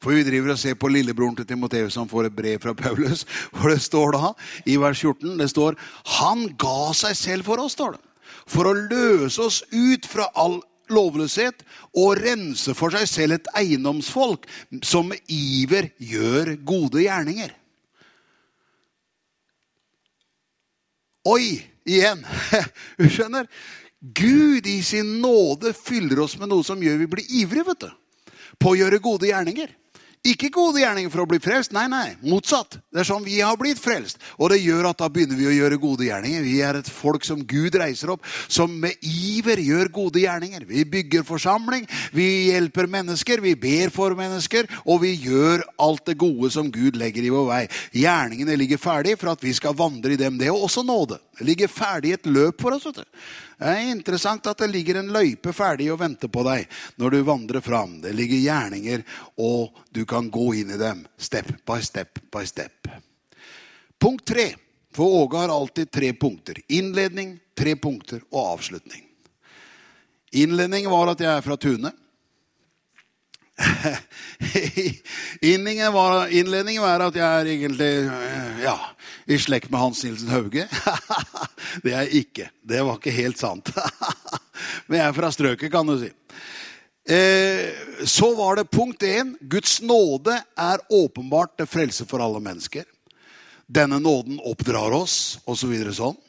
For 0.00 0.16
vi 0.16 0.24
driver 0.24 0.54
og 0.54 0.60
ser 0.60 0.78
på 0.80 0.88
lillebroren 0.88 1.36
til 1.36 1.48
Timoteus 1.48 1.94
som 1.96 2.08
får 2.08 2.30
et 2.30 2.36
brev 2.36 2.60
fra 2.62 2.72
Paulus. 2.76 3.26
Hvor 3.52 3.72
det 3.72 3.82
står 3.84 4.16
da 4.16 4.32
i 4.64 4.78
vers 4.80 5.02
14 5.02 5.36
det 5.40 5.50
står, 5.52 5.76
Han 6.20 6.46
ga 6.60 6.92
seg 6.96 7.16
selv 7.18 7.48
for 7.48 7.60
oss, 7.60 7.76
står 7.76 7.98
det. 7.98 8.02
For 8.50 8.66
å 8.66 8.76
løse 8.76 9.42
oss 9.44 9.60
ut 9.70 10.08
fra 10.08 10.30
all 10.38 10.60
lovløshet 10.90 11.62
og 12.00 12.18
rense 12.18 12.74
for 12.74 12.94
seg 12.94 13.06
selv 13.06 13.36
et 13.36 13.50
eiendomsfolk 13.60 14.48
som 14.82 15.10
med 15.12 15.20
iver 15.30 15.92
gjør 15.98 16.56
gode 16.66 17.04
gjerninger. 17.04 17.52
Oi! 21.28 21.60
Igjen. 21.90 22.20
Du 23.00 23.06
skjønner? 23.08 23.46
Gud 24.00 24.66
i 24.68 24.80
sin 24.84 25.18
nåde 25.20 25.72
fyller 25.76 26.22
oss 26.24 26.36
med 26.40 26.50
noe 26.52 26.64
som 26.64 26.80
gjør 26.80 27.00
vi 27.02 27.08
blir 27.14 27.32
ivrige 27.42 27.66
vet 27.68 27.84
du, 27.84 27.90
på 28.60 28.72
å 28.72 28.78
gjøre 28.78 29.00
gode 29.02 29.28
gjerninger. 29.28 29.72
Ikke 30.20 30.50
gode 30.52 30.82
gjerninger 30.82 31.08
for 31.08 31.22
å 31.22 31.28
bli 31.30 31.38
frelst. 31.40 31.72
Nei, 31.72 31.86
nei. 31.88 32.10
Motsatt. 32.20 32.74
Det 32.92 33.00
er 33.00 33.06
sånn 33.08 33.22
vi 33.24 33.38
har 33.40 33.56
blitt 33.56 33.78
frelst. 33.80 34.18
Og 34.36 34.50
det 34.52 34.58
gjør 34.60 34.90
at 34.90 34.98
da 35.00 35.08
begynner 35.08 35.38
vi 35.38 35.46
å 35.48 35.54
gjøre 35.54 35.78
gode 35.80 36.04
gjerninger. 36.04 36.42
Vi 36.44 36.58
er 36.60 36.76
et 36.76 36.90
folk 36.92 37.24
som 37.24 37.40
Gud 37.40 37.78
reiser 37.80 38.12
opp, 38.12 38.28
som 38.44 38.74
med 38.82 39.00
iver 39.00 39.62
gjør 39.64 39.88
gode 39.94 40.20
gjerninger. 40.20 40.66
Vi 40.68 40.84
bygger 40.92 41.24
forsamling, 41.24 41.88
vi 42.12 42.50
hjelper 42.50 42.90
mennesker, 42.92 43.40
vi 43.40 43.54
ber 43.56 43.94
for 43.94 44.12
mennesker, 44.18 44.68
og 44.84 45.00
vi 45.06 45.14
gjør 45.24 45.64
alt 45.80 46.04
det 46.12 46.18
gode 46.20 46.52
som 46.52 46.68
Gud 46.68 47.00
legger 47.00 47.24
i 47.24 47.32
vår 47.32 47.48
vei. 47.48 47.62
Gjerningene 48.02 48.60
ligger 48.60 48.82
ferdig 48.82 49.16
for 49.16 49.32
at 49.32 49.40
vi 49.40 49.56
skal 49.56 49.78
vandre 49.78 50.12
i 50.12 50.20
dem. 50.20 50.36
Det 50.36 50.52
er 50.52 50.56
også 50.68 50.84
nåde. 50.84 51.16
Det 51.40 51.46
ligger 51.48 51.70
ferdig 51.72 52.10
et 52.12 52.26
løp 52.28 52.60
for 52.60 52.76
oss. 52.76 52.84
vet 52.84 52.98
du. 53.00 53.20
Det 53.56 53.68
er 53.72 53.86
interessant 53.88 54.44
at 54.46 54.58
det 54.60 54.66
ligger 54.68 54.98
en 55.00 55.08
løype 55.08 55.54
ferdig 55.56 55.86
og 55.88 56.02
venter 56.02 56.28
på 56.28 56.44
deg 56.44 56.66
når 57.00 57.14
du 57.16 57.22
vandrer 57.24 57.64
fram. 57.64 57.94
Det 58.04 58.12
ligger 58.12 58.42
gjerninger, 58.44 59.04
og 59.40 59.78
du 59.88 60.02
kan 60.04 60.28
gå 60.28 60.50
inn 60.60 60.74
i 60.76 60.76
dem 60.76 61.06
step 61.16 61.48
by 61.64 61.80
step 61.80 62.20
by 62.28 62.44
step. 62.44 62.90
Punkt 63.96 64.26
tre. 64.28 64.50
For 64.92 65.22
Åge 65.22 65.40
har 65.40 65.48
alltid 65.54 65.90
tre 65.90 66.12
punkter. 66.12 66.60
Innledning, 66.68 67.38
tre 67.56 67.72
punkter 67.76 68.20
og 68.28 68.58
avslutning. 68.58 69.06
Innledning 70.36 70.90
var 70.92 71.14
at 71.14 71.24
jeg 71.24 71.30
er 71.32 71.46
fra 71.46 71.56
Tune. 71.56 71.94
Innledningen 75.40 75.92
var, 75.92 76.28
innledningen 76.28 76.82
var 76.82 77.04
at 77.04 77.16
jeg 77.16 77.26
er 77.26 77.50
egentlig 77.54 77.90
ja, 78.64 78.76
i 79.28 79.38
slekt 79.40 79.70
med 79.70 79.80
Hans 79.80 80.04
Nilsen 80.04 80.32
Hauge. 80.32 80.66
Det 81.84 81.92
er 81.92 82.06
jeg 82.06 82.24
ikke. 82.24 82.48
Det 82.62 82.80
var 82.86 82.98
ikke 82.98 83.14
helt 83.14 83.38
sant. 83.40 83.72
Men 84.88 85.00
jeg 85.00 85.06
er 85.06 85.16
fra 85.16 85.30
strøket, 85.34 85.70
kan 85.72 85.86
du 85.88 85.98
si. 86.00 86.10
Eh, 87.10 87.70
så 88.04 88.34
var 88.34 88.56
det 88.56 88.70
punkt 88.72 89.02
én. 89.02 89.36
Guds 89.40 89.80
nåde 89.82 90.36
er 90.56 90.82
åpenbart 90.88 91.56
til 91.58 91.68
frelse 91.68 92.06
for 92.08 92.22
alle 92.24 92.40
mennesker. 92.42 92.84
Denne 93.70 94.00
nåden 94.02 94.40
oppdrar 94.42 94.92
oss, 94.96 95.38
osv. 95.44 95.74
Så 95.90 95.96
sånn. 96.00 96.20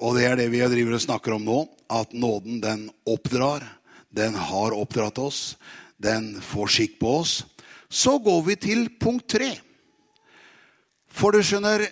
Og 0.00 0.16
det 0.16 0.26
er 0.28 0.38
det 0.40 0.48
vi 0.52 0.62
driver 0.64 0.96
og 0.96 1.04
snakker 1.04 1.36
om 1.36 1.44
nå. 1.44 1.60
At 1.92 2.12
nåden, 2.12 2.60
den 2.62 2.88
oppdrar. 3.08 3.64
Den 4.10 4.34
har 4.34 4.76
oppdratt 4.76 5.18
oss. 5.22 5.56
Den 6.00 6.32
får 6.40 6.72
skikk 6.76 6.98
på 7.00 7.18
oss. 7.20 7.40
Så 7.90 8.18
går 8.22 8.42
vi 8.46 8.56
til 8.60 8.86
punkt 9.00 9.28
tre. 9.28 9.50
For 11.10 11.34
du 11.34 11.42
skjønner, 11.42 11.84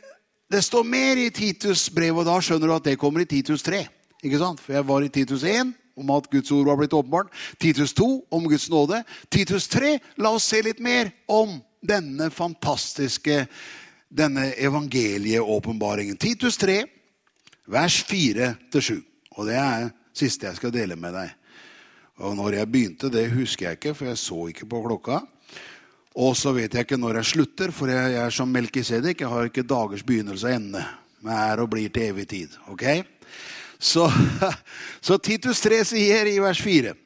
det 0.49 0.62
står 0.64 0.87
mer 0.87 1.18
i 1.21 1.29
Titus 1.35 1.88
brev, 1.92 2.21
og 2.21 2.29
da 2.29 2.38
skjønner 2.40 2.71
du 2.71 2.75
at 2.77 2.87
det 2.87 2.99
kommer 3.01 3.25
i 3.25 3.29
Titus 3.29 3.64
3. 3.66 3.83
Ikke 4.25 4.40
sant? 4.40 4.62
For 4.62 4.79
jeg 4.79 4.87
var 4.88 5.05
i 5.05 5.11
Titus 5.12 5.44
1 5.44 5.75
om 5.99 6.12
at 6.14 6.29
Guds 6.31 6.53
ord 6.55 6.68
var 6.71 6.79
blitt 6.79 6.94
åpenbart. 6.94 7.33
Titus 7.61 7.92
2 7.99 8.07
om 8.31 8.47
Guds 8.49 8.68
nåde. 8.71 9.03
Titus 9.35 9.66
3, 9.68 9.97
la 10.23 10.33
oss 10.37 10.47
se 10.49 10.62
litt 10.62 10.81
mer 10.81 11.11
om 11.27 11.59
denne 11.83 12.31
fantastiske 12.31 13.42
denne 14.09 14.53
evangelieåpenbaringen. 14.57 16.16
Titus 16.16 16.57
3, 16.62 16.81
vers 17.68 17.99
4-7. 18.09 19.03
Og 19.37 19.51
det 19.51 19.59
er 19.59 19.88
det 19.90 19.92
siste 20.18 20.49
jeg 20.49 20.59
skal 20.59 20.75
dele 20.75 20.97
med 20.99 21.14
deg. 21.14 21.35
Og 22.18 22.35
når 22.35 22.59
jeg 22.59 22.70
begynte, 22.70 23.11
det 23.12 23.28
husker 23.31 23.68
jeg 23.68 23.78
ikke, 23.78 23.94
for 23.94 24.11
jeg 24.11 24.18
så 24.18 24.46
ikke 24.50 24.66
på 24.66 24.81
klokka. 24.83 25.20
Og 26.18 26.35
så 26.37 26.50
vet 26.57 26.74
jeg 26.74 26.87
ikke 26.87 26.98
når 26.98 27.20
jeg 27.20 27.31
slutter, 27.33 27.70
for 27.74 27.90
jeg, 27.92 28.14
er 28.18 28.33
som 28.35 28.50
Melkisedek. 28.50 29.20
Jeg 29.22 29.31
har 29.31 29.46
ikke 29.46 29.62
dagers 29.62 30.02
begynnelse 30.02 30.48
og 30.48 30.57
ende. 30.57 30.83
Men 31.22 31.35
er 31.35 31.62
og 31.62 31.70
blir 31.70 31.92
til 31.94 32.11
evig 32.11 32.26
tid. 32.31 32.57
ok? 32.66 32.85
Så, 33.78 34.09
så 35.07 35.18
Titus 35.22 35.62
3 35.62 35.85
sier 35.87 36.26
i 36.26 36.40
vers 36.42 36.59
4 36.59 36.96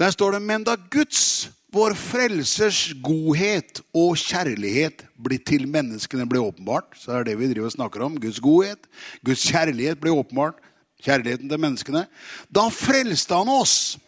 Der 0.00 0.12
står 0.14 0.38
det 0.38 0.42
Men 0.42 0.64
da 0.64 0.78
Guds, 0.90 1.50
vår 1.72 1.92
frelsers 1.96 2.94
godhet 3.04 3.82
og 3.92 4.16
kjærlighet 4.16 5.04
til 5.44 5.66
menneskene 5.68 6.24
ble 6.28 6.40
åpenbart, 6.40 6.96
så 6.96 7.18
er 7.18 7.28
det 7.28 7.36
vi 7.40 7.48
driver 7.52 7.68
og 7.68 7.76
snakker 7.76 8.04
om. 8.04 8.16
Guds 8.20 8.40
godhet, 8.40 8.88
Guds 9.24 9.44
kjærlighet 9.44 10.00
ble 10.00 10.12
åpenbart. 10.12 10.56
Kjærligheten 11.02 11.48
til 11.48 11.60
menneskene. 11.60 12.06
Da 12.48 12.68
frelste 12.72 13.34
han 13.34 13.48
oss. 13.50 13.98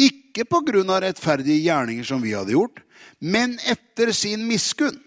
Ikke 0.00 0.46
på 0.48 0.62
grunn 0.66 0.90
av 0.90 1.02
rettferdige 1.04 1.64
gjerninger 1.66 2.06
som 2.06 2.22
vi 2.22 2.34
hadde 2.36 2.54
gjort, 2.54 2.80
men 3.20 3.58
etter 3.68 4.12
sin 4.16 4.46
miskunn. 4.48 4.98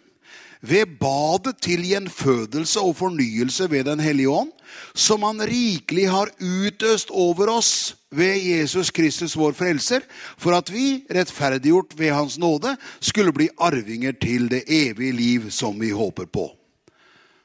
Ved 0.66 0.96
badet 0.98 1.60
til 1.62 1.84
gjenfødelse 1.86 2.82
og 2.82 2.96
fornyelse 2.98 3.68
ved 3.70 3.86
Den 3.86 4.00
hellige 4.02 4.32
ånd, 4.34 4.52
som 4.98 5.24
han 5.24 5.44
rikelig 5.46 6.08
har 6.10 6.32
utøst 6.40 7.12
over 7.14 7.52
oss 7.54 7.96
ved 8.10 8.40
Jesus 8.42 8.90
Kristus, 8.92 9.36
vår 9.38 9.54
frelser, 9.54 10.02
for 10.38 10.56
at 10.58 10.72
vi, 10.74 11.04
rettferdiggjort 11.12 11.94
ved 12.00 12.14
Hans 12.16 12.38
nåde, 12.42 12.76
skulle 13.00 13.34
bli 13.36 13.50
arvinger 13.58 14.16
til 14.22 14.50
det 14.50 14.64
evige 14.68 15.12
liv 15.14 15.52
som 15.52 15.78
vi 15.80 15.92
håper 15.94 16.26
på. 16.26 16.48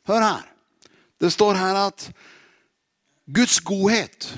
Hør 0.08 0.24
her. 0.24 0.46
Det 1.20 1.32
står 1.32 1.54
her 1.54 1.76
at 1.86 2.06
Guds 3.34 3.60
godhet, 3.60 4.30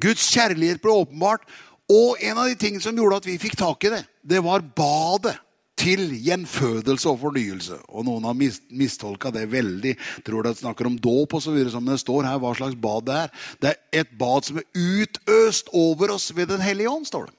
Guds 0.00 0.30
kjærlighet 0.32 0.80
ble 0.80 0.94
åpenbart. 1.02 1.42
Og 1.90 2.20
en 2.22 2.38
av 2.38 2.48
de 2.48 2.58
tingene 2.58 2.82
som 2.84 2.96
gjorde 2.96 3.20
at 3.22 3.28
vi 3.28 3.38
fikk 3.42 3.56
tak 3.58 3.86
i 3.86 3.94
det, 3.96 4.04
det 4.22 4.42
var 4.44 4.62
badet 4.62 5.36
til 5.80 6.10
gjenfødelse 6.20 7.08
og 7.08 7.20
fornyelse. 7.22 7.78
Og 7.88 8.04
noen 8.06 8.26
har 8.28 8.36
mis 8.36 8.60
mistolka 8.68 9.32
det 9.32 9.46
veldig. 9.52 9.94
Tror 10.26 10.44
det 10.44 10.58
snakker 10.58 10.90
om 10.90 10.98
dåp 11.00 11.38
osv. 11.38 11.56
Som 11.72 11.88
det 11.88 12.00
står 12.02 12.28
her 12.28 12.40
hva 12.42 12.52
slags 12.56 12.76
bad 12.78 13.08
det 13.08 13.18
er. 13.24 13.34
Det 13.62 13.72
er 13.72 14.02
et 14.02 14.16
bad 14.20 14.46
som 14.46 14.60
er 14.60 14.68
utøst 14.76 15.72
over 15.72 16.16
oss 16.16 16.30
ved 16.36 16.52
Den 16.52 16.64
hellige 16.64 16.92
ånd, 16.92 17.08
står 17.08 17.30
det. 17.30 17.36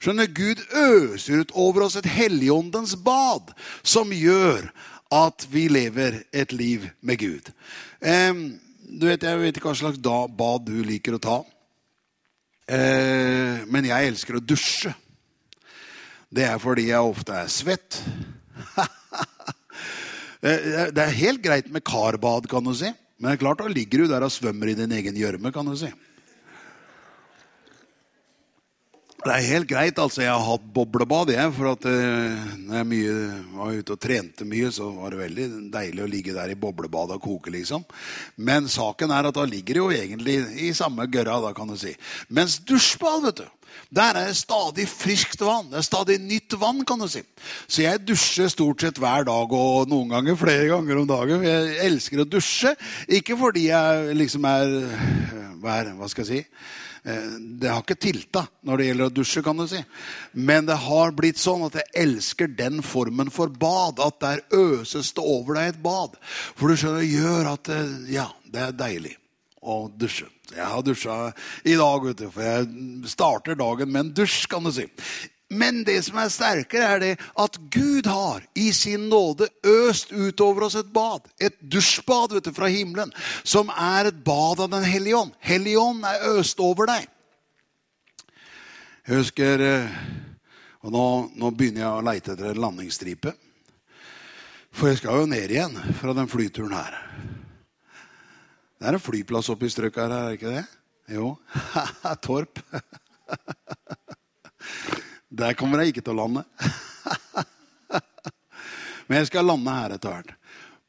Skjønner, 0.00 0.30
Gud 0.30 0.62
øser 0.78 1.42
ut 1.42 1.52
over 1.58 1.86
oss 1.88 1.96
et 1.98 2.06
helligåndens 2.08 2.94
bad 3.02 3.50
som 3.82 4.12
gjør 4.14 4.70
at 5.14 5.46
vi 5.50 5.66
lever 5.68 6.22
et 6.32 6.52
liv 6.54 6.86
med 7.02 7.18
Gud. 7.18 7.50
Um, 8.00 8.58
du 8.86 9.06
vet, 9.06 9.22
Jeg 9.22 9.38
vet 9.40 9.56
ikke 9.56 9.68
hva 9.68 9.78
slags 9.78 9.98
bad 10.00 10.66
du 10.66 10.82
liker 10.86 11.18
å 11.18 11.22
ta. 11.22 11.38
Uh, 12.66 13.62
men 13.70 13.86
jeg 13.86 14.10
elsker 14.10 14.38
å 14.38 14.42
dusje. 14.42 14.92
Det 16.32 16.44
er 16.48 16.58
fordi 16.58 16.88
jeg 16.90 17.12
ofte 17.12 17.36
er 17.38 17.50
svett. 17.52 18.00
det 20.42 21.02
er 21.02 21.20
helt 21.20 21.42
greit 21.44 21.70
med 21.72 21.86
karbad, 21.86 22.48
kan 22.50 22.66
du 22.66 22.74
si. 22.74 22.90
Men 23.16 23.30
det 23.30 23.36
er 23.36 23.44
klart, 23.44 23.62
da 23.62 23.70
ligger 23.70 24.02
du 24.02 24.10
der 24.10 24.26
og 24.26 24.34
svømmer 24.34 24.72
i 24.72 24.76
din 24.76 24.92
egen 24.92 25.16
gjørme, 25.16 25.52
kan 25.54 25.68
du 25.68 25.76
si. 25.78 25.92
Det 29.26 29.34
er 29.34 29.46
helt 29.50 29.66
greit. 29.66 29.98
altså 29.98 30.22
Jeg 30.22 30.30
har 30.30 30.44
hatt 30.46 30.66
boblebad. 30.74 31.32
Jeg, 31.34 31.50
for 31.56 31.72
at 31.72 31.86
uh, 31.90 32.44
når 32.62 32.76
jeg 32.78 32.88
mye, 32.92 33.14
var 33.56 33.78
ute 33.80 33.96
og 33.96 34.02
trente 34.02 34.46
mye, 34.46 34.68
så 34.70 34.86
var 34.94 35.10
det 35.10 35.18
veldig 35.24 35.46
deilig 35.74 36.04
å 36.04 36.10
ligge 36.10 36.34
der 36.36 36.52
i 36.52 36.58
boblebadet 36.58 37.16
og 37.18 37.24
koke. 37.24 37.50
liksom. 37.50 37.82
Men 38.38 38.70
saken 38.70 39.10
er 39.10 39.26
at 39.26 39.34
da 39.34 39.46
ligger 39.48 39.74
det 39.74 39.82
jo 39.82 39.88
egentlig 39.90 40.36
i 40.68 40.70
samme 40.78 41.08
gørra. 41.10 41.40
da 41.42 41.50
kan 41.56 41.66
du 41.66 41.74
si. 41.80 41.96
Mens 42.28 42.60
dusjbad, 42.62 43.26
vet 43.26 43.42
du, 43.42 43.55
der 43.90 44.18
er 44.18 44.30
det 44.30 44.38
stadig 44.38 44.86
friskt 44.90 45.42
vann. 45.44 45.68
Det 45.70 45.78
er 45.80 45.86
stadig 45.86 46.18
nytt 46.20 46.56
vann. 46.60 46.84
kan 46.84 46.98
du 46.98 47.08
si. 47.08 47.22
Så 47.68 47.82
jeg 47.82 48.04
dusjer 48.06 48.48
stort 48.50 48.80
sett 48.82 48.98
hver 48.98 49.24
dag, 49.28 49.52
og 49.52 49.88
noen 49.88 50.10
ganger 50.10 50.36
flere 50.36 50.66
ganger 50.72 50.98
om 51.00 51.06
dagen. 51.06 51.44
Jeg 51.46 51.78
elsker 51.86 52.22
å 52.22 52.28
dusje. 52.28 52.74
Ikke 53.08 53.38
fordi 53.38 53.68
jeg 53.70 54.16
liksom 54.16 54.44
er 54.44 54.74
Hva, 55.56 55.78
er, 55.80 55.94
hva 55.96 56.06
skal 56.06 56.26
jeg 56.26 56.44
si? 56.44 56.58
Eh, 57.06 57.30
det 57.62 57.70
har 57.70 57.80
ikke 57.80 57.96
tilta 57.98 58.42
når 58.66 58.78
det 58.78 58.86
gjelder 58.88 59.08
å 59.08 59.14
dusje, 59.14 59.42
kan 59.42 59.56
du 59.56 59.66
si. 59.70 59.80
Men 60.34 60.66
det 60.68 60.76
har 60.84 61.14
blitt 61.16 61.40
sånn 61.40 61.64
at 61.66 61.78
jeg 61.80 61.92
elsker 62.04 62.50
den 62.58 62.82
formen 62.84 63.32
for 63.32 63.48
bad. 63.48 64.02
At 64.02 64.20
der 64.22 64.44
øses 64.54 65.14
det 65.16 65.24
over 65.24 65.58
deg 65.58 65.72
et 65.72 65.82
bad. 65.82 66.18
For 66.58 66.68
du 66.68 66.76
skjønner, 66.76 67.04
det 67.04 67.14
gjør 67.14 67.52
at 67.54 67.72
ja, 68.12 68.28
det 68.50 68.66
er 68.66 68.80
deilig 68.84 69.16
å 69.62 69.86
dusje. 69.90 70.28
Jeg 70.54 70.66
har 70.70 70.82
dusja 70.86 71.14
i 71.66 71.74
dag, 71.74 72.04
vet 72.04 72.20
du, 72.20 72.28
for 72.30 72.44
jeg 72.46 73.08
starter 73.10 73.58
dagen 73.58 73.90
med 73.90 74.04
en 74.04 74.12
dusj, 74.14 74.44
kan 74.50 74.66
du 74.66 74.70
si. 74.74 74.86
Men 75.50 75.84
det 75.86 76.00
som 76.02 76.18
er 76.18 76.30
sterkere, 76.34 76.86
er 76.96 77.02
det 77.02 77.12
at 77.38 77.58
Gud 77.70 78.08
har 78.10 78.42
i 78.58 78.72
sin 78.74 79.06
nåde 79.10 79.46
øst 79.62 80.10
utover 80.10 80.66
oss 80.66 80.74
et 80.74 80.90
bad. 80.94 81.28
Et 81.38 81.54
dusjbad 81.62 82.34
vet 82.34 82.48
du, 82.48 82.52
fra 82.54 82.66
himmelen, 82.70 83.12
som 83.44 83.70
er 83.70 84.10
et 84.10 84.24
bad 84.24 84.64
av 84.64 84.70
Den 84.74 84.84
hellige 84.84 85.16
ånd. 85.16 85.34
Hellige 85.38 85.78
ånd 85.78 86.02
er 86.04 86.26
øst 86.34 86.60
over 86.60 86.90
deg. 86.90 87.06
Jeg 89.06 89.22
husker 89.22 89.62
eh, 89.62 89.98
Og 90.82 90.92
nå, 90.94 91.04
nå 91.34 91.50
begynner 91.50 91.82
jeg 91.82 91.90
å 91.90 92.02
leite 92.06 92.34
etter 92.34 92.50
en 92.52 92.60
landingsstripe. 92.62 93.32
For 94.70 94.90
jeg 94.90 95.00
skal 95.00 95.22
jo 95.22 95.30
ned 95.30 95.50
igjen 95.50 95.78
fra 95.98 96.14
den 96.14 96.28
flyturen 96.30 96.74
her. 96.76 96.98
Det 98.76 98.84
er 98.84 98.92
en 98.96 99.00
flyplass 99.00 99.48
oppe 99.52 99.66
i 99.68 99.72
strøket 99.72 100.02
her, 100.02 100.10
er 100.12 100.22
det 100.26 100.36
ikke 100.36 100.52
det? 100.52 100.64
Jo. 101.16 101.26
Torp. 102.26 102.54
Der 105.40 105.52
kommer 105.56 105.76
jeg 105.80 105.88
ikke 105.94 106.04
til 106.04 106.12
å 106.12 106.20
lande. 106.20 106.42
Men 109.08 109.16
jeg 109.22 109.28
skal 109.30 109.48
lande 109.48 109.76
her 109.78 109.90
etter 109.96 110.10
hvert. 110.12 110.32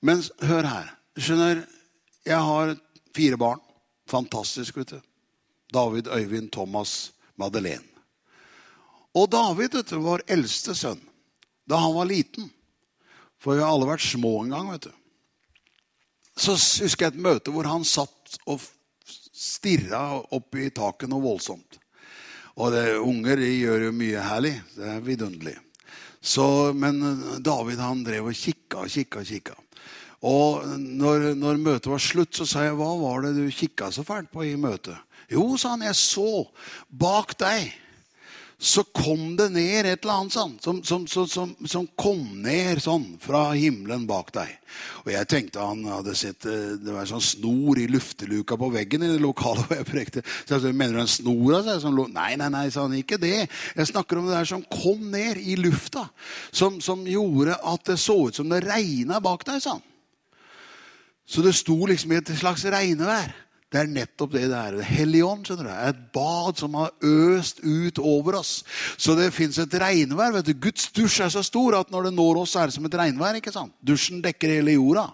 Men 0.03 0.17
hør 0.49 0.65
her. 0.67 0.87
Skjønner, 1.17 1.57
jeg 2.27 2.41
har 2.49 2.65
fire 3.15 3.37
barn. 3.39 3.61
Fantastisk, 4.07 4.77
vet 4.81 4.91
du. 4.97 5.01
David, 5.73 6.07
Øyvind, 6.11 6.51
Thomas, 6.51 7.11
Madeleine. 7.39 7.87
Og 9.15 9.31
David 9.31 9.79
vet 9.79 9.91
du, 9.91 9.97
var 10.03 10.27
eldste 10.27 10.75
sønn 10.77 11.01
da 11.67 11.75
han 11.83 11.95
var 11.95 12.07
liten. 12.07 12.51
For 13.43 13.57
vi 13.57 13.63
har 13.63 13.71
alle 13.73 13.89
vært 13.89 14.05
små 14.05 14.43
en 14.43 14.53
gang. 14.55 14.67
vet 14.71 14.87
du 14.87 14.93
så 16.37 16.55
husker 16.55 17.07
jeg 17.07 17.15
et 17.15 17.23
møte 17.27 17.53
hvor 17.53 17.67
han 17.69 17.85
satt 17.87 18.39
og 18.45 18.61
stirra 19.37 20.19
opp 20.33 20.57
i 20.57 20.69
taket 20.73 21.09
noe 21.11 21.23
voldsomt. 21.23 21.79
Og 22.57 22.73
det, 22.73 22.97
unger 22.97 23.37
de 23.37 23.49
gjør 23.53 23.87
jo 23.87 23.95
mye 23.95 24.25
herlig. 24.25 24.55
Det 24.73 24.89
er 24.89 25.01
vidunderlig. 25.05 25.55
Så, 26.17 26.73
men 26.73 27.01
David 27.45 27.81
han 27.81 28.01
drev 28.05 28.31
og 28.31 28.37
kikka 28.37 28.83
og 28.85 28.93
kikka 28.93 29.21
og 29.21 29.29
kikka. 29.29 29.57
Og 30.27 30.65
når, 30.77 31.33
når, 31.37 31.59
møtet 31.61 31.91
var 31.91 32.01
slutt, 32.01 32.33
så 32.33 32.45
sa 32.49 32.65
jeg, 32.65 32.73
'Hva 32.73 32.89
var 32.97 33.21
det 33.21 33.35
du 33.37 33.45
kikka 33.53 33.91
så 33.93 34.03
fælt 34.03 34.31
på 34.33 34.41
i 34.41 34.55
møtet?' 34.57 34.97
'Jo', 35.29 35.57
sa 35.57 35.75
han, 35.75 35.85
'jeg 35.85 35.95
så 35.95 36.47
bak 36.89 37.37
deg' 37.37 37.73
så 38.59 38.81
kom 38.83 39.35
det 39.37 39.51
ned 39.53 39.85
et 39.85 40.01
eller 40.01 40.23
annet 40.23 40.33
sånn, 40.33 40.53
som, 40.65 40.79
som, 40.81 41.03
som, 41.05 41.51
som, 41.69 41.83
kom 41.93 42.23
ned 42.41 42.79
sånn 42.81 43.05
fra 43.21 43.51
himmelen 43.53 44.07
bak 44.09 44.31
deg. 44.33 44.49
Og 45.03 45.11
jeg 45.13 45.29
tenkte 45.29 45.61
han 45.61 45.83
hadde 45.85 46.15
sett 46.17 46.47
eh, 46.49 46.73
det 46.81 46.89
var 46.89 47.03
en 47.03 47.11
sånn 47.11 47.27
snor 47.27 47.77
i 47.77 47.85
lufteluka 47.91 48.57
på 48.57 48.71
veggen 48.73 49.05
i 49.05 49.11
det 49.13 49.21
lokale 49.21 49.61
hvor 49.61 49.77
jeg 49.77 49.89
prekte. 49.91 50.25
Så 50.25 50.55
jeg 50.55 50.65
sa, 50.65 50.73
mener 50.73 50.97
du 50.97 51.03
en 51.03 51.13
snor? 51.13 51.69
Sånn, 51.83 52.01
nei, 52.15 52.31
nei, 52.41 52.49
nei, 52.53 52.65
sa 52.73 52.87
han. 52.87 52.97
Ikke 52.97 53.21
det. 53.21 53.45
Jeg 53.45 53.91
snakker 53.91 54.17
om 54.17 54.31
det 54.31 54.39
der 54.39 54.49
som 54.49 54.65
kom 54.73 55.05
ned 55.13 55.37
i 55.37 55.53
lufta. 55.61 56.07
Som 56.49 57.05
gjorde 57.05 57.59
at 57.61 57.85
det 57.91 57.99
så 58.01 58.23
ut 58.25 58.41
som 58.41 58.49
det 58.49 58.65
regna 58.65 59.21
bak 59.21 59.45
deg, 59.45 59.61
sa 59.61 59.77
han. 59.77 59.85
Så 61.27 61.43
det 61.45 61.53
sto 61.59 61.75
liksom 61.85 62.15
i 62.15 62.21
et 62.23 62.33
slags 62.39 62.65
regnevær. 62.65 63.35
Det 63.67 63.81
er 63.81 63.89
nettopp 63.91 64.31
det 64.31 64.45
det 64.47 64.55
er. 64.55 64.75
Helligånd 64.87 65.41
skjønner 65.43 65.65
du, 65.67 65.71
er 65.73 65.89
et 65.91 66.03
bad 66.15 66.55
som 66.55 66.75
har 66.79 66.93
øst 67.03 67.57
ut 67.65 67.99
over 67.99 68.37
oss. 68.39 68.61
Så 68.95 69.11
det 69.19 69.33
fins 69.35 69.57
et 69.59 69.75
regnvær. 69.75 70.31
vet 70.37 70.47
du. 70.47 70.53
Guds 70.63 70.85
dusj 70.95 71.25
er 71.25 71.33
så 71.33 71.43
stor 71.43 71.75
at 71.81 71.91
når 71.91 72.07
det 72.07 72.13
når 72.15 72.39
oss, 72.45 72.55
er 72.55 72.71
det 72.71 72.77
som 72.77 72.87
et 72.87 72.95
regnvær. 72.95 73.35
ikke 73.35 73.51
sant? 73.51 73.75
Dusjen 73.83 74.23
dekker 74.23 74.55
hele 74.55 74.77
jorda. 74.77 75.09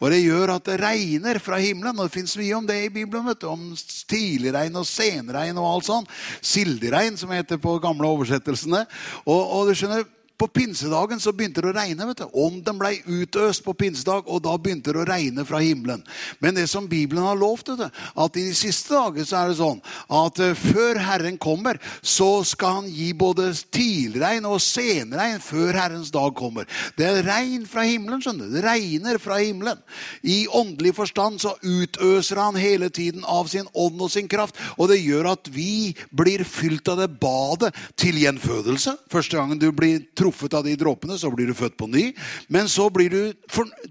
Og 0.00 0.08
det 0.14 0.22
gjør 0.22 0.54
at 0.54 0.64
det 0.70 0.80
regner 0.80 1.36
fra 1.38 1.60
himmelen. 1.60 1.98
Og 1.98 2.08
det 2.08 2.16
fins 2.16 2.38
mye 2.40 2.56
om 2.56 2.70
det 2.70 2.78
i 2.86 2.92
Bibelen. 2.96 3.28
vet 3.28 3.44
du, 3.44 3.50
Om 3.52 3.74
tidligregn 4.08 4.80
og 4.80 4.88
senregn 4.88 5.60
og 5.60 5.74
alt 5.74 5.92
sånt. 5.92 6.08
Silderegn, 6.40 7.20
som 7.20 7.36
heter 7.36 7.60
på 7.60 7.76
gamle 7.78 8.08
oversettelsene. 8.08 8.86
Og, 9.26 9.42
og 9.52 9.68
du 9.68 9.76
skjønner, 9.76 10.08
på 10.38 10.46
pinsedagen 10.46 11.18
så 11.20 11.32
begynte 11.34 11.62
det 11.64 11.72
å 11.72 11.74
regne. 11.74 12.06
vet 12.06 12.20
du. 12.22 12.26
Ånden 12.38 12.78
ble 12.78 12.92
utøst 13.06 13.64
på 13.66 13.74
pinsedag, 13.74 14.28
og 14.30 14.42
da 14.44 14.54
begynte 14.54 14.92
det 14.94 15.02
å 15.02 15.06
regne 15.08 15.44
fra 15.48 15.58
himmelen. 15.58 16.04
Men 16.38 16.54
det 16.54 16.68
som 16.70 16.86
Bibelen 16.86 17.24
har 17.26 17.38
lovt, 17.38 17.72
vet 17.72 17.80
du, 17.82 18.02
at 18.22 18.38
i 18.38 18.44
de 18.46 18.54
siste 18.54 18.94
dager 18.94 19.26
så 19.26 19.40
er 19.40 19.50
det 19.50 19.58
sånn 19.58 19.80
at 20.20 20.38
uh, 20.38 20.52
før 20.54 21.00
Herren 21.02 21.38
kommer, 21.42 21.80
så 22.02 22.44
skal 22.46 22.78
han 22.80 22.90
gi 22.92 23.10
både 23.18 23.50
tidregn 23.74 24.46
og 24.46 24.60
senregn 24.62 25.42
før 25.42 25.74
Herrens 25.74 26.12
dag 26.14 26.30
kommer. 26.38 26.68
Det 26.94 27.08
er 27.08 27.26
regn 27.26 27.66
fra 27.66 27.82
himmelen. 27.88 28.22
skjønner 28.22 28.46
du. 28.46 28.54
Det 28.54 28.64
regner 28.66 29.18
fra 29.18 29.40
himmelen. 29.42 29.82
I 30.22 30.46
åndelig 30.46 30.94
forstand 31.00 31.42
så 31.42 31.56
utøser 31.64 32.38
han 32.38 32.58
hele 32.58 32.92
tiden 32.94 33.26
av 33.26 33.50
sin 33.50 33.66
ånd 33.74 33.98
og 34.06 34.14
sin 34.14 34.30
kraft. 34.30 34.58
Og 34.78 34.92
det 34.92 35.00
gjør 35.02 35.32
at 35.34 35.50
vi 35.50 35.96
blir 36.14 36.46
fylt 36.46 36.86
av 36.92 37.02
det 37.02 37.10
badet 37.18 37.74
til 37.98 38.22
gjenfødelse. 38.22 38.94
Første 39.10 39.38
gangen 39.38 39.58
du 39.58 39.72
blir 39.74 40.06
trodd 40.14 40.27
truffet 40.28 40.54
av 40.54 40.64
de 40.64 40.76
dråpene, 40.76 41.18
så 41.18 41.30
blir 41.30 41.46
du 41.46 41.54
født 41.54 41.76
på 41.76 41.86
ny. 41.86 42.12
Men 42.48 42.68
så 42.68 42.88
blir 42.90 43.10
du 43.10 43.32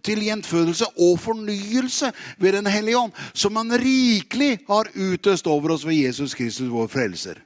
til 0.03 0.21
gjenfødelse 0.21 0.85
og 0.97 1.19
fornyelse 1.19 2.11
ved 2.37 2.53
Den 2.53 2.65
hellige 2.65 2.97
ånd, 2.97 3.13
som 3.33 3.55
han 3.55 3.71
rikelig 3.71 4.59
har 4.67 4.87
utøst 4.93 5.47
over 5.47 5.71
oss 5.71 5.85
ved 5.85 5.95
Jesus 5.95 6.35
Kristus, 6.35 6.69
vår 6.69 6.87
frelser. 6.87 7.41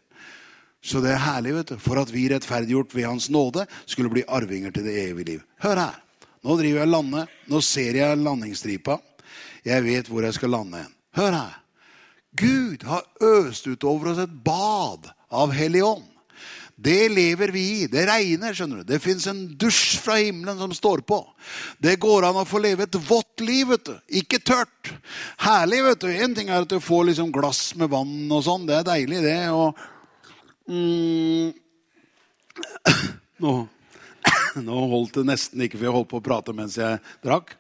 Så 0.84 1.00
det 1.02 1.12
er 1.14 1.22
herlig, 1.22 1.54
vet 1.56 1.74
du. 1.74 1.78
For 1.78 2.00
at 2.02 2.12
vi 2.12 2.28
rettferdiggjort 2.30 2.96
ved 2.96 3.06
Hans 3.06 3.30
nåde 3.30 3.68
skulle 3.86 4.10
bli 4.10 4.24
arvinger 4.28 4.72
til 4.72 4.84
det 4.84 4.98
evige 5.08 5.26
liv. 5.26 5.42
Hør 5.62 5.78
her. 5.78 5.98
Nå 6.42 6.58
driver 6.58 6.82
jeg 6.82 6.90
lande. 6.90 7.26
Nå 7.48 7.62
ser 7.62 7.96
jeg 7.96 8.18
landingsstripa. 8.18 8.98
Jeg 9.66 9.84
vet 9.86 10.10
hvor 10.10 10.26
jeg 10.26 10.34
skal 10.34 10.50
lande 10.50 10.82
hen. 10.82 10.96
Hør 11.16 11.38
her. 11.38 11.58
Gud 12.34 12.84
har 12.88 13.04
øst 13.22 13.68
ut 13.68 13.84
over 13.84 14.14
oss 14.14 14.24
et 14.24 14.40
bad 14.44 15.12
av 15.30 15.52
Hellig 15.54 15.84
ånd. 15.86 16.11
Det 16.82 17.10
lever 17.10 17.52
vi 17.54 17.62
i. 17.82 17.88
Det 17.88 18.08
regner. 18.10 18.56
skjønner 18.58 18.82
du. 18.82 18.88
Det 18.90 19.00
fins 19.04 19.28
en 19.30 19.42
dusj 19.60 20.00
fra 20.02 20.16
himmelen 20.18 20.58
som 20.58 20.74
står 20.74 21.04
på. 21.06 21.20
Det 21.78 22.00
går 22.02 22.26
an 22.26 22.40
å 22.42 22.48
få 22.48 22.62
leve 22.64 22.88
et 22.88 22.98
vått 23.08 23.44
liv. 23.46 23.68
vet 23.70 23.86
du. 23.86 23.94
Ikke 24.22 24.40
tørt. 24.42 24.94
Herlig. 25.46 25.84
vet 25.86 26.02
du. 26.02 26.10
En 26.10 26.34
ting 26.36 26.50
er 26.50 26.66
at 26.66 26.72
du 26.72 26.80
får 26.82 27.12
liksom 27.12 27.32
glass 27.36 27.76
med 27.78 27.92
vann 27.94 28.32
og 28.32 28.42
sånn. 28.48 28.66
Det 28.66 28.80
er 28.80 28.90
deilig, 28.90 29.22
det. 29.28 29.38
Og 29.54 29.78
mm, 30.72 31.54
nå, 33.46 33.56
nå 34.68 34.84
holdt 34.96 35.22
det 35.22 35.28
nesten 35.30 35.62
ikke, 35.62 35.78
for 35.78 35.90
jeg 35.90 35.98
holdt 36.00 36.14
på 36.16 36.22
å 36.24 36.30
prate 36.32 36.58
mens 36.58 36.80
jeg 36.82 36.98
drakk. 37.22 37.54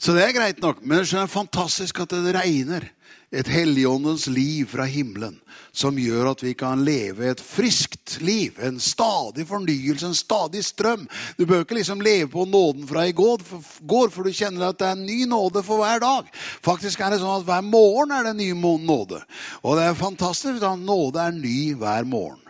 Så 0.00 0.16
det 0.16 0.24
er 0.24 0.36
greit 0.36 0.64
nok. 0.64 0.80
Men 0.80 1.04
det 1.04 1.20
er 1.20 1.28
fantastisk 1.28 2.00
at 2.04 2.16
det 2.16 2.36
regner 2.36 2.88
et 3.30 3.48
helligåndens 3.50 4.26
liv 4.30 4.68
fra 4.70 4.86
himmelen 4.86 5.40
som 5.76 5.98
gjør 5.98 6.30
at 6.30 6.42
vi 6.44 6.54
kan 6.56 6.84
leve 6.86 7.26
et 7.28 7.40
friskt 7.42 8.16
liv. 8.24 8.56
En 8.64 8.78
stadig 8.80 9.44
fornyelse, 9.48 10.06
en 10.06 10.16
stadig 10.16 10.62
strøm. 10.64 11.04
Du 11.36 11.44
bør 11.44 11.64
ikke 11.64 11.76
liksom 11.80 12.00
leve 12.04 12.30
på 12.32 12.46
nåden 12.48 12.86
fra 12.88 13.04
i 13.06 13.12
går, 13.12 13.44
for 13.44 14.22
du 14.24 14.32
kjenner 14.32 14.70
at 14.70 14.78
det 14.80 14.88
er 14.88 14.96
en 14.96 15.04
ny 15.04 15.26
nåde 15.28 15.62
for 15.66 15.82
hver 15.82 16.00
dag. 16.00 16.30
Faktisk 16.64 17.02
er 17.02 17.12
det 17.12 17.20
sånn 17.20 17.42
at 17.42 17.48
hver 17.48 17.66
morgen 17.66 18.14
er 18.14 18.24
det 18.24 18.32
en 18.36 18.40
ny 18.40 18.78
nåde. 18.86 19.20
Og 19.62 19.76
det 19.76 19.84
er 19.90 20.00
fantastisk 20.00 20.64
at 20.64 20.80
nåde 20.80 21.20
er 21.20 21.36
ny 21.36 21.74
hver 21.76 22.08
morgen. 22.08 22.40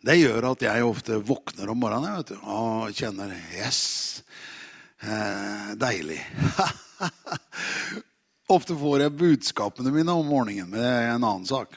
Det 0.00 0.16
gjør 0.16 0.52
at 0.54 0.62
jeg 0.64 0.84
ofte 0.86 1.18
våkner 1.20 1.72
om 1.72 1.82
morgenen 1.82 2.22
du, 2.24 2.36
og 2.48 2.94
kjenner 2.96 3.34
Yes! 3.58 4.22
Eh, 5.00 5.74
deilig. 5.80 6.20
Ofte 8.50 8.74
får 8.74 9.04
jeg 9.04 9.14
budskapene 9.14 9.92
mine 9.94 10.10
om 10.10 10.26
morgenen, 10.26 10.72
men 10.72 10.82
det 10.82 10.88
er 10.90 11.12
en 11.12 11.22
annen 11.22 11.46
sak. 11.46 11.76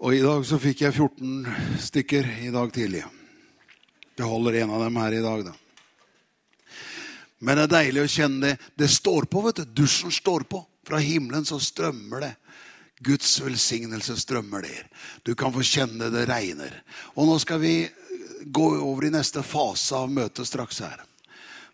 Og 0.00 0.14
i 0.14 0.22
dag 0.22 0.44
så 0.46 0.58
fikk 0.62 0.84
jeg 0.84 0.94
14 0.94 1.80
stykker 1.82 2.28
i 2.46 2.52
dag 2.54 2.70
tidlig. 2.72 3.02
Det 4.14 4.28
holder 4.28 4.60
en 4.60 4.76
av 4.76 4.84
dem 4.84 5.00
her 5.00 5.16
i 5.18 5.24
dag, 5.24 5.42
da. 5.50 5.56
Men 7.42 7.58
det 7.58 7.66
er 7.66 7.74
deilig 7.74 8.04
å 8.04 8.12
kjenne 8.14 8.52
det. 8.52 8.70
Det 8.78 8.90
står 8.92 9.26
på, 9.32 9.42
vet 9.48 9.64
du. 9.64 9.82
Dusjen 9.82 10.14
står 10.14 10.46
på. 10.46 10.62
Fra 10.86 11.02
himmelen 11.02 11.48
så 11.48 11.58
strømmer 11.58 12.22
det. 12.22 12.32
Guds 13.02 13.34
velsignelse 13.42 14.14
strømmer 14.20 14.62
der. 14.62 14.86
Du 15.26 15.34
kan 15.34 15.50
få 15.50 15.64
kjenne 15.66 16.12
det 16.14 16.26
regner. 16.30 16.82
Og 17.16 17.26
nå 17.26 17.38
skal 17.42 17.64
vi 17.64 17.74
gå 18.46 18.72
over 18.78 19.08
i 19.08 19.14
neste 19.14 19.42
fase 19.42 19.98
av 19.98 20.12
møtet 20.12 20.46
straks 20.46 20.84
her. 20.84 21.02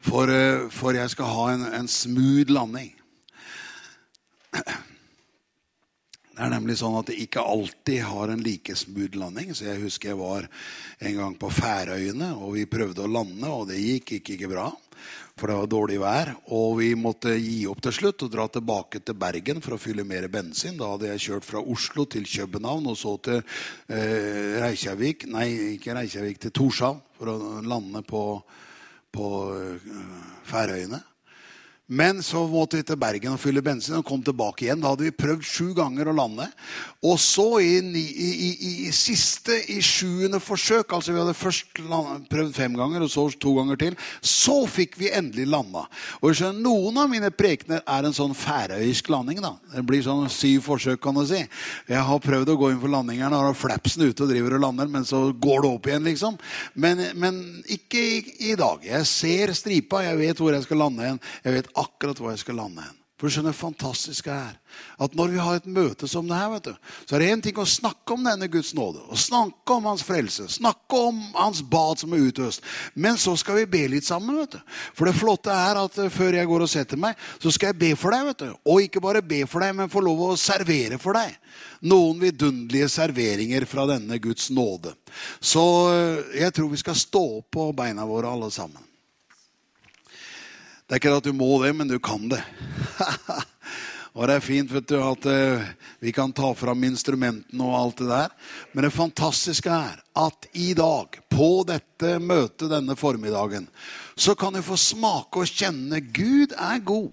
For, 0.07 0.31
eh, 0.31 0.71
for 0.73 0.97
jeg 0.97 1.13
skal 1.13 1.35
ha 1.37 1.51
en, 1.53 1.67
en 1.83 1.91
smooth 1.91 2.49
landing. 2.55 2.96
Det 6.37 6.45
er 6.45 6.51
nemlig 6.53 6.75
sånn 6.77 6.99
at 6.99 7.09
det 7.09 7.15
ikke 7.23 7.41
alltid 7.41 8.03
har 8.11 8.29
en 8.29 8.43
like 8.45 8.75
smooth 8.77 9.17
landing. 9.17 9.55
Så 9.57 9.71
jeg 9.71 9.81
husker 9.81 10.13
jeg 10.13 10.21
var 10.21 10.45
en 11.01 11.15
gang 11.17 11.37
på 11.41 11.49
Færøyene, 11.49 12.35
og 12.37 12.59
vi 12.59 12.67
prøvde 12.69 13.07
å 13.07 13.09
lande, 13.09 13.49
og 13.49 13.71
det 13.71 13.79
gikk 13.81 14.19
ikke, 14.19 14.35
ikke 14.37 14.51
bra. 14.53 14.67
For 15.37 15.49
det 15.49 15.57
var 15.57 15.71
dårlig 15.73 15.97
vær. 16.01 16.33
Og 16.57 16.79
vi 16.83 16.91
måtte 16.97 17.35
gi 17.37 17.65
opp 17.69 17.81
til 17.85 17.97
slutt 17.97 18.27
og 18.27 18.33
dra 18.33 18.47
tilbake 18.53 19.01
til 19.05 19.17
Bergen 19.21 19.65
for 19.65 19.77
å 19.77 19.81
fylle 19.81 20.05
mer 20.09 20.29
bensin. 20.33 20.77
Da 20.77 20.93
hadde 20.93 21.11
jeg 21.15 21.25
kjørt 21.27 21.49
fra 21.49 21.61
Oslo 21.61 22.07
til 22.09 22.29
København 22.29 22.93
og 22.93 23.01
så 23.01 23.17
til 23.25 23.41
eh, 23.41 24.61
Reykjavik 24.61 25.27
Nei, 25.33 25.49
ikke 25.77 25.97
Reykjavik, 25.97 26.41
til 26.41 26.57
Torshavn 26.57 27.01
for 27.17 27.33
å 27.33 27.37
lande 27.65 28.05
på, 28.09 28.23
på 29.13 29.29
eh, 29.57 29.93
Færøyene. 30.49 31.01
Men 31.87 32.19
så 32.23 32.41
måtte 32.51 32.81
vi 32.81 32.83
til 32.83 32.99
Bergen 32.99 33.37
og 33.37 33.39
fylle 33.39 33.63
bensin 33.63 33.95
og 34.01 34.07
kom 34.09 34.23
tilbake 34.27 34.65
igjen. 34.65 34.81
Da 34.83 34.91
hadde 34.91 35.07
vi 35.07 35.15
prøvd 35.15 35.45
sju 35.47 35.69
ganger 35.77 36.09
å 36.11 36.15
lande. 36.17 36.49
Og 37.07 37.15
så 37.23 37.45
i, 37.63 37.77
i, 37.79 38.27
i, 38.27 38.71
i 38.89 38.95
siste, 38.95 39.55
i 39.71 39.79
sjuende 39.85 40.41
forsøk, 40.43 40.91
altså 40.97 41.15
vi 41.15 41.21
hadde 41.23 41.37
først 41.39 41.79
landet, 41.87 42.25
prøvd 42.33 42.51
fem 42.57 42.75
ganger 42.75 43.05
og 43.07 43.13
så 43.13 43.29
to 43.39 43.55
ganger 43.61 43.79
til, 43.79 43.99
så 44.19 44.57
fikk 44.71 44.99
vi 44.99 45.13
endelig 45.15 45.47
landa. 45.53 45.85
Og 46.23 46.35
skjønner, 46.35 46.65
Noen 46.67 46.99
av 46.99 47.11
mine 47.13 47.31
prekener 47.31 47.85
er 47.87 48.09
en 48.09 48.17
sånn 48.17 48.35
færøysk 48.35 49.13
landing. 49.13 49.39
da. 49.45 49.53
Det 49.77 49.85
blir 49.87 50.03
sånn 50.03 50.27
syv 50.33 50.65
forsøk, 50.67 50.99
kan 51.05 51.15
du 51.15 51.23
si. 51.29 51.45
Jeg 51.87 52.03
har 52.09 52.25
prøvd 52.25 52.51
å 52.51 52.59
gå 52.59 52.73
inn 52.73 52.83
for 52.83 52.91
landingeren, 52.91 53.37
og 53.37 53.53
har 53.53 53.59
flapsen 53.61 54.09
ute 54.09 54.27
og 54.27 54.33
driver 54.33 54.57
og 54.57 54.65
lander, 54.65 54.91
men 54.91 55.07
så 55.07 55.29
går 55.31 55.63
det 55.63 55.71
opp 55.71 55.87
igjen, 55.87 56.11
liksom. 56.11 56.41
Men, 56.75 57.05
men 57.15 57.41
ikke 57.71 58.03
i, 58.03 58.57
dag. 58.59 58.83
Jeg 58.83 59.07
ser 59.07 59.55
stripa, 59.55 60.03
jeg 60.03 60.19
vet 60.19 60.43
hvor 60.43 60.57
jeg 60.57 60.67
skal 60.67 60.83
lande 60.83 61.05
igjen. 61.07 61.23
Jeg 61.45 61.59
vet 61.61 61.73
akkurat 61.83 62.21
hvor 62.21 62.33
jeg 62.33 62.45
skal 62.45 62.59
lande 62.63 62.85
hen. 62.85 63.03
For 63.17 63.31
du 63.31 63.33
skjønner, 63.33 63.55
det 63.55 63.63
fantastiske 63.63 64.29
er 64.29 64.57
at 65.01 65.15
når 65.17 65.31
vi 65.33 65.39
har 65.41 65.57
et 65.57 65.69
møte 65.73 66.05
som 66.09 66.27
det 66.29 66.37
her, 66.37 66.51
vet 66.53 66.67
du, 66.69 66.91
så 67.09 67.17
er 67.17 67.23
det 67.23 67.29
én 67.33 67.43
ting 67.47 67.57
å 67.57 67.65
snakke 67.65 68.13
om 68.13 68.27
denne 68.27 68.45
Guds 68.53 68.75
nåde. 68.77 69.01
å 69.09 69.17
Snakke 69.17 69.73
om 69.73 69.87
hans 69.89 70.03
frelse. 70.05 70.45
Snakke 70.53 70.99
om 71.01 71.23
hans 71.33 71.63
bad 71.65 72.03
som 72.03 72.13
er 72.13 72.27
utøst. 72.29 72.65
Men 72.93 73.17
så 73.21 73.33
skal 73.41 73.63
vi 73.63 73.71
be 73.73 73.81
litt 73.95 74.05
sammen. 74.05 74.37
vet 74.37 74.59
du. 74.59 74.75
For 74.93 75.09
det 75.09 75.17
flotte 75.17 75.55
er 75.55 75.81
at 75.81 75.97
uh, 75.97 76.11
før 76.13 76.37
jeg 76.37 76.51
går 76.51 76.65
og 76.67 76.69
setter 76.69 77.01
meg, 77.01 77.17
så 77.41 77.53
skal 77.57 77.73
jeg 77.73 77.81
be 77.81 77.91
for 77.97 78.13
deg. 78.13 78.27
vet 78.29 78.45
du. 78.45 78.51
Og 78.69 78.85
ikke 78.85 79.05
bare 79.07 79.25
be 79.25 79.41
for 79.49 79.65
deg, 79.65 79.73
men 79.79 79.93
få 79.93 80.05
lov 80.05 80.21
å 80.27 80.37
servere 80.41 81.01
for 81.01 81.17
deg. 81.17 81.33
Noen 81.89 82.21
vidunderlige 82.21 82.91
serveringer 82.93 83.65
fra 83.71 83.89
denne 83.95 84.21
Guds 84.21 84.51
nåde. 84.53 84.93
Så 85.41 85.65
uh, 85.89 86.37
jeg 86.37 86.53
tror 86.53 86.69
vi 86.69 86.85
skal 86.85 87.01
stå 87.01 87.25
på 87.49 87.71
beina 87.81 88.05
våre 88.05 88.29
alle 88.29 88.53
sammen. 88.53 88.85
Det 90.87 90.95
er 90.95 91.01
ikke 91.01 91.17
at 91.19 91.27
du 91.27 91.35
må 91.35 91.49
det, 91.65 91.73
men 91.75 91.89
du 91.91 91.97
kan 91.99 92.29
det. 92.31 92.39
og 94.15 94.29
det 94.29 94.37
er 94.37 94.45
fint 94.45 94.71
vet 94.71 94.87
du, 94.87 95.01
at 95.03 95.25
uh, 95.27 95.65
vi 95.99 96.13
kan 96.15 96.31
ta 96.31 96.53
fram 96.55 96.85
instrumentene 96.87 97.67
og 97.67 97.75
alt 97.75 98.03
det 98.05 98.07
der. 98.13 98.37
Men 98.71 98.87
det 98.87 98.93
fantastiske 98.95 99.67
er 99.67 99.99
at 100.23 100.47
i 100.55 100.69
dag, 100.79 101.19
på 101.27 101.51
dette 101.67 102.13
møtet 102.23 102.71
denne 102.71 102.95
formiddagen, 102.95 103.67
så 104.15 104.37
kan 104.39 104.55
du 104.55 104.63
få 104.63 104.79
smake 104.79 105.43
og 105.43 105.51
kjenne 105.51 105.99
Gud 106.15 106.55
er 106.55 106.79
god. 106.87 107.11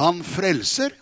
Han 0.00 0.24
frelser, 0.24 0.96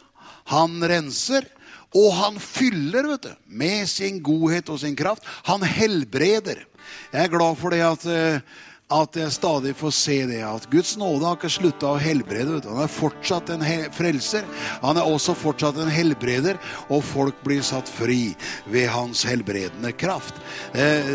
han 0.51 0.75
renser, 0.83 1.47
og 1.95 2.11
han 2.19 2.43
fyller 2.43 3.15
vet 3.15 3.31
du, 3.31 3.35
med 3.47 3.87
sin 3.87 4.19
godhet 4.27 4.75
og 4.75 4.83
sin 4.83 4.99
kraft. 4.99 5.23
Han 5.47 5.63
helbreder. 5.63 6.67
Jeg 7.15 7.29
er 7.29 7.31
glad 7.31 7.63
for 7.63 7.71
det 7.71 7.87
at 7.87 8.11
uh, 8.11 8.67
at 8.89 9.17
jeg 9.21 9.33
stadig 9.35 9.75
får 9.77 9.93
se 9.93 10.17
det. 10.31 10.41
At 10.45 10.69
Guds 10.73 10.95
nåde 10.97 11.27
har 11.27 11.37
ikke 11.37 11.51
slutta 11.53 11.91
å 11.93 12.01
helbrede. 12.01 12.63
Han 12.65 12.81
er 12.81 12.93
fortsatt 12.93 13.51
en 13.53 13.65
frelser. 13.95 14.47
Han 14.83 14.97
er 14.97 15.09
også 15.09 15.37
fortsatt 15.37 15.77
en 15.81 15.93
helbreder, 15.93 16.61
og 16.89 17.05
folk 17.05 17.43
blir 17.45 17.61
satt 17.67 17.89
fri 17.89 18.33
ved 18.73 18.89
hans 18.93 19.27
helbredende 19.29 19.93
kraft. 19.93 20.41
Eh, 20.73 21.13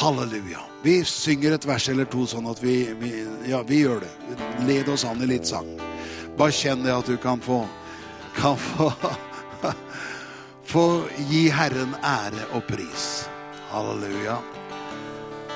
halleluja. 0.00 0.60
Vi 0.84 0.98
synger 1.08 1.56
et 1.56 1.64
vers 1.64 1.88
eller 1.88 2.08
to 2.12 2.26
sånn 2.28 2.50
at 2.50 2.60
vi, 2.60 2.76
vi, 3.00 3.14
Ja, 3.48 3.62
vi 3.64 3.80
gjør 3.86 4.04
det. 4.04 4.12
Led 4.68 4.90
oss 4.92 5.06
an 5.08 5.22
i 5.24 5.30
litt 5.30 5.48
sang. 5.48 5.70
Bare 6.36 6.52
kjenn 6.52 6.84
det 6.84 6.92
at 6.92 7.08
du 7.08 7.16
kan 7.20 7.40
få 7.40 7.62
Kan 8.34 8.56
få 8.58 8.88
Få 10.74 10.84
gi 11.30 11.46
Herren 11.54 11.94
ære 12.02 12.48
og 12.56 12.66
pris. 12.66 13.06
Halleluja. 13.70 14.40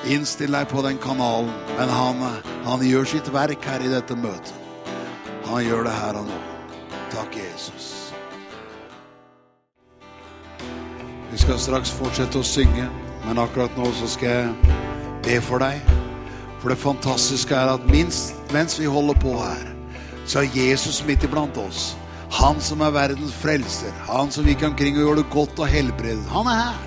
Innstill 0.07 0.55
deg 0.55 0.69
på 0.71 0.81
den 0.85 0.97
kanalen. 1.03 1.51
Men 1.77 1.91
han, 1.91 2.23
han 2.63 2.85
gjør 2.85 3.07
sitt 3.11 3.27
verk 3.33 3.65
her 3.67 3.83
i 3.83 3.91
dette 3.91 4.15
møtet. 4.15 4.55
Han 5.49 5.63
gjør 5.65 5.83
det 5.87 5.95
her 5.97 6.19
og 6.19 6.29
nå. 6.29 6.39
Takk, 7.09 7.35
Jesus. 7.35 7.87
Vi 11.29 11.37
skal 11.41 11.59
straks 11.61 11.91
fortsette 11.93 12.39
å 12.39 12.45
synge, 12.45 12.85
men 13.25 13.41
akkurat 13.41 13.73
nå 13.77 13.89
så 13.97 14.07
skal 14.09 14.29
jeg 14.29 14.77
be 15.25 15.39
for 15.41 15.61
deg. 15.61 15.81
For 16.59 16.71
det 16.73 16.79
fantastiske 16.81 17.55
er 17.55 17.75
at 17.75 17.85
minst 17.89 18.35
mens 18.53 18.79
vi 18.79 18.89
holder 18.89 19.17
på 19.21 19.35
her, 19.39 19.67
så 20.29 20.43
er 20.43 20.53
Jesus 20.53 21.01
midt 21.07 21.23
iblant 21.25 21.57
oss. 21.57 21.93
Han 22.39 22.59
som 22.61 22.83
er 22.85 22.93
verdens 22.93 23.33
frelser. 23.33 23.93
Han 24.05 24.29
som 24.31 24.45
gikk 24.45 24.67
omkring 24.67 24.99
og 24.99 25.07
gjør 25.07 25.21
det 25.21 25.29
godt 25.33 25.61
og 25.63 25.71
helbredet. 25.71 26.25
Han 26.29 26.49
er 26.49 26.59
her. 26.61 26.83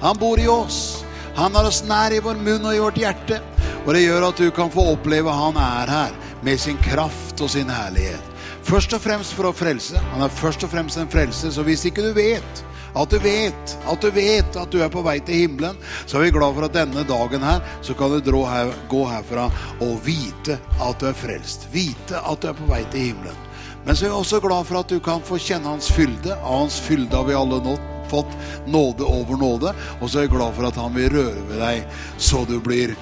Han 0.00 0.16
bor 0.20 0.40
i 0.40 0.48
oss. 0.48 1.05
Han 1.36 1.54
har 1.54 1.66
oss 1.68 1.82
nær 1.84 2.14
i 2.16 2.20
vår 2.24 2.38
munn 2.40 2.64
og 2.64 2.72
i 2.72 2.80
vårt 2.80 2.96
hjerte. 2.96 3.42
Og 3.84 3.90
det 3.92 4.06
gjør 4.06 4.30
at 4.30 4.38
du 4.40 4.46
kan 4.56 4.70
få 4.72 4.86
oppleve 4.94 5.32
han 5.36 5.58
er 5.60 5.90
her 5.92 6.14
med 6.46 6.60
sin 6.60 6.78
kraft 6.80 7.42
og 7.44 7.50
sin 7.52 7.68
herlighet. 7.68 8.30
Først 8.64 8.94
og 8.96 9.02
fremst 9.04 9.34
for 9.36 9.50
å 9.50 9.52
frelse. 9.52 10.00
Han 10.14 10.24
er 10.24 10.32
først 10.32 10.64
og 10.64 10.72
fremst 10.72 10.96
en 10.96 11.10
frelse. 11.12 11.50
Så 11.52 11.62
hvis 11.66 11.84
ikke 11.86 12.06
du 12.06 12.14
vet 12.16 12.62
at 12.96 13.12
du 13.12 13.18
vet 13.20 13.74
at 13.84 14.00
du 14.00 14.08
vet 14.16 14.56
at 14.56 14.72
du 14.72 14.78
er 14.80 14.88
på 14.88 15.02
vei 15.04 15.18
til 15.20 15.42
himmelen, 15.42 15.76
så 16.08 16.16
er 16.16 16.24
vi 16.24 16.36
glad 16.38 16.56
for 16.56 16.64
at 16.64 16.78
denne 16.78 17.04
dagen 17.04 17.44
her 17.44 17.60
så 17.84 17.94
kan 17.98 18.16
du 18.16 18.38
her, 18.48 18.72
gå 18.88 19.02
herfra 19.04 19.50
og 19.84 19.98
vite 20.06 20.56
at 20.80 21.02
du 21.02 21.10
er 21.10 21.20
frelst. 21.20 21.68
Vite 21.72 22.16
at 22.16 22.40
du 22.40 22.48
er 22.48 22.56
på 22.56 22.70
vei 22.70 22.80
til 22.88 23.10
himmelen. 23.10 23.44
Men 23.84 23.92
så 23.92 24.06
er 24.06 24.14
vi 24.14 24.22
også 24.22 24.40
glad 24.40 24.64
for 24.64 24.80
at 24.80 24.88
du 24.88 24.96
kan 25.04 25.20
få 25.20 25.36
kjenne 25.36 25.68
hans 25.68 25.92
fylde. 25.92 26.32
Av 26.32 26.64
hans 26.64 26.80
fylde 26.80 27.12
har 27.12 27.28
vi 27.28 27.36
alle 27.36 27.60
nådd 27.60 27.92
fått 28.10 28.32
nåde 28.66 29.06
over 29.06 29.40
nåde. 29.40 29.74
Og 30.00 30.08
så 30.08 30.20
er 30.20 30.26
jeg 30.26 30.34
glad 30.36 30.56
for 30.56 30.68
at 30.68 30.80
han 30.80 30.94
vil 30.96 31.12
røre 31.14 31.46
ved 31.50 31.62
deg, 31.62 32.02
så 32.18 32.44
du 32.48 32.58
blir 32.62 32.96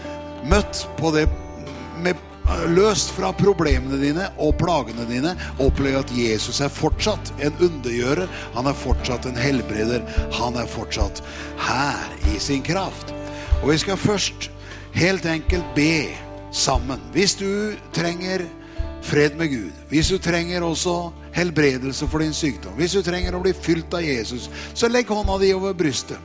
møtt 0.48 0.84
på 0.98 1.12
det 1.14 1.26
med 2.04 2.20
løst 2.68 3.14
fra 3.16 3.30
problemene 3.32 3.96
dine 4.00 4.26
og 4.42 4.56
plagene 4.60 5.06
dine, 5.08 5.32
opplev 5.62 6.02
at 6.02 6.12
Jesus 6.12 6.60
er 6.60 6.72
fortsatt 6.72 7.32
en 7.44 7.54
undergjører. 7.64 8.28
Han 8.56 8.68
er 8.68 8.76
fortsatt 8.76 9.28
en 9.28 9.38
helbreder. 9.40 10.04
Han 10.38 10.58
er 10.60 10.68
fortsatt 10.68 11.22
her 11.64 12.18
i 12.34 12.38
sin 12.42 12.62
kraft. 12.64 13.14
Og 13.62 13.72
vi 13.72 13.78
skal 13.80 14.00
først 14.00 14.50
helt 14.94 15.26
enkelt 15.26 15.66
be 15.76 16.10
sammen. 16.54 17.00
Hvis 17.14 17.36
du 17.40 17.74
trenger 17.96 18.44
fred 19.04 19.36
med 19.40 19.52
Gud, 19.52 19.72
hvis 19.88 20.12
du 20.12 20.18
trenger 20.18 20.64
også 20.64 21.12
helbredelse 21.34 22.08
for 22.10 22.22
din 22.22 22.34
sykdom, 22.36 22.76
hvis 22.78 22.94
du 22.96 23.02
trenger 23.02 23.34
å 23.34 23.42
bli 23.42 23.54
fylt 23.56 23.94
av 23.94 24.04
Jesus, 24.06 24.48
så 24.74 24.90
legg 24.90 25.10
hånda 25.10 25.38
di 25.42 25.52
over 25.56 25.74
brystet. 25.76 26.18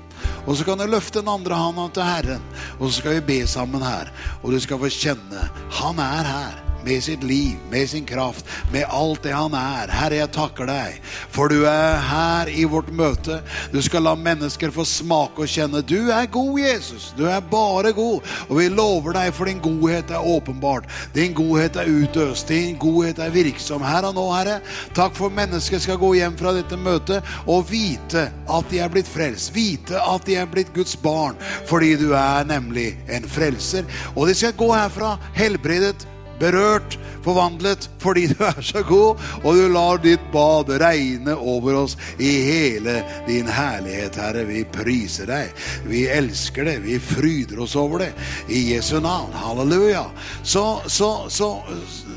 Og 0.45 0.57
så 0.57 0.65
kan 0.67 0.79
du 0.79 0.85
løfte 0.89 1.21
den 1.21 1.31
andre 1.31 1.57
hånda 1.57 1.89
til 1.95 2.07
Herren, 2.07 2.47
og 2.77 2.87
så 2.87 2.99
skal 2.99 3.19
vi 3.19 3.27
be 3.33 3.43
sammen 3.47 3.83
her. 3.85 4.11
Og 4.43 4.53
du 4.53 4.59
skal 4.61 4.81
få 4.81 4.91
kjenne 4.91 5.47
Han 5.79 6.01
er 6.03 6.27
her 6.27 6.68
med 6.89 7.03
sitt 7.05 7.23
liv, 7.23 7.57
med 7.71 7.89
sin 7.89 8.05
kraft, 8.05 8.45
med 8.71 8.85
alt 8.89 9.23
det 9.23 9.33
han 9.35 9.53
er. 9.53 9.91
Herre, 9.93 10.17
jeg 10.23 10.31
takker 10.33 10.69
deg, 10.69 10.97
for 11.29 11.51
du 11.51 11.61
er 11.69 11.99
her 12.01 12.49
i 12.49 12.65
vårt 12.69 12.89
møte. 12.95 13.39
Du 13.73 13.77
skal 13.85 14.07
la 14.07 14.15
mennesker 14.17 14.73
få 14.73 14.85
smake 14.87 15.45
og 15.45 15.51
kjenne. 15.51 15.83
Du 15.85 16.09
er 16.09 16.29
god, 16.33 16.57
Jesus. 16.59 17.11
Du 17.17 17.25
er 17.29 17.45
bare 17.51 17.93
god. 17.93 18.25
Og 18.47 18.57
vi 18.57 18.67
lover 18.73 19.13
deg, 19.19 19.31
for 19.37 19.49
din 19.49 19.61
godhet 19.61 20.09
er 20.09 20.25
åpenbart. 20.33 20.89
Din 21.13 21.35
godhet 21.37 21.77
er 21.77 21.89
utøst. 21.89 22.49
Din 22.49 22.77
godhet 22.81 23.21
er 23.21 23.33
virksom 23.33 23.85
her 23.85 24.09
og 24.09 24.17
nå, 24.17 24.25
Herre. 24.33 24.59
Takk 24.97 25.17
for 25.17 25.33
mennesker 25.33 25.81
skal 25.83 26.01
gå 26.01 26.15
hjem 26.17 26.37
fra 26.39 26.55
dette 26.57 26.79
møtet 26.79 27.25
og 27.45 27.67
vite 27.69 28.29
at 28.49 28.71
de 28.73 28.81
er 28.81 28.91
blitt 28.91 29.09
frelst. 29.09 29.53
Vite 29.53 30.01
at 30.01 30.25
de 30.25 30.39
er 30.41 30.49
blitt 30.49 30.73
Guds 30.73 30.95
barn, 30.97 31.37
fordi 31.69 31.95
du 32.01 32.09
er 32.17 32.47
nemlig 32.49 32.95
en 33.11 33.27
frelser. 33.29 33.85
Og 34.15 34.25
de 34.29 34.37
skal 34.37 34.57
gå 34.57 34.73
herfra 34.73 35.17
helbredet 35.37 36.07
berørt, 36.39 36.97
forvandlet, 37.23 37.89
fordi 37.99 38.27
du 38.31 38.43
er 38.47 38.61
så 38.63 38.83
god, 38.87 39.19
og 39.43 39.55
du 39.55 39.67
lar 39.71 39.99
ditt 40.03 40.23
bad 40.33 40.71
regne 40.81 41.35
over 41.35 41.81
oss 41.83 41.97
i 42.19 42.29
hele 42.45 42.99
din 43.27 43.49
herlighet, 43.51 44.15
Herre. 44.19 44.45
Vi 44.47 44.63
priser 44.71 45.29
deg. 45.29 45.51
Vi 45.89 46.05
elsker 46.07 46.65
det. 46.69 46.77
Vi 46.85 46.99
fryder 46.99 47.59
oss 47.63 47.75
over 47.79 48.05
det. 48.05 48.11
I 48.47 48.61
Jesu 48.73 48.99
navn. 48.99 49.35
Halleluja. 49.35 50.05
Så, 50.43 50.81
så, 50.87 51.11
så 51.29 51.51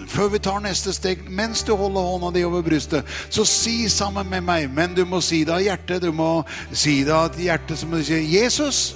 før 0.09 0.33
vi 0.33 0.43
tar 0.43 0.62
neste 0.62 0.95
steg, 0.95 1.27
mens 1.29 1.64
du 1.66 1.75
holder 1.77 2.09
hånda 2.12 2.33
di 2.37 2.45
over 2.47 2.62
brystet, 2.66 3.09
så 3.31 3.45
si 3.49 3.89
sammen 3.91 4.31
med 4.31 4.47
meg, 4.47 4.70
men 4.70 4.95
du 4.97 5.05
må 5.09 5.20
si 5.25 5.43
det 5.45 5.57
av 5.57 5.64
hjertet. 5.64 6.03
Du 6.03 6.12
må 6.14 6.31
si 6.70 7.03
det 7.07 7.16
av 7.16 7.39
hjertet 7.41 7.81
som 7.81 7.93
du 7.93 8.03
sier, 8.05 8.23
Jesus, 8.23 8.93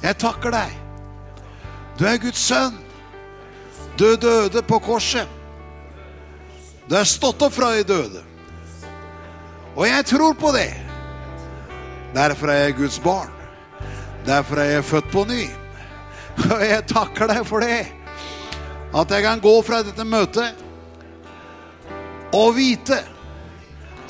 jeg 0.00 0.16
takker 0.20 0.54
deg. 0.54 0.76
Du 1.98 2.06
er 2.08 2.20
Guds 2.20 2.40
sønn. 2.40 2.78
Du 4.00 4.16
døde 4.16 4.62
på 4.62 4.78
korset. 4.80 5.28
Du 6.88 6.94
er 6.96 7.04
stått 7.04 7.42
opp 7.44 7.52
fra 7.52 7.74
de 7.76 7.82
døde. 7.84 8.22
Og 9.76 9.84
jeg 9.84 10.06
tror 10.08 10.38
på 10.40 10.52
det. 10.56 10.70
Derfor 12.14 12.48
er 12.48 12.62
jeg 12.64 12.78
Guds 12.78 12.96
barn. 13.04 13.28
Derfor 14.24 14.62
er 14.62 14.72
jeg 14.72 14.88
født 14.88 15.10
på 15.12 15.26
ny. 15.28 15.42
Og 16.48 16.64
jeg 16.64 16.86
takker 16.88 17.28
deg 17.28 17.44
for 17.44 17.60
det. 17.60 17.84
At 18.96 19.12
jeg 19.12 19.26
kan 19.26 19.44
gå 19.44 19.52
fra 19.62 19.82
dette 19.84 20.08
møtet 20.08 20.66
og 22.32 22.54
vite 22.56 23.02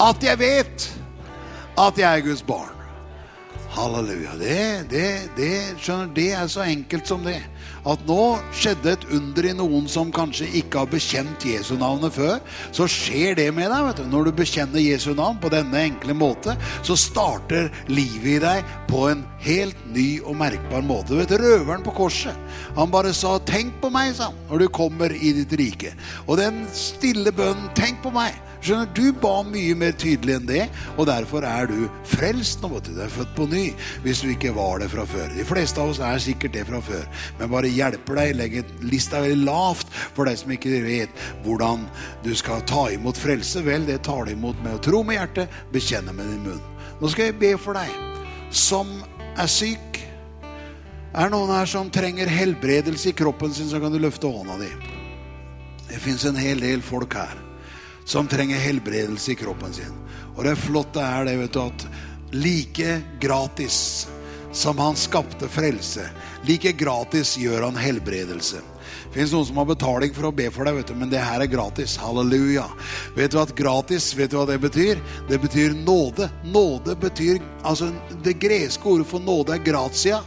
at 0.00 0.22
jeg 0.22 0.38
vet 0.38 0.86
at 1.80 1.98
jeg 1.98 2.06
er 2.06 2.24
Guds 2.24 2.46
barn. 2.46 2.79
Halleluja. 3.70 4.34
Det, 4.38 4.90
det, 4.90 5.08
det, 5.36 5.54
skjønner, 5.78 6.10
det 6.14 6.28
er 6.34 6.48
så 6.50 6.64
enkelt 6.66 7.06
som 7.06 7.22
det 7.26 7.38
at 7.88 8.02
nå 8.04 8.36
skjedde 8.52 8.92
et 8.92 9.04
under 9.16 9.46
i 9.46 9.52
noen 9.56 9.86
som 9.88 10.10
kanskje 10.12 10.48
ikke 10.60 10.82
har 10.82 10.90
bekjent 10.90 11.46
Jesu 11.46 11.76
navnet 11.80 12.12
før. 12.12 12.40
Så 12.76 12.88
skjer 12.90 13.38
det 13.38 13.46
med 13.56 13.70
deg. 13.72 13.86
vet 13.86 14.02
du. 14.02 14.08
Når 14.10 14.28
du 14.28 14.32
bekjenner 14.42 14.82
Jesu 14.82 15.12
navn 15.14 15.38
på 15.40 15.52
denne 15.52 15.84
enkle 15.86 16.16
måte, 16.18 16.56
så 16.86 16.98
starter 16.98 17.70
livet 17.88 18.34
i 18.34 18.42
deg 18.42 18.74
på 18.90 19.06
en 19.12 19.24
helt 19.40 19.78
ny 19.94 20.08
og 20.26 20.36
merkbar 20.42 20.84
måte. 20.84 21.16
Du 21.16 21.38
Røveren 21.40 21.86
på 21.86 21.94
korset, 21.96 22.36
han 22.76 22.90
bare 22.90 23.14
sa 23.14 23.38
'tenk 23.38 23.80
på 23.80 23.88
meg', 23.88 24.14
sa 24.14 24.28
han, 24.28 24.34
når 24.50 24.58
du 24.58 24.68
kommer 24.68 25.10
i 25.12 25.32
ditt 25.32 25.52
rike. 25.52 25.94
Og 26.26 26.36
den 26.36 26.66
stille 26.72 27.32
bønnen 27.32 27.70
'tenk 27.74 28.02
på 28.02 28.10
meg' 28.10 28.49
Skjønner, 28.60 28.90
Du 28.92 29.12
ba 29.16 29.40
mye 29.46 29.74
mer 29.78 29.94
tydelig 29.96 30.34
enn 30.36 30.48
det, 30.48 30.64
og 31.00 31.06
derfor 31.08 31.44
er 31.48 31.68
du 31.70 31.88
frelst 32.08 32.60
nå. 32.60 32.68
Du 32.84 32.92
er 33.00 33.12
født 33.12 33.32
på 33.36 33.46
ny 33.48 33.70
hvis 34.04 34.20
du 34.20 34.28
ikke 34.34 34.52
var 34.56 34.82
det 34.82 34.90
fra 34.92 35.06
før. 35.08 35.32
De 35.32 35.46
fleste 35.48 35.80
av 35.80 35.94
oss 35.94 36.02
er 36.04 36.20
sikkert 36.20 36.58
det 36.58 36.66
fra 36.68 36.82
før, 36.84 37.06
men 37.38 37.52
bare 37.52 37.72
hjelper 37.72 38.20
deg. 38.20 38.36
Legger 38.36 38.74
lista 38.84 39.22
veldig 39.24 39.48
lavt 39.48 39.88
for 39.96 40.28
deg 40.28 40.36
som 40.40 40.52
ikke 40.52 40.82
vet 40.84 41.24
hvordan 41.46 41.88
du 42.24 42.34
skal 42.36 42.60
ta 42.68 42.90
imot 42.92 43.20
frelse. 43.20 43.64
Vel, 43.64 43.88
det 43.88 44.02
tar 44.04 44.28
du 44.28 44.34
imot 44.36 44.60
med 44.64 44.76
å 44.76 44.84
tro 44.84 45.02
med 45.08 45.16
hjertet, 45.16 45.60
bekjenne 45.72 46.12
med 46.16 46.28
din 46.28 46.44
munn. 46.50 46.64
Nå 47.00 47.08
skal 47.08 47.30
jeg 47.30 47.40
be 47.40 47.56
for 47.60 47.80
deg 47.80 47.88
som 48.52 48.98
er 49.40 49.48
syk. 49.48 50.02
Er 51.10 51.26
det 51.26 51.32
noen 51.32 51.50
her 51.56 51.66
som 51.66 51.88
trenger 51.90 52.28
helbredelse 52.30 53.10
i 53.10 53.16
kroppen 53.16 53.54
sin, 53.56 53.72
så 53.72 53.80
kan 53.80 53.90
du 53.92 53.98
løfte 54.02 54.28
hånda 54.30 54.60
di. 54.60 54.74
Det 55.88 55.98
fins 56.04 56.28
en 56.28 56.38
hel 56.38 56.60
del 56.62 56.84
folk 56.84 57.16
her 57.18 57.49
som 58.10 58.26
trenger 58.26 58.58
helbredelse 58.58 59.32
i 59.32 59.34
kroppen 59.38 59.72
sin. 59.72 59.92
Og 60.34 60.42
det 60.44 60.56
flotte 60.58 60.98
er 60.98 61.28
det, 61.28 61.36
vet 61.38 61.54
du, 61.54 61.60
at 61.62 61.84
like 62.34 62.96
gratis 63.22 64.08
som 64.52 64.78
han 64.82 64.98
skapte 64.98 65.46
frelse, 65.46 66.08
like 66.42 66.72
gratis 66.74 67.36
gjør 67.38 67.68
han 67.68 67.78
helbredelse. 67.78 68.64
Det 69.10 69.14
fins 69.14 69.34
noen 69.34 69.46
som 69.46 69.60
har 69.62 69.68
betaling 69.68 70.10
for 70.16 70.26
å 70.26 70.32
be 70.34 70.48
for 70.50 70.66
deg, 70.66 70.80
vet 70.80 70.90
du, 70.90 70.96
men 70.98 71.12
det 71.12 71.22
her 71.22 71.44
er 71.44 71.50
gratis. 71.50 71.94
Halleluja. 72.02 72.66
Vet 73.14 73.30
du 73.30 73.38
at 73.44 73.54
gratis, 73.58 74.10
vet 74.18 74.34
du 74.34 74.40
hva 74.40 74.48
det 74.50 74.58
betyr? 74.62 74.98
Det 75.30 75.38
betyr 75.42 75.78
nåde. 75.78 76.26
Nåde 76.50 76.98
betyr 76.98 77.38
Altså, 77.62 77.92
det 78.24 78.40
greske 78.42 78.90
ordet 78.90 79.06
for 79.06 79.22
nåde 79.22 79.54
er 79.54 79.62
gratia, 79.62 80.22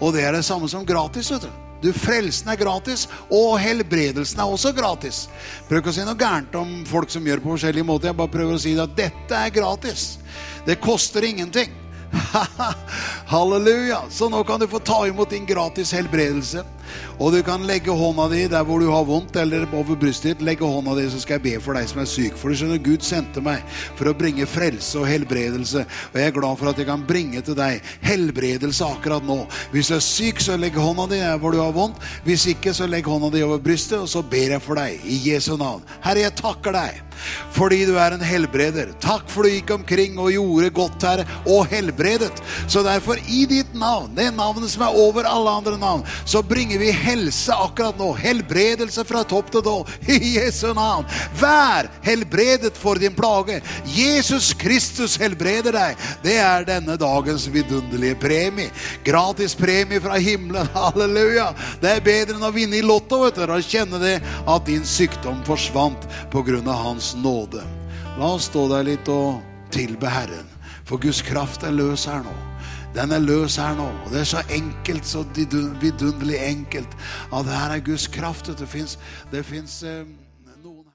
og 0.00 0.14
det 0.18 0.26
er 0.26 0.34
det 0.34 0.46
samme 0.46 0.66
som 0.70 0.86
gratis, 0.86 1.30
vet 1.36 1.46
du. 1.46 1.67
Du, 1.82 1.92
Frelsen 1.94 2.50
er 2.50 2.58
gratis, 2.58 3.06
og 3.30 3.58
helbredelsen 3.62 4.40
er 4.42 4.50
også 4.50 4.72
gratis. 4.74 5.26
Prøv 5.68 5.82
ikke 5.82 5.92
å 5.92 5.96
si 5.98 6.06
noe 6.06 6.18
gærent 6.18 6.56
om 6.58 6.72
folk 6.88 7.12
som 7.12 7.26
gjør 7.26 7.42
på 7.44 7.52
forskjellige 7.54 7.86
måter. 7.86 8.10
Jeg 8.10 8.18
bare 8.18 8.34
prøver 8.34 8.56
å 8.56 8.62
si 8.62 8.74
at 8.78 8.96
dette 8.98 9.42
er 9.46 9.54
gratis. 9.54 10.08
Det 10.66 10.80
koster 10.82 11.26
ingenting. 11.28 11.70
Halleluja! 13.32 14.02
Så 14.10 14.30
nå 14.32 14.42
kan 14.48 14.60
du 14.60 14.66
få 14.70 14.80
ta 14.82 15.04
imot 15.06 15.30
din 15.30 15.46
gratis 15.46 15.92
helbredelse. 15.94 16.64
Og 17.18 17.32
du 17.34 17.40
kan 17.46 17.64
legge 17.66 17.94
hånda 17.94 18.28
di 18.32 18.44
der 18.50 18.66
hvor 18.66 18.82
du 18.82 18.88
har 18.92 19.06
vondt, 19.08 19.36
eller 19.40 19.66
over 19.72 19.98
brystet 19.98 20.36
ditt. 20.36 20.44
Legge 20.46 20.66
hånda 20.66 20.94
di, 20.98 21.06
så 21.10 21.20
skal 21.22 21.38
jeg 21.38 21.44
be 21.46 21.54
for 21.62 21.78
deg 21.78 21.88
som 21.90 22.02
er 22.02 22.10
syk. 22.10 22.36
For 22.38 22.50
du 22.50 22.58
skjønner, 22.58 22.82
Gud 22.82 23.04
sendte 23.06 23.42
meg 23.44 23.64
for 23.98 24.10
å 24.10 24.16
bringe 24.18 24.46
frelse 24.48 25.00
og 25.00 25.08
helbredelse. 25.10 25.84
Og 26.12 26.20
jeg 26.20 26.30
er 26.30 26.36
glad 26.38 26.60
for 26.60 26.72
at 26.72 26.80
jeg 26.80 26.88
kan 26.90 27.06
bringe 27.08 27.42
til 27.44 27.58
deg 27.58 27.82
helbredelse 28.06 28.86
akkurat 28.86 29.26
nå. 29.26 29.40
Hvis 29.74 29.92
du 29.92 29.98
er 29.98 30.04
syk, 30.04 30.42
så 30.44 30.58
legg 30.60 30.78
hånda 30.78 31.08
di 31.10 31.20
der 31.22 31.42
hvor 31.42 31.54
du 31.54 31.60
har 31.62 31.74
vondt. 31.76 32.00
Hvis 32.26 32.46
ikke, 32.54 32.74
så 32.76 32.88
legg 32.90 33.08
hånda 33.08 33.32
di 33.34 33.44
over 33.46 33.60
brystet, 33.62 33.98
og 34.00 34.10
så 34.10 34.22
ber 34.22 34.56
jeg 34.56 34.64
for 34.64 34.78
deg 34.78 35.04
i 35.04 35.20
Jesu 35.30 35.54
navn. 35.56 35.84
Herre, 36.04 36.26
jeg 36.28 36.38
takker 36.40 36.76
deg 36.76 37.04
fordi 37.54 37.80
du 37.88 37.96
er 37.98 38.14
en 38.14 38.24
helbreder. 38.24 38.92
Takk 39.02 39.28
for 39.32 39.46
du 39.46 39.52
gikk 39.52 39.72
omkring 39.74 40.18
og 40.20 40.30
gjorde 40.34 40.70
godt, 40.76 41.06
Herre, 41.06 41.26
og 41.50 41.66
helbredet. 41.70 42.32
Så 42.70 42.84
derfor, 42.86 43.20
i 43.26 43.44
ditt 43.50 43.74
navn, 43.78 44.12
det 44.16 44.30
navnet 44.36 44.70
som 44.72 44.84
er 44.86 44.98
over 44.98 45.28
alle 45.28 45.56
andre 45.60 45.78
navn, 45.80 46.04
så 46.28 46.42
bringer 46.46 46.77
vi 46.78 46.90
helse 46.94 47.54
akkurat 47.54 47.98
nå. 47.98 48.12
Helbredelse 48.18 49.04
fra 49.08 49.24
topp 49.28 49.50
til 49.52 49.64
tå. 49.66 49.76
I 50.14 50.34
Jesu 50.38 50.70
navn. 50.76 51.06
Vær 51.40 51.90
helbredet 52.06 52.76
for 52.78 53.00
din 53.00 53.14
plage. 53.16 53.60
Jesus 53.94 54.52
Kristus 54.58 55.16
helbreder 55.20 55.74
deg. 55.74 56.08
Det 56.24 56.38
er 56.42 56.66
denne 56.68 56.98
dagens 57.00 57.48
vidunderlige 57.52 58.18
premie. 58.22 58.72
Gratis 59.06 59.56
premie 59.58 60.02
fra 60.02 60.18
himmelen. 60.22 60.70
Halleluja. 60.78 61.50
Det 61.82 61.96
er 61.96 62.04
bedre 62.04 62.38
enn 62.38 62.48
å 62.48 62.54
vinne 62.54 62.80
i 62.80 62.84
Lotto 62.84 63.22
vet 63.24 63.38
du, 63.38 63.46
og 63.48 63.64
kjenne 63.64 64.00
det 64.02 64.18
at 64.48 64.68
din 64.68 64.86
sykdom 64.86 65.42
forsvant 65.48 66.08
pga. 66.32 66.46
Hans 66.78 67.12
nåde. 67.18 67.62
La 68.18 68.32
oss 68.34 68.48
stå 68.48 68.64
der 68.70 68.86
litt 68.86 69.08
og 69.12 69.42
tilbe 69.74 70.10
Herren. 70.10 70.46
For 70.88 71.00
Guds 71.02 71.20
kraft 71.22 71.66
er 71.66 71.74
løs 71.76 72.06
her 72.08 72.22
nå. 72.24 72.47
Den 72.94 73.12
er 73.12 73.18
løs 73.18 73.56
her 73.56 73.74
nå. 73.76 73.88
Og 74.04 74.10
det 74.12 74.20
er 74.20 74.24
så 74.24 74.42
enkelt, 74.50 75.06
så 75.06 75.24
vidunderlig 75.34 76.38
enkelt, 76.46 76.96
at 77.34 77.44
her 77.44 77.76
er 77.76 77.84
Guds 77.84 78.06
kraft. 78.06 78.50
Det 79.30 79.44
fins 79.44 79.84